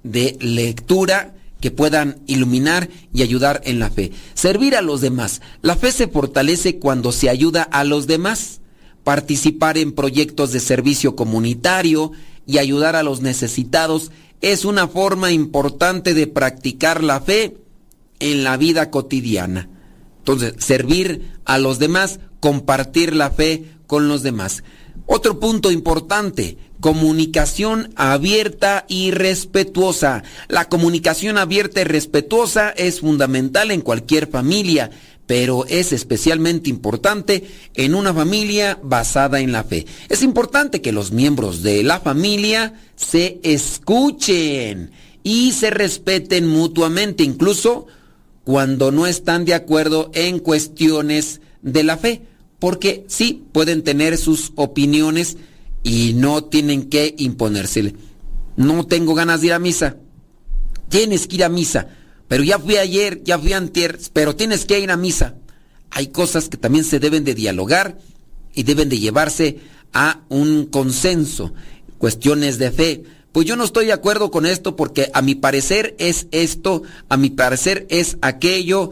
de 0.03 0.37
lectura 0.41 1.35
que 1.61 1.71
puedan 1.71 2.19
iluminar 2.27 2.89
y 3.13 3.23
ayudar 3.23 3.61
en 3.65 3.79
la 3.79 3.91
fe. 3.91 4.11
Servir 4.35 4.75
a 4.75 4.83
los 4.83 5.01
demás. 5.01 5.43
La 5.63 5.77
fe 5.77 5.93
se 5.93 6.09
fortalece 6.09 6.79
cuando 6.79 7.13
se 7.13 7.31
ayuda 7.31 7.63
a 7.63 7.85
los 7.85 8.07
demás. 8.07 8.61
Participar 9.07 9.79
en 9.79 9.93
proyectos 9.93 10.51
de 10.51 10.59
servicio 10.59 11.15
comunitario 11.15 12.11
y 12.45 12.59
ayudar 12.59 12.97
a 12.97 13.05
los 13.05 13.21
necesitados 13.21 14.11
es 14.41 14.65
una 14.65 14.89
forma 14.89 15.31
importante 15.31 16.13
de 16.13 16.27
practicar 16.27 17.05
la 17.05 17.21
fe 17.21 17.57
en 18.19 18.43
la 18.43 18.57
vida 18.57 18.91
cotidiana. 18.91 19.69
Entonces, 20.19 20.55
servir 20.59 21.39
a 21.45 21.59
los 21.59 21.79
demás, 21.79 22.19
compartir 22.41 23.15
la 23.15 23.31
fe 23.31 23.67
con 23.87 24.09
los 24.09 24.25
demás. 24.25 24.65
Otro 25.07 25.39
punto 25.39 25.71
importante, 25.71 26.59
comunicación 26.81 27.93
abierta 27.95 28.87
y 28.89 29.13
respetuosa. 29.13 30.25
La 30.49 30.69
comunicación 30.69 31.39
abierta 31.39 31.83
y 31.83 31.85
respetuosa 31.85 32.71
es 32.71 33.03
fundamental 33.03 33.71
en 33.71 33.83
cualquier 33.83 34.27
familia, 34.27 34.91
pero 35.27 35.67
es 35.67 35.93
especialmente 35.93 36.71
importante 36.71 37.45
en 37.75 37.95
una 37.95 38.15
familia 38.15 38.79
basada 38.83 39.41
en 39.41 39.53
la 39.53 39.65
fe. 39.65 39.87
Es 40.09 40.23
importante 40.23 40.81
que 40.81 40.93
los 40.93 41.11
miembros 41.11 41.63
de 41.63 41.83
la 41.83 42.01
familia 42.01 42.75
se 42.95 43.41
escuchen 43.43 44.93
y 45.25 45.53
se 45.53 45.71
respeten 45.71 46.47
mutuamente, 46.47 47.25
incluso 47.25 47.87
cuando 48.45 48.93
no 48.93 49.07
están 49.07 49.45
de 49.45 49.55
acuerdo 49.55 50.11
en 50.15 50.39
cuestiones 50.39 51.41
de 51.63 51.83
la 51.83 51.97
fe, 51.97 52.23
porque 52.61 53.05
sí 53.09 53.45
pueden 53.53 53.83
tener 53.83 54.19
sus 54.19 54.53
opiniones 54.55 55.37
y 55.83 56.13
no 56.15 56.45
tienen 56.45 56.89
que 56.89 57.15
imponérsele. 57.19 57.97
No 58.57 58.87
tengo 58.87 59.15
ganas 59.15 59.41
de 59.41 59.49
ir 59.49 59.53
a 59.53 59.59
misa. 59.59 59.97
Tienes 60.89 61.27
que 61.27 61.37
ir 61.37 61.45
a 61.45 61.49
misa 61.49 61.89
pero 62.29 62.43
ya 62.43 62.59
fui 62.59 62.77
ayer, 62.77 63.23
ya 63.25 63.39
fui 63.39 63.53
antier, 63.53 63.99
pero 64.13 64.35
tienes 64.35 64.65
que 64.65 64.81
ir 64.81 64.91
a 64.91 64.97
misa. 64.97 65.37
Hay 65.91 66.09
cosas 66.09 66.49
que 66.49 66.57
también 66.57 66.85
se 66.85 66.99
deben 66.99 67.25
de 67.25 67.35
dialogar 67.35 67.99
y 68.55 68.65
deben 68.65 68.89
de 68.89 68.99
llevarse 68.99 69.61
a 69.93 70.21
un 70.29 70.67
consenso, 70.67 71.53
cuestiones 71.99 72.59
de 72.59 72.71
fe. 72.71 73.05
Pues 73.33 73.47
yo 73.47 73.57
no 73.57 73.65
estoy 73.65 73.87
de 73.87 73.93
acuerdo 73.93 74.31
con 74.31 74.47
esto 74.47 74.77
porque 74.77 75.11
a 75.15 75.23
mi 75.23 75.35
parecer 75.35 75.95
es 75.99 76.27
esto, 76.33 76.83
a 77.09 77.17
mi 77.17 77.31
parecer 77.31 77.87
es 77.91 78.19
aquello. 78.23 78.91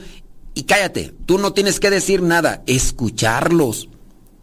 Y 0.55 0.65
cállate, 0.65 1.13
tú 1.27 1.39
no 1.39 1.53
tienes 1.53 1.81
que 1.81 1.91
decir 1.91 2.23
nada, 2.23 2.63
escucharlos. 2.67 3.89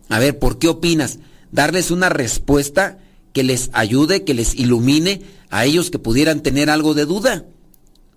A 0.09 0.19
ver, 0.19 0.37
¿por 0.37 0.59
qué 0.59 0.67
opinas? 0.67 1.19
Darles 1.51 1.91
una 1.91 2.09
respuesta 2.09 2.97
que 3.31 3.43
les 3.43 3.69
ayude, 3.73 4.23
que 4.23 4.33
les 4.33 4.55
ilumine 4.55 5.21
a 5.49 5.65
ellos 5.65 5.89
que 5.89 5.99
pudieran 5.99 6.41
tener 6.41 6.69
algo 6.69 6.93
de 6.93 7.05
duda. 7.05 7.45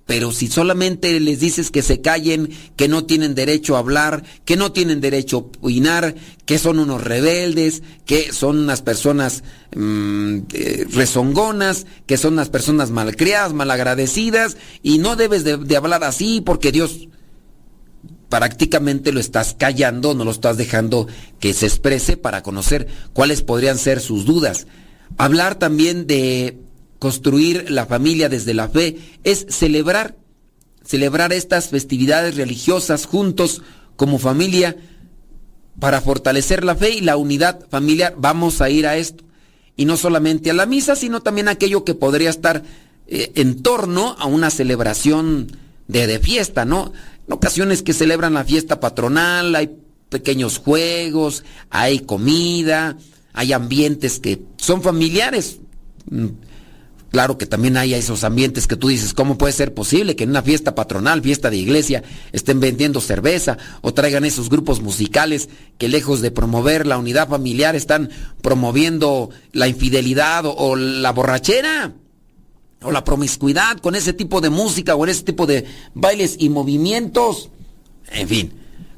Pero 0.07 0.33
si 0.33 0.49
solamente 0.49 1.19
les 1.19 1.41
dices 1.41 1.71
que 1.71 1.81
se 1.81 2.03
callen, 2.03 2.51
que 2.77 2.89
no 2.89 3.05
tienen 3.05 3.35
derecho 3.35 3.75
a 3.75 3.79
hablar, 3.79 4.23
que 4.45 4.57
no 4.57 4.71
tienen 4.71 5.01
derecho 5.01 5.37
a 5.37 5.41
opinar, 5.41 6.15
que 6.45 6.59
son 6.59 6.79
unos 6.79 7.03
rebeldes, 7.03 7.83
que 8.05 8.33
son 8.33 8.59
unas 8.59 8.83
personas 8.83 9.45
mm, 9.75 10.39
eh, 10.53 10.87
rezongonas, 10.91 11.87
que 12.07 12.19
son 12.19 12.35
unas 12.35 12.51
personas 12.51 12.91
malcriadas, 12.91 13.55
malagradecidas, 13.55 14.59
y 14.83 14.99
no 14.99 15.17
debes 15.17 15.43
de, 15.43 15.57
de 15.57 15.77
hablar 15.77 16.05
así 16.05 16.43
porque 16.45 16.71
Dios 16.71 17.09
prácticamente 18.29 19.11
lo 19.11 19.21
estás 19.21 19.55
callando, 19.59 20.13
no 20.13 20.25
lo 20.25 20.33
estás 20.33 20.59
dejando 20.59 21.07
que 21.41 21.55
se 21.55 21.67
exprese 21.67 22.19
para 22.19 22.43
conocer 22.43 22.89
cuáles 23.15 23.43
podrían 23.43 23.79
ser 23.79 24.01
sus 24.01 24.27
dudas. 24.27 24.67
Hablar 25.17 25.55
también 25.55 26.07
de 26.07 26.59
construir 26.99 27.71
la 27.71 27.87
familia 27.87 28.29
desde 28.29 28.55
la 28.55 28.69
fe, 28.69 28.97
es 29.25 29.47
celebrar, 29.49 30.17
celebrar 30.85 31.33
estas 31.33 31.69
festividades 31.69 32.37
religiosas 32.37 33.07
juntos 33.07 33.63
como 33.97 34.19
familia 34.19 34.77
para 35.79 36.01
fortalecer 36.01 36.65
la 36.65 36.77
fe 36.77 36.91
y 36.91 37.01
la 37.01 37.17
unidad 37.17 37.67
familiar. 37.69 38.15
Vamos 38.17 38.61
a 38.61 38.71
ir 38.71 38.87
a 38.87 38.97
esto. 38.97 39.25
Y 39.77 39.87
no 39.87 39.97
solamente 39.97 40.51
a 40.51 40.55
la 40.55 40.67
misa, 40.67 40.95
sino 40.95 41.21
también 41.21 41.49
a 41.49 41.53
aquello 41.53 41.85
que 41.85 41.95
podría 41.95 42.31
estar 42.31 42.63
eh, 43.07 43.33
en 43.35 43.63
torno 43.63 44.15
a 44.19 44.27
una 44.27 44.51
celebración 44.51 45.49
de, 45.89 46.07
de 46.07 46.19
fiesta, 46.21 46.65
¿no? 46.65 46.93
En 47.27 47.33
ocasiones 47.33 47.83
que 47.83 47.93
celebran 47.93 48.35
la 48.35 48.45
fiesta 48.45 48.79
patronal, 48.79 49.55
hay 49.57 49.77
pequeños 50.09 50.59
juegos, 50.59 51.45
hay 51.71 51.99
comida, 52.01 52.97
hay 53.33 53.53
ambientes 53.53 54.21
que 54.21 54.43
son 54.57 54.81
familiares. 54.81 55.59
Claro 57.15 57.39
que 57.39 57.47
también 57.47 57.77
hay 57.77 57.95
esos 57.95 58.25
ambientes 58.25 58.67
que 58.67 58.75
tú 58.75 58.89
dices, 58.89 59.15
¿cómo 59.15 59.39
puede 59.39 59.53
ser 59.53 59.73
posible 59.73 60.17
que 60.17 60.25
en 60.25 60.31
una 60.31 60.43
fiesta 60.43 60.75
patronal, 60.75 61.23
fiesta 61.23 61.49
de 61.49 61.57
iglesia, 61.57 62.03
estén 62.33 62.59
vendiendo 62.59 63.01
cerveza 63.01 63.57
o 63.83 63.95
traigan 63.95 64.25
esos 64.25 64.51
grupos 64.51 64.81
musicales 64.81 65.49
que 65.79 65.87
lejos 65.87 66.23
de 66.23 66.33
promover 66.33 66.89
la 66.89 66.99
unidad 66.99 67.29
familiar 67.29 67.77
están 67.77 68.11
promoviendo 68.43 69.31
la 69.53 69.69
infidelidad 69.69 70.43
o, 70.45 70.75
la 70.75 71.13
borrachera? 71.13 71.93
O 72.83 72.91
la 72.91 73.05
promiscuidad 73.05 73.79
con 73.79 73.95
ese 73.95 74.13
tipo 74.13 74.41
de 74.41 74.51
música 74.51 74.97
o 74.97 75.05
en 75.05 75.11
ese 75.11 75.23
tipo 75.23 75.47
de 75.47 75.67
bailes 75.95 76.35
y 76.41 76.49
movimientos. 76.49 77.49
En 78.11 78.27
fin, 78.27 78.53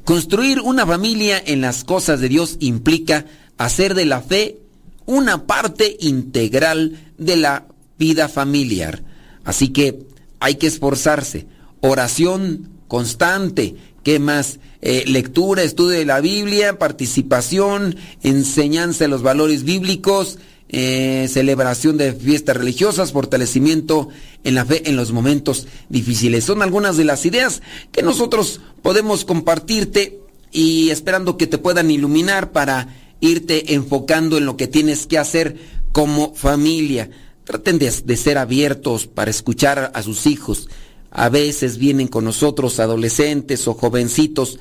Construir 0.07 0.63
una 0.63 0.87
familia 0.87 1.43
en 1.45 1.61
las 1.61 1.85
cosas 1.85 2.21
de 2.21 2.31
Dios 2.31 2.57
implica 2.61 3.27
hacer 3.59 3.95
de 3.95 4.07
la 4.07 4.23
fe 4.23 4.57
una 5.05 5.47
parte 5.47 5.99
integral 6.01 7.13
de 7.19 7.37
la 7.37 7.67
vida 7.99 8.29
familiar. 8.29 9.03
Así 9.45 9.69
que 9.69 10.07
hay 10.41 10.57
que 10.57 10.67
esforzarse. 10.67 11.47
Oración 11.81 12.69
constante. 12.89 13.75
¿Qué 14.03 14.19
más? 14.19 14.61
Eh, 14.83 15.05
lectura, 15.07 15.63
estudio 15.63 15.99
de 15.99 16.05
la 16.05 16.21
Biblia, 16.21 16.79
participación, 16.79 17.97
enseñanza 18.23 19.05
de 19.05 19.09
los 19.09 19.23
valores 19.23 19.65
bíblicos, 19.65 20.39
eh, 20.69 21.29
celebración 21.29 21.97
de 21.97 22.13
fiestas 22.13 22.57
religiosas, 22.57 23.13
fortalecimiento 23.13 24.09
en 24.45 24.55
la 24.55 24.65
fe 24.65 24.89
en 24.89 24.97
los 24.97 25.13
momentos 25.13 25.67
difíciles. 25.89 26.45
Son 26.45 26.63
algunas 26.63 26.97
de 26.97 27.05
las 27.05 27.25
ideas 27.27 27.63
que 27.93 28.03
nosotros 28.03 28.61
podemos 28.83 29.25
compartirte 29.25 30.21
y 30.53 30.91
esperando 30.91 31.37
que 31.37 31.47
te 31.47 31.59
puedan 31.59 31.91
iluminar 31.91 32.53
para 32.53 32.89
irte 33.21 33.75
enfocando 33.75 34.39
en 34.39 34.47
lo 34.47 34.57
que 34.57 34.67
tienes 34.67 35.07
que 35.07 35.19
hacer 35.19 35.57
como 35.93 36.35
familia. 36.35 37.11
Traten 37.47 37.79
de, 37.79 38.17
ser 38.17 38.39
abiertos 38.39 39.07
para 39.07 39.31
escuchar 39.31 39.93
a 39.95 40.03
sus 40.03 40.27
hijos. 40.27 40.69
A 41.13 41.29
veces 41.29 41.79
vienen 41.79 42.09
con 42.09 42.25
nosotros 42.25 42.81
adolescentes 42.81 43.69
o 43.69 43.75
jovencitos 43.75 44.59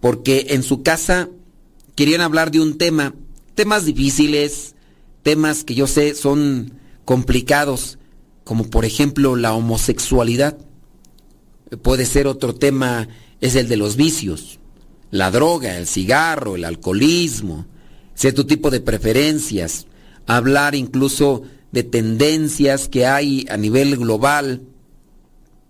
porque 0.00 0.48
en 0.50 0.64
su 0.64 0.82
casa 0.82 1.28
querían 1.94 2.20
hablar 2.20 2.50
de 2.50 2.60
un 2.60 2.76
tema, 2.76 3.14
temas 3.54 3.84
difíciles, 3.84 4.74
temas 5.22 5.62
que 5.62 5.76
yo 5.76 5.86
sé 5.86 6.16
son 6.16 6.72
complicados, 7.04 7.98
como 8.42 8.68
por 8.68 8.84
ejemplo 8.84 9.36
la 9.36 9.54
homosexualidad. 9.54 10.58
Puede 11.82 12.04
ser 12.04 12.26
otro 12.26 12.56
tema, 12.56 13.06
es 13.40 13.54
el 13.54 13.68
de 13.68 13.76
los 13.76 13.94
vicios, 13.94 14.58
la 15.12 15.30
droga, 15.30 15.78
el 15.78 15.86
cigarro, 15.86 16.56
el 16.56 16.64
alcoholismo, 16.64 17.66
cierto 18.16 18.44
tipo 18.44 18.70
de 18.70 18.80
preferencias, 18.80 19.86
hablar 20.26 20.74
incluso 20.74 21.44
de 21.74 21.82
tendencias 21.82 22.88
que 22.88 23.04
hay 23.04 23.46
a 23.50 23.56
nivel 23.56 23.96
global 23.96 24.62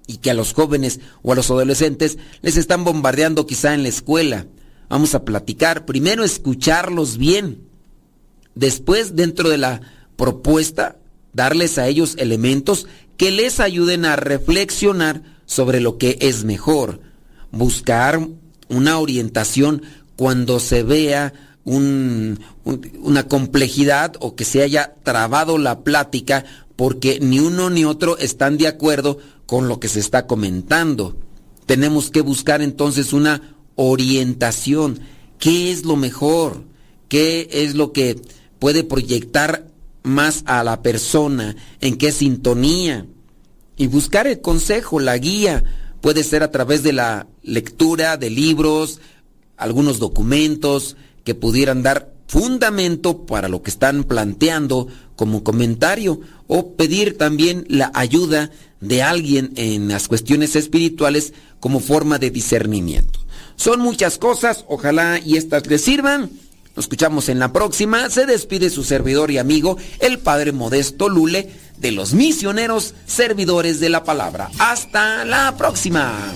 y 0.07 0.19
que 0.19 0.31
a 0.31 0.35
los 0.35 0.53
jóvenes 0.53 1.01
o 1.23 1.33
a 1.33 1.35
los 1.35 1.51
adolescentes 1.51 2.19
les 2.43 2.59
están 2.59 2.85
bombardeando 2.85 3.47
quizá 3.47 3.73
en 3.73 3.83
la 3.83 3.89
escuela. 3.89 4.47
Vamos 4.91 5.15
a 5.15 5.25
platicar, 5.25 5.87
primero 5.87 6.23
escucharlos 6.23 7.17
bien, 7.17 7.63
después 8.55 9.17
dentro 9.17 9.49
de 9.49 9.57
la 9.57 9.81
propuesta 10.17 10.99
darles 11.33 11.79
a 11.79 11.89
ellos 11.89 12.17
elementos 12.19 12.87
que 13.17 13.31
les 13.31 13.59
ayuden 13.59 14.05
a 14.05 14.17
reflexionar 14.17 15.23
sobre 15.47 15.81
lo 15.81 15.97
que 15.97 16.19
es 16.21 16.45
mejor, 16.45 17.01
buscar 17.51 18.21
una 18.69 18.99
orientación 18.99 19.83
cuando 20.17 20.61
se 20.61 20.83
vea 20.83 21.33
un, 21.65 22.41
una 22.65 23.27
complejidad 23.27 24.15
o 24.21 24.35
que 24.37 24.45
se 24.45 24.63
haya 24.63 24.95
trabado 25.03 25.59
la 25.59 25.81
plática 25.81 26.45
porque 26.77 27.19
ni 27.21 27.39
uno 27.39 27.71
ni 27.71 27.85
otro 27.85 28.19
están 28.19 28.59
de 28.59 28.69
acuerdo 28.69 29.19
con 29.47 29.69
lo 29.69 29.81
que 29.81 29.89
se 29.89 30.01
está 30.01 30.27
comentando. 30.27 31.17
Tenemos 31.67 32.11
que 32.11 32.21
buscar 32.21 32.63
entonces 32.63 33.13
una 33.13 33.57
orientación. 33.77 35.01
¿Qué 35.39 35.71
es 35.71 35.85
lo 35.85 35.97
mejor? 35.97 36.63
¿Qué 37.09 37.49
es 37.51 37.75
lo 37.75 37.93
que 37.93 38.21
puede 38.59 38.85
proyectar 38.85 39.69
más 40.03 40.43
a 40.47 40.65
la 40.65 40.83
persona? 40.83 41.57
¿En 41.81 41.97
qué 41.97 42.13
sintonía? 42.13 43.07
Y 43.77 43.87
buscar 43.87 44.27
el 44.27 44.41
consejo, 44.41 45.01
la 45.01 45.17
guía. 45.19 45.65
Puede 46.01 46.25
ser 46.25 46.43
a 46.43 46.51
través 46.51 46.83
de 46.83 46.93
la 46.93 47.27
lectura 47.43 48.17
de 48.17 48.31
libros, 48.31 49.01
algunos 49.57 49.99
documentos 49.99 50.97
que 51.25 51.35
pudieran 51.35 51.83
dar 51.83 52.13
fundamento 52.27 53.27
para 53.27 53.49
lo 53.49 53.63
que 53.63 53.71
están 53.71 54.05
planteando 54.05 54.89
como 55.17 55.45
comentario 55.45 56.21
o 56.47 56.75
pedir 56.75 57.19
también 57.19 57.65
la 57.69 57.91
ayuda 57.95 58.51
de 58.81 59.03
alguien 59.03 59.53
en 59.57 59.89
las 59.89 60.09
cuestiones 60.09 60.57
espirituales 60.57 61.33
como 61.61 61.81
forma 61.81 62.19
de 62.19 62.31
discernimiento. 62.31 63.21
Son 63.57 63.81
muchas 63.81 64.19
cosas, 64.19 64.65
ojalá 64.69 65.19
y 65.25 65.37
estas 65.37 65.67
les 65.67 65.83
sirvan. 65.83 66.31
Nos 66.77 66.87
escuchamos 66.87 67.29
en 67.29 67.39
la 67.39 67.53
próxima. 67.53 68.11
Se 68.11 68.27
despide 68.27 68.69
su 68.69 68.83
servidor 68.83 69.31
y 69.31 69.39
amigo, 69.39 69.77
el 70.01 70.19
Padre 70.19 70.53
Modesto 70.53 71.09
Lule, 71.09 71.51
de 71.79 71.93
los 71.93 72.15
misioneros 72.15 72.95
servidores 73.07 73.79
de 73.81 73.91
la 73.91 74.03
palabra. 74.03 74.51
Hasta 74.59 75.25
la 75.25 75.57
próxima. 75.57 76.35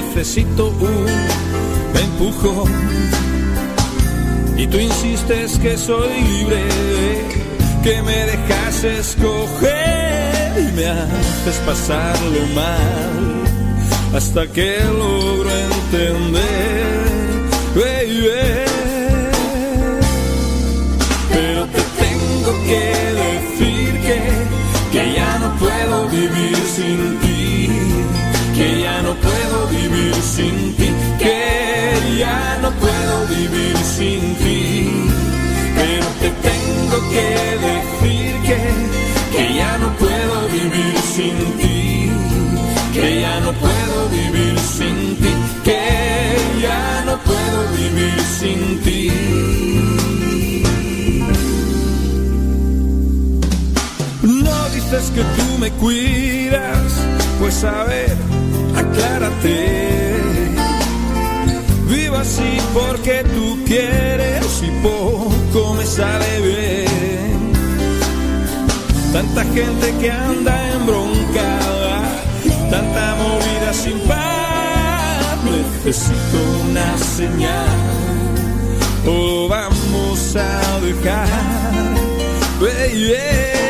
Necesito 0.00 0.68
un 0.68 1.06
empujón. 2.00 2.70
Y 4.56 4.66
tú 4.66 4.78
insistes 4.78 5.58
que 5.58 5.76
soy 5.76 6.20
libre, 6.20 6.64
que 7.82 8.02
me 8.02 8.18
dejas 8.26 8.84
escoger 8.84 10.52
y 10.58 10.72
me 10.76 10.86
haces 10.86 11.56
pasarlo 11.66 12.40
mal 12.54 13.40
hasta 14.14 14.46
que 14.48 14.78
logro 14.84 15.50
entender. 15.50 17.00
baby. 17.74 18.28
Pero 21.32 21.64
te 21.66 21.82
tengo 22.04 22.52
que 22.68 22.84
decir 23.24 24.00
que, 24.06 24.18
que 24.92 25.12
ya 25.14 25.38
no 25.38 25.56
puedo 25.56 26.08
vivir 26.08 26.56
sin 26.76 27.18
ti, 27.20 27.29
vivir 29.70 30.14
sin 30.14 30.74
ti, 30.76 30.88
que 31.18 32.18
ya 32.18 32.58
no 32.62 32.70
puedo 32.72 33.26
vivir 33.26 33.76
sin 33.96 34.20
ti. 34.36 34.90
Pero 35.76 36.06
te 36.20 36.30
tengo 36.48 36.96
que 37.14 37.28
decir 37.68 38.32
que, 38.46 38.58
que 39.36 39.54
ya 39.54 39.78
no 39.78 39.88
puedo 39.96 40.48
vivir 40.48 40.94
sin 41.14 41.36
ti, 41.60 42.10
que 42.94 43.20
ya 43.20 43.40
no 43.40 43.52
puedo 43.52 44.08
vivir 44.10 44.58
sin 44.58 45.16
ti, 45.16 45.32
que 45.64 45.82
ya 46.62 47.02
no 47.06 47.18
puedo 47.28 47.58
vivir 47.78 48.20
sin 48.38 48.80
ti. 48.84 49.10
No 54.22 54.68
dices 54.74 55.10
que 55.14 55.22
tú 55.22 55.58
me 55.58 55.70
cuidas, 55.72 56.92
pues 57.38 57.64
a 57.64 57.84
ver, 57.84 58.16
aclárate. 58.90 60.16
Vivo 61.88 62.16
así 62.16 62.58
porque 62.72 63.24
tú 63.34 63.58
quieres 63.66 64.62
y 64.62 64.70
poco 64.82 65.74
me 65.74 65.84
sale 65.84 66.40
bien. 66.40 67.52
Tanta 69.12 69.44
gente 69.44 69.94
que 70.00 70.10
anda 70.10 70.72
embroncada, 70.72 72.02
tanta 72.70 73.16
movida 73.16 73.72
sin 73.72 73.98
paz. 74.00 75.36
Necesito 75.44 76.38
una 76.68 76.96
señal, 76.98 77.68
o 79.06 79.48
vamos 79.48 80.36
a 80.36 80.80
dejar. 80.80 81.70
baby. 82.60 83.69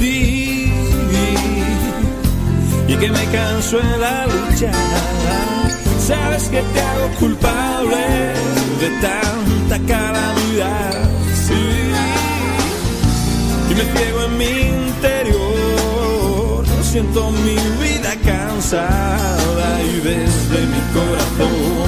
y 0.00 0.70
que 3.00 3.08
me 3.10 3.24
canso 3.26 3.80
en 3.80 4.00
la 4.00 4.26
lucha. 4.26 4.72
Sabes 6.06 6.44
que 6.44 6.62
te 6.62 6.80
hago 6.80 7.08
culpable 7.20 8.34
de 8.80 8.88
tanta 9.00 9.78
calamidad. 9.86 11.10
Y 13.70 13.74
me 13.74 13.84
ciego 13.92 14.24
en 14.24 14.38
mi 14.38 14.52
interior. 14.86 16.64
Siento 16.82 17.30
mi 17.30 17.56
vida 17.84 18.14
cansada 18.24 19.82
y 19.82 20.00
desde 20.00 20.66
mi 20.66 20.80
corazón. 20.94 21.68